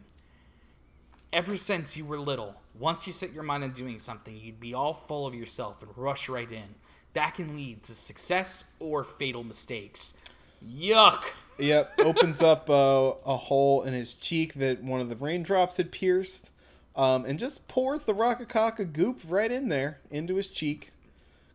Ever 1.33 1.57
since 1.57 1.97
you 1.97 2.05
were 2.05 2.19
little, 2.19 2.55
once 2.77 3.05
you 3.05 3.11
set 3.11 3.33
your 3.33 3.43
mind 3.43 3.63
on 3.63 3.71
doing 3.71 3.99
something, 3.99 4.37
you'd 4.37 4.61
be 4.61 4.73
all 4.73 4.93
full 4.93 5.27
of 5.27 5.35
yourself 5.35 5.81
and 5.81 5.91
rush 5.97 6.29
right 6.29 6.49
in. 6.49 6.75
That 7.13 7.35
can 7.35 7.55
lead 7.57 7.83
to 7.83 7.93
success 7.93 8.63
or 8.79 9.03
fatal 9.03 9.43
mistakes. 9.43 10.17
Yuck! 10.65 11.25
Yep. 11.59 11.99
Opens 11.99 12.41
up 12.41 12.69
uh, 12.69 13.13
a 13.25 13.37
hole 13.37 13.83
in 13.83 13.93
his 13.93 14.13
cheek 14.13 14.55
that 14.55 14.83
one 14.83 15.01
of 15.01 15.09
the 15.09 15.15
raindrops 15.15 15.77
had 15.77 15.91
pierced. 15.91 16.51
Um, 16.95 17.25
and 17.25 17.37
just 17.37 17.67
pours 17.67 18.03
the 18.03 18.13
Rokakaka 18.13 18.91
goop 18.91 19.21
right 19.27 19.51
in 19.51 19.69
there 19.69 19.99
into 20.09 20.35
his 20.35 20.47
cheek. 20.47 20.91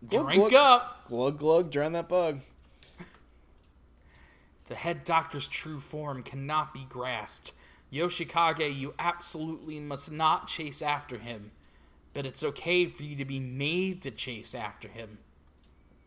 Glug, 0.09 0.27
Drink 0.27 0.51
glug. 0.51 0.55
up! 0.55 1.09
Glug 1.09 1.39
glug, 1.39 1.71
drown 1.73 1.93
that 1.93 2.09
bug. 2.09 2.41
The 4.69 4.75
head 4.77 5.05
doctor's 5.05 5.49
true 5.49 5.81
form 5.81 6.23
cannot 6.23 6.73
be 6.73 6.87
grasped. 6.89 7.53
Yoshikage, 7.93 8.79
you 8.79 8.95
absolutely 8.99 9.81
must 9.81 10.11
not 10.11 10.47
chase 10.47 10.81
after 10.81 11.19
him. 11.19 11.51
But 12.15 12.25
it's 12.25 12.45
okay 12.45 12.87
for 12.87 13.03
you 13.03 13.17
to 13.17 13.25
be 13.25 13.41
made 13.41 14.01
to 14.03 14.11
chase 14.11 14.55
after 14.55 14.87
him. 14.89 15.19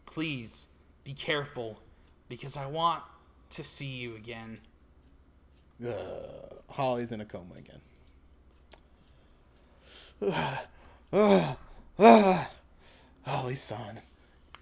Please, 0.05 0.69
be 1.03 1.13
careful, 1.13 1.81
because 2.29 2.55
I 2.55 2.67
want 2.67 3.03
to 3.51 3.63
see 3.63 3.87
you 3.87 4.15
again. 4.15 4.59
Uh, 5.85 5.91
Holly's 6.69 7.11
in 7.11 7.21
a 7.21 7.25
coma 7.25 7.55
again. 7.55 7.81
Uh, 11.13 11.55
uh, 11.97 12.45
Holly 13.21 13.55
san, 13.55 14.01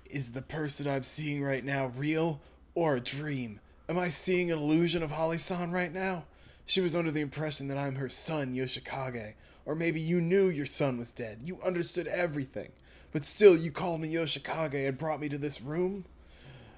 is 0.08 0.34
the 0.34 0.42
person 0.44 0.88
I'm 0.88 1.02
seeing 1.02 1.42
right 1.42 1.66
now 1.66 1.88
real 1.88 2.42
or 2.76 2.96
a 2.96 3.00
dream? 3.00 3.60
Am 3.90 3.98
I 3.98 4.10
seeing 4.10 4.52
an 4.52 4.60
illusion 4.60 5.02
of 5.02 5.12
Holly 5.12 5.40
san 5.40 5.72
right 5.72 5.92
now? 5.92 6.26
She 6.66 6.80
was 6.80 6.96
under 6.96 7.10
the 7.10 7.22
impression 7.22 7.70
that 7.70 7.78
I'm 7.78 7.96
her 7.96 8.10
son, 8.10 8.54
Yoshikage. 8.54 9.34
Or 9.66 9.76
maybe 9.76 10.00
you 10.00 10.22
knew 10.22 10.48
your 10.48 10.66
son 10.66 10.98
was 10.98 11.12
dead. 11.12 11.40
You 11.46 11.60
understood 11.64 12.08
everything. 12.08 12.72
But 13.12 13.26
still, 13.26 13.58
you 13.58 13.72
called 13.72 14.02
me 14.02 14.14
Yoshikage 14.14 14.88
and 14.88 14.98
brought 14.98 15.20
me 15.20 15.30
to 15.30 15.38
this 15.38 15.62
room? 15.62 16.06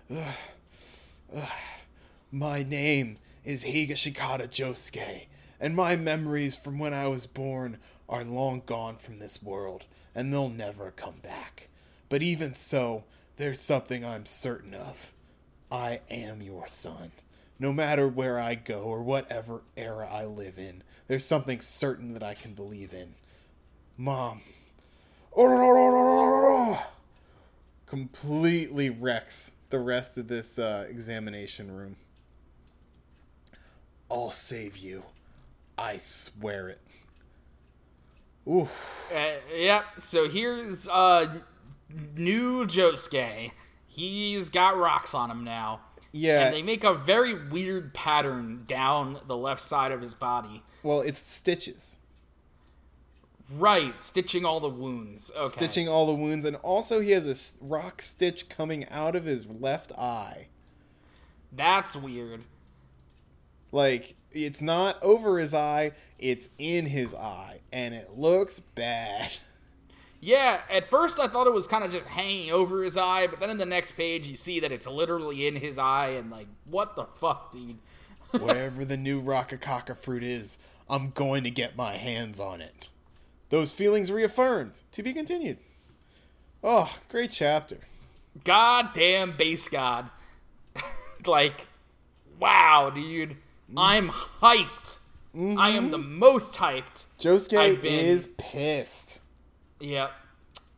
My 2.32 2.64
name 2.64 3.20
is 3.46 3.64
Higashikata 3.64 4.50
Josuke, 4.50 5.28
and 5.60 5.76
my 5.76 5.96
memories 5.96 6.56
from 6.56 6.80
when 6.80 6.94
I 6.94 7.08
was 7.08 7.28
born 7.28 7.78
are 8.10 8.24
long 8.24 8.64
gone 8.66 8.98
from 8.98 9.20
this 9.20 9.44
world, 9.44 9.86
and 10.16 10.34
they'll 10.34 10.50
never 10.50 10.92
come 10.92 11.20
back. 11.22 11.70
But 12.10 12.24
even 12.24 12.56
so, 12.56 13.04
there's 13.38 13.62
something 13.62 14.04
I'm 14.04 14.26
certain 14.26 14.74
of. 14.74 15.12
I 15.72 16.02
am 16.10 16.42
your 16.42 16.68
son. 16.68 17.12
No 17.60 17.72
matter 17.72 18.08
where 18.08 18.40
I 18.40 18.56
go 18.56 18.82
or 18.82 19.04
whatever 19.04 19.62
era 19.78 20.10
I 20.12 20.26
live 20.26 20.58
in, 20.58 20.84
there's 21.08 21.24
something 21.24 21.62
certain 21.62 22.14
that 22.14 22.24
I 22.24 22.34
can 22.34 22.54
believe 22.54 22.94
in. 22.94 23.14
Mom. 23.98 24.42
Completely 27.86 28.90
wrecks 28.90 29.52
the 29.70 29.80
rest 29.80 30.18
of 30.18 30.28
this 30.28 30.58
uh, 30.58 30.88
examination 30.90 31.72
room. 31.72 31.96
I'll 34.10 34.32
save 34.32 34.78
you. 34.78 35.04
I 35.78 35.98
swear 35.98 36.70
it. 36.70 36.82
Ooh. 38.48 38.70
Uh, 39.14 39.32
yep. 39.56 39.86
So 39.98 40.30
here's 40.30 40.88
uh, 40.88 41.40
new 42.16 42.66
Josuke. 42.66 43.52
He's 43.88 44.50
got 44.50 44.78
rocks 44.78 45.14
on 45.14 45.32
him 45.32 45.44
now. 45.44 45.82
Yeah. 46.12 46.46
And 46.46 46.54
they 46.54 46.62
make 46.62 46.84
a 46.84 46.94
very 46.94 47.34
weird 47.34 47.94
pattern 47.94 48.64
down 48.68 49.20
the 49.28 49.36
left 49.36 49.62
side 49.62 49.92
of 49.92 50.02
his 50.02 50.14
body. 50.14 50.64
Well, 50.84 51.02
it's 51.02 51.20
stitches. 51.20 51.98
Right, 53.54 54.04
stitching 54.04 54.44
all 54.44 54.60
the 54.60 54.70
wounds. 54.70 55.32
Okay. 55.36 55.50
Stitching 55.50 55.88
all 55.88 56.08
the 56.08 56.16
wounds, 56.16 56.46
and 56.46 56.56
also 56.58 57.00
he 57.00 57.12
has 57.12 57.28
a 57.62 57.64
rock 57.64 58.02
stitch 58.02 58.50
coming 58.50 58.88
out 58.90 59.16
of 59.16 59.26
his 59.26 59.48
left 59.48 59.92
eye. 59.92 60.48
That's 61.52 61.96
weird. 61.96 62.42
Like, 63.72 64.16
it's 64.32 64.62
not 64.62 65.02
over 65.02 65.40
his 65.40 65.54
eye, 65.54 65.92
it's 66.20 66.50
in 66.58 66.88
his 66.88 67.14
eye, 67.14 67.60
and 67.72 67.94
it 67.94 68.18
looks 68.18 68.60
bad. 68.60 69.32
Yeah, 70.20 70.62
at 70.72 70.90
first 70.90 71.20
I 71.20 71.28
thought 71.28 71.48
it 71.48 71.54
was 71.54 71.68
kind 71.68 71.84
of 71.84 71.92
just 71.92 72.08
hanging 72.08 72.52
over 72.52 72.84
his 72.84 72.98
eye, 72.98 73.28
but 73.28 73.40
then 73.40 73.50
in 73.50 73.58
the 73.58 73.66
next 73.66 73.92
page 73.92 74.28
you 74.28 74.36
see 74.36 74.60
that 74.60 74.72
it's 74.72 74.88
literally 74.88 75.46
in 75.46 75.58
his 75.58 75.78
eye, 75.78 76.10
and 76.10 76.32
like, 76.32 76.48
what 76.66 76.96
the 76.96 77.06
fuck, 77.06 77.52
dude? 77.52 77.78
Wherever 78.32 78.84
the 78.84 78.98
new 78.98 79.22
Rokakaka 79.22 79.96
fruit 79.96 80.24
is, 80.24 80.58
I'm 80.90 81.12
going 81.12 81.44
to 81.44 81.52
get 81.52 81.78
my 81.78 81.94
hands 81.94 82.40
on 82.40 82.62
it. 82.62 82.90
Those 83.50 83.72
feelings 83.72 84.12
reaffirmed. 84.12 84.82
To 84.94 85.04
be 85.04 85.14
continued. 85.14 85.58
Oh, 86.64 86.96
great 87.10 87.32
chapter. 87.32 87.78
Goddamn 88.44 89.38
base 89.38 89.70
god. 89.70 90.10
like, 91.26 91.68
wow, 92.40 92.92
dude. 92.94 93.38
I'm 93.76 94.10
hyped. 94.10 95.00
I 95.36 95.72
am 95.72 95.92
the 95.92 95.98
most 95.98 96.56
hyped. 96.56 97.06
Josuke 97.20 97.82
been- 97.82 98.06
is 98.06 98.28
pissed. 98.38 99.20
Yep. 99.80 100.12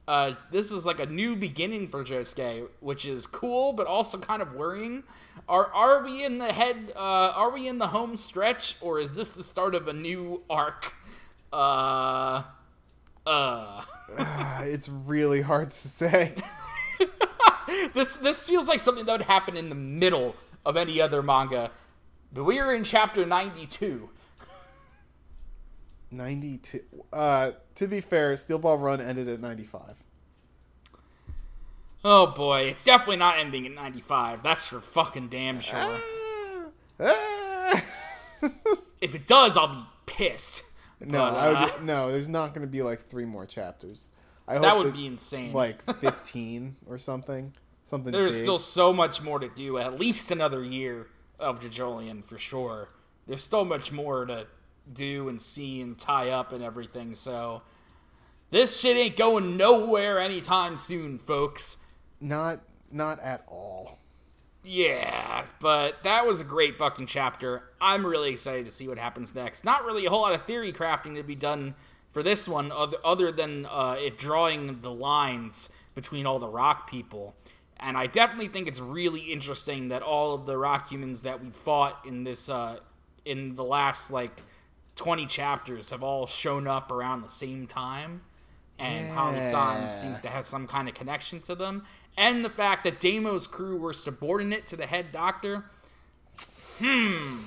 Uh, 0.07 0.31
this 0.51 0.71
is 0.71 0.85
like 0.85 0.99
a 0.99 1.05
new 1.05 1.35
beginning 1.35 1.89
for 1.89 2.03
Josuke, 2.03 2.69
which 2.79 3.05
is 3.05 3.27
cool, 3.27 3.73
but 3.73 3.85
also 3.87 4.17
kind 4.17 4.41
of 4.41 4.53
worrying. 4.53 5.03
Are 5.47 5.71
are 5.73 6.03
we 6.03 6.23
in 6.23 6.37
the 6.39 6.53
head? 6.53 6.93
Uh, 6.95 7.33
are 7.35 7.51
we 7.51 7.67
in 7.67 7.77
the 7.77 7.87
home 7.87 8.17
stretch, 8.17 8.77
or 8.81 8.99
is 8.99 9.15
this 9.15 9.29
the 9.29 9.43
start 9.43 9.75
of 9.75 9.87
a 9.87 9.93
new 9.93 10.41
arc? 10.49 10.93
Uh, 11.51 12.43
uh. 13.25 13.83
It's 14.63 14.89
really 14.89 15.41
hard 15.41 15.71
to 15.71 15.87
say. 15.87 16.33
This 17.93 18.17
this 18.17 18.47
feels 18.47 18.67
like 18.67 18.79
something 18.79 19.05
that 19.05 19.11
would 19.11 19.27
happen 19.27 19.57
in 19.57 19.69
the 19.69 19.75
middle 19.75 20.35
of 20.65 20.77
any 20.77 21.01
other 21.01 21.21
manga. 21.21 21.71
But 22.33 22.43
we 22.43 22.59
are 22.59 22.73
in 22.73 22.83
chapter 22.83 23.25
ninety 23.25 23.65
two. 23.65 24.09
92. 26.09 26.79
Uh, 27.11 27.51
to 27.75 27.85
be 27.85 27.99
fair, 27.99 28.37
Steel 28.37 28.59
Ball 28.59 28.77
Run 28.77 29.01
ended 29.01 29.27
at 29.27 29.41
95. 29.41 30.01
Oh 32.05 32.27
boy, 32.27 32.61
it's 32.61 32.81
definitely 32.83 33.17
not 33.17 33.37
ending 33.37 33.65
at 33.65 33.73
ninety 33.73 33.99
five. 33.99 34.41
That's 34.41 34.65
for 34.65 34.79
fucking 34.79 35.27
damn 35.27 35.59
sure. 35.59 35.99
Ah! 36.99 37.83
If 38.99 39.13
it 39.13 39.27
does, 39.27 39.57
I'll 39.57 39.67
be 39.75 39.83
pissed. 40.07 40.63
no, 40.99 41.19
But, 41.19 41.33
I 41.35 41.47
uh, 41.49 41.69
would, 41.71 41.85
no, 41.85 42.11
there's 42.11 42.27
not 42.27 42.55
going 42.55 42.65
to 42.65 42.71
be 42.71 42.81
like 42.81 43.07
three 43.07 43.25
more 43.25 43.45
chapters. 43.45 44.09
I 44.47 44.53
hope 44.53 44.63
that 44.63 44.77
would 44.77 44.93
be 44.93 45.05
insane. 45.05 45.53
like 45.53 45.83
15 45.99 46.75
or 46.87 46.97
something. 46.97 47.53
Something 47.85 48.11
There's 48.11 48.35
big. 48.35 48.43
still 48.43 48.57
so 48.59 48.91
much 48.91 49.21
more 49.21 49.37
to 49.39 49.49
do. 49.49 49.77
At 49.77 49.99
least 49.99 50.31
another 50.31 50.63
year 50.63 51.07
of 51.39 51.59
JoJolion 51.59 52.23
for 52.23 52.37
sure. 52.37 52.89
There's 53.27 53.43
so 53.43 53.65
much 53.65 53.91
more 53.91 54.25
to 54.25 54.47
do 54.91 55.27
and 55.29 55.41
see 55.41 55.81
and 55.81 55.97
tie 55.97 56.29
up 56.29 56.51
and 56.53 56.63
everything. 56.63 57.15
So 57.15 57.61
this 58.51 58.79
shit 58.79 58.95
ain't 58.97 59.17
going 59.17 59.57
nowhere 59.57 60.19
anytime 60.19 60.77
soon, 60.77 61.19
folks. 61.19 61.77
not 62.19 62.61
not 62.91 63.19
at 63.19 63.43
all. 63.47 63.99
Yeah, 64.63 65.45
but 65.61 66.03
that 66.03 66.25
was 66.25 66.41
a 66.41 66.43
great 66.43 66.77
fucking 66.77 67.07
chapter. 67.07 67.63
I'm 67.79 68.05
really 68.05 68.31
excited 68.31 68.65
to 68.65 68.71
see 68.71 68.87
what 68.87 68.97
happens 68.97 69.33
next. 69.33 69.63
Not 69.63 69.85
really 69.85 70.05
a 70.05 70.09
whole 70.09 70.21
lot 70.21 70.33
of 70.33 70.45
theory 70.45 70.73
crafting 70.73 71.15
to 71.15 71.23
be 71.23 71.35
done 71.35 71.75
for 72.09 72.21
this 72.21 72.47
one, 72.47 72.71
other, 72.71 72.97
other 73.03 73.31
than 73.31 73.65
uh, 73.65 73.95
it 73.99 74.17
drawing 74.17 74.81
the 74.81 74.91
lines 74.91 75.69
between 75.95 76.25
all 76.25 76.39
the 76.39 76.49
rock 76.49 76.89
people. 76.89 77.35
And 77.79 77.97
I 77.97 78.07
definitely 78.07 78.47
think 78.47 78.67
it's 78.67 78.79
really 78.79 79.21
interesting 79.31 79.89
that 79.89 80.01
all 80.01 80.33
of 80.33 80.45
the 80.45 80.57
rock 80.57 80.89
humans 80.91 81.21
that 81.21 81.43
we 81.43 81.49
fought 81.51 82.03
in 82.05 82.23
this, 82.23 82.49
uh, 82.49 82.79
in 83.25 83.55
the 83.55 83.63
last 83.63 84.09
like 84.11 84.41
20 84.95 85.25
chapters, 85.27 85.91
have 85.91 86.01
all 86.03 86.25
shown 86.25 86.67
up 86.67 86.91
around 86.91 87.21
the 87.21 87.29
same 87.29 87.67
time. 87.67 88.21
And 88.79 89.09
Hami-san 89.11 89.89
seems 89.89 90.21
to 90.21 90.27
have 90.29 90.45
some 90.45 90.67
kind 90.67 90.87
of 90.87 90.93
connection 90.93 91.39
to 91.41 91.55
them. 91.55 91.85
And 92.15 92.43
the 92.45 92.49
fact 92.49 92.83
that 92.83 92.99
Damo's 92.99 93.47
crew 93.47 93.77
were 93.77 93.93
subordinate 93.93 94.67
to 94.67 94.75
the 94.75 94.85
head 94.87 95.11
doctor. 95.11 95.65
Hmm. 96.79 97.37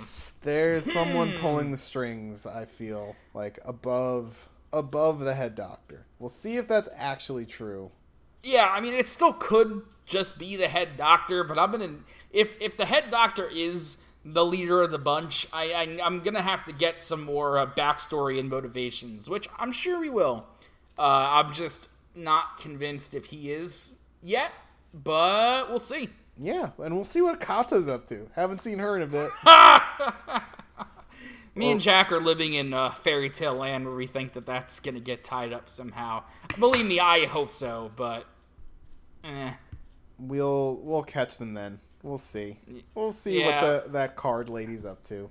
There's 0.43 0.85
Hmm. 0.85 0.91
someone 0.93 1.33
pulling 1.35 1.71
the 1.71 1.77
strings, 1.77 2.47
I 2.47 2.65
feel, 2.65 3.17
like 3.35 3.59
above 3.65 4.49
above 4.73 5.19
the 5.21 5.35
head 5.35 5.55
doctor. 5.57 6.07
We'll 6.19 6.29
see 6.29 6.57
if 6.57 6.69
that's 6.69 6.89
actually 6.95 7.45
true. 7.47 7.91
Yeah, 8.43 8.69
I 8.69 8.81
mean, 8.81 8.95
it 8.95 9.09
still 9.09 9.33
could 9.33 9.83
just 10.11 10.39
be 10.39 10.57
the 10.57 10.69
head 10.69 10.97
doctor, 10.97 11.45
but 11.45 11.59
I'm 11.59 11.71
gonna 11.71 11.95
if 12.31 12.61
if 12.61 12.77
the 12.77 12.85
head 12.85 13.11
doctor 13.11 13.49
is 13.49 13.99
the 14.25 14.45
leader 14.45 14.83
of 14.83 14.91
the 14.91 14.99
bunch, 14.99 15.47
I, 15.53 15.73
I 15.73 15.99
I'm 16.05 16.21
gonna 16.21 16.43
have 16.43 16.65
to 16.67 16.73
get 16.73 17.01
some 17.01 17.23
more 17.23 17.59
uh, 17.59 17.67
backstory 17.67 18.39
and 18.39 18.51
motivations, 18.51 19.31
which 19.31 19.49
I'm 19.59 19.73
sure 19.73 19.99
we 19.99 20.11
will. 20.11 20.47
Uh, 20.99 21.43
I'm 21.43 21.55
just 21.55 21.89
not 22.15 22.59
convinced 22.59 23.15
if 23.15 23.27
he 23.27 23.53
is 23.53 23.95
yet, 24.23 24.53
but 24.93 25.71
we'll 25.71 25.79
see. 25.79 26.11
Yeah, 26.37 26.71
and 26.79 26.95
we'll 26.95 27.05
see 27.05 27.23
what 27.23 27.39
Kata's 27.41 27.89
up 27.89 28.07
to. 28.09 28.29
Haven't 28.35 28.59
seen 28.59 28.79
her 28.79 28.97
in 28.97 29.03
a 29.03 29.07
bit. 29.07 29.31
Me 31.55 31.71
and 31.73 31.81
Jack 31.81 32.13
are 32.13 32.21
living 32.21 32.55
in 32.55 32.73
uh, 32.73 32.93
fairy 32.93 33.29
tale 33.29 33.55
land 33.55 33.85
where 33.85 33.95
we 33.95 34.07
think 34.07 34.33
that 34.33 34.47
that's 34.47 34.81
gonna 34.81 35.01
get 35.01 35.23
tied 35.23 35.53
up 35.53 35.69
somehow. 35.69 36.25
Believe 36.59 36.87
me, 36.87 36.99
I 36.99 37.27
hope 37.27 37.51
so, 37.53 37.93
but 37.97 38.27
eh. 39.25 39.53
We'll 40.21 40.77
we'll 40.83 41.03
catch 41.03 41.39
them 41.39 41.55
then. 41.55 41.81
We'll 42.03 42.19
see. 42.19 42.57
We'll 42.95 43.13
see 43.13 43.41
Yeah. 43.41 43.63
what 43.63 43.85
the 43.85 43.91
that 43.93 44.17
card 44.17 44.49
lady's 44.49 44.85
up 44.85 45.03
to. 45.05 45.31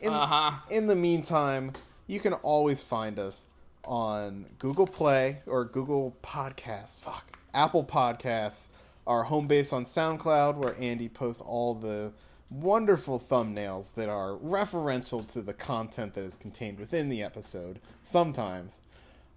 In, 0.00 0.12
Uh-huh. 0.12 0.52
in 0.70 0.86
the 0.86 0.96
meantime, 0.96 1.72
you 2.06 2.18
can 2.20 2.32
always 2.34 2.82
find 2.82 3.18
us 3.18 3.48
on 3.84 4.46
Google 4.58 4.86
Play 4.86 5.38
or 5.46 5.64
Google 5.64 6.16
Podcasts. 6.22 7.00
Fuck. 7.00 7.38
Apple 7.54 7.84
Podcasts, 7.84 8.68
our 9.06 9.22
home 9.24 9.46
base 9.46 9.72
on 9.72 9.84
SoundCloud, 9.84 10.56
where 10.56 10.76
Andy 10.80 11.08
posts 11.08 11.40
all 11.40 11.74
the 11.74 12.12
wonderful 12.50 13.18
thumbnails 13.20 13.92
that 13.94 14.08
are 14.08 14.36
referential 14.38 15.26
to 15.28 15.42
the 15.42 15.52
content 15.54 16.14
that 16.14 16.22
is 16.24 16.36
contained 16.36 16.78
within 16.78 17.08
the 17.08 17.22
episode. 17.22 17.80
Sometimes. 18.02 18.80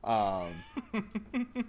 Um, 0.04 0.54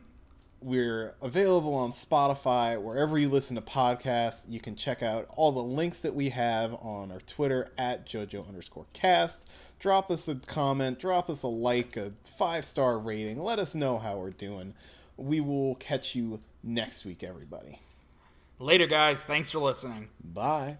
we're 0.62 1.14
available 1.22 1.74
on 1.74 1.92
Spotify, 1.92 2.80
wherever 2.80 3.18
you 3.18 3.28
listen 3.28 3.56
to 3.56 3.62
podcasts. 3.62 4.44
You 4.48 4.60
can 4.60 4.76
check 4.76 5.02
out 5.02 5.26
all 5.36 5.52
the 5.52 5.62
links 5.62 6.00
that 6.00 6.14
we 6.14 6.30
have 6.30 6.74
on 6.74 7.10
our 7.10 7.20
Twitter 7.20 7.68
at 7.78 8.06
JoJo 8.06 8.46
underscore 8.46 8.86
cast. 8.92 9.48
Drop 9.78 10.10
us 10.10 10.28
a 10.28 10.34
comment, 10.34 10.98
drop 10.98 11.30
us 11.30 11.42
a 11.42 11.48
like, 11.48 11.96
a 11.96 12.12
five 12.38 12.64
star 12.64 12.98
rating. 12.98 13.42
Let 13.42 13.58
us 13.58 13.74
know 13.74 13.98
how 13.98 14.18
we're 14.18 14.30
doing. 14.30 14.74
We 15.16 15.40
will 15.40 15.76
catch 15.76 16.14
you 16.14 16.40
next 16.62 17.04
week, 17.04 17.22
everybody. 17.22 17.80
Later, 18.58 18.86
guys. 18.86 19.24
Thanks 19.24 19.50
for 19.50 19.58
listening. 19.58 20.10
Bye. 20.22 20.76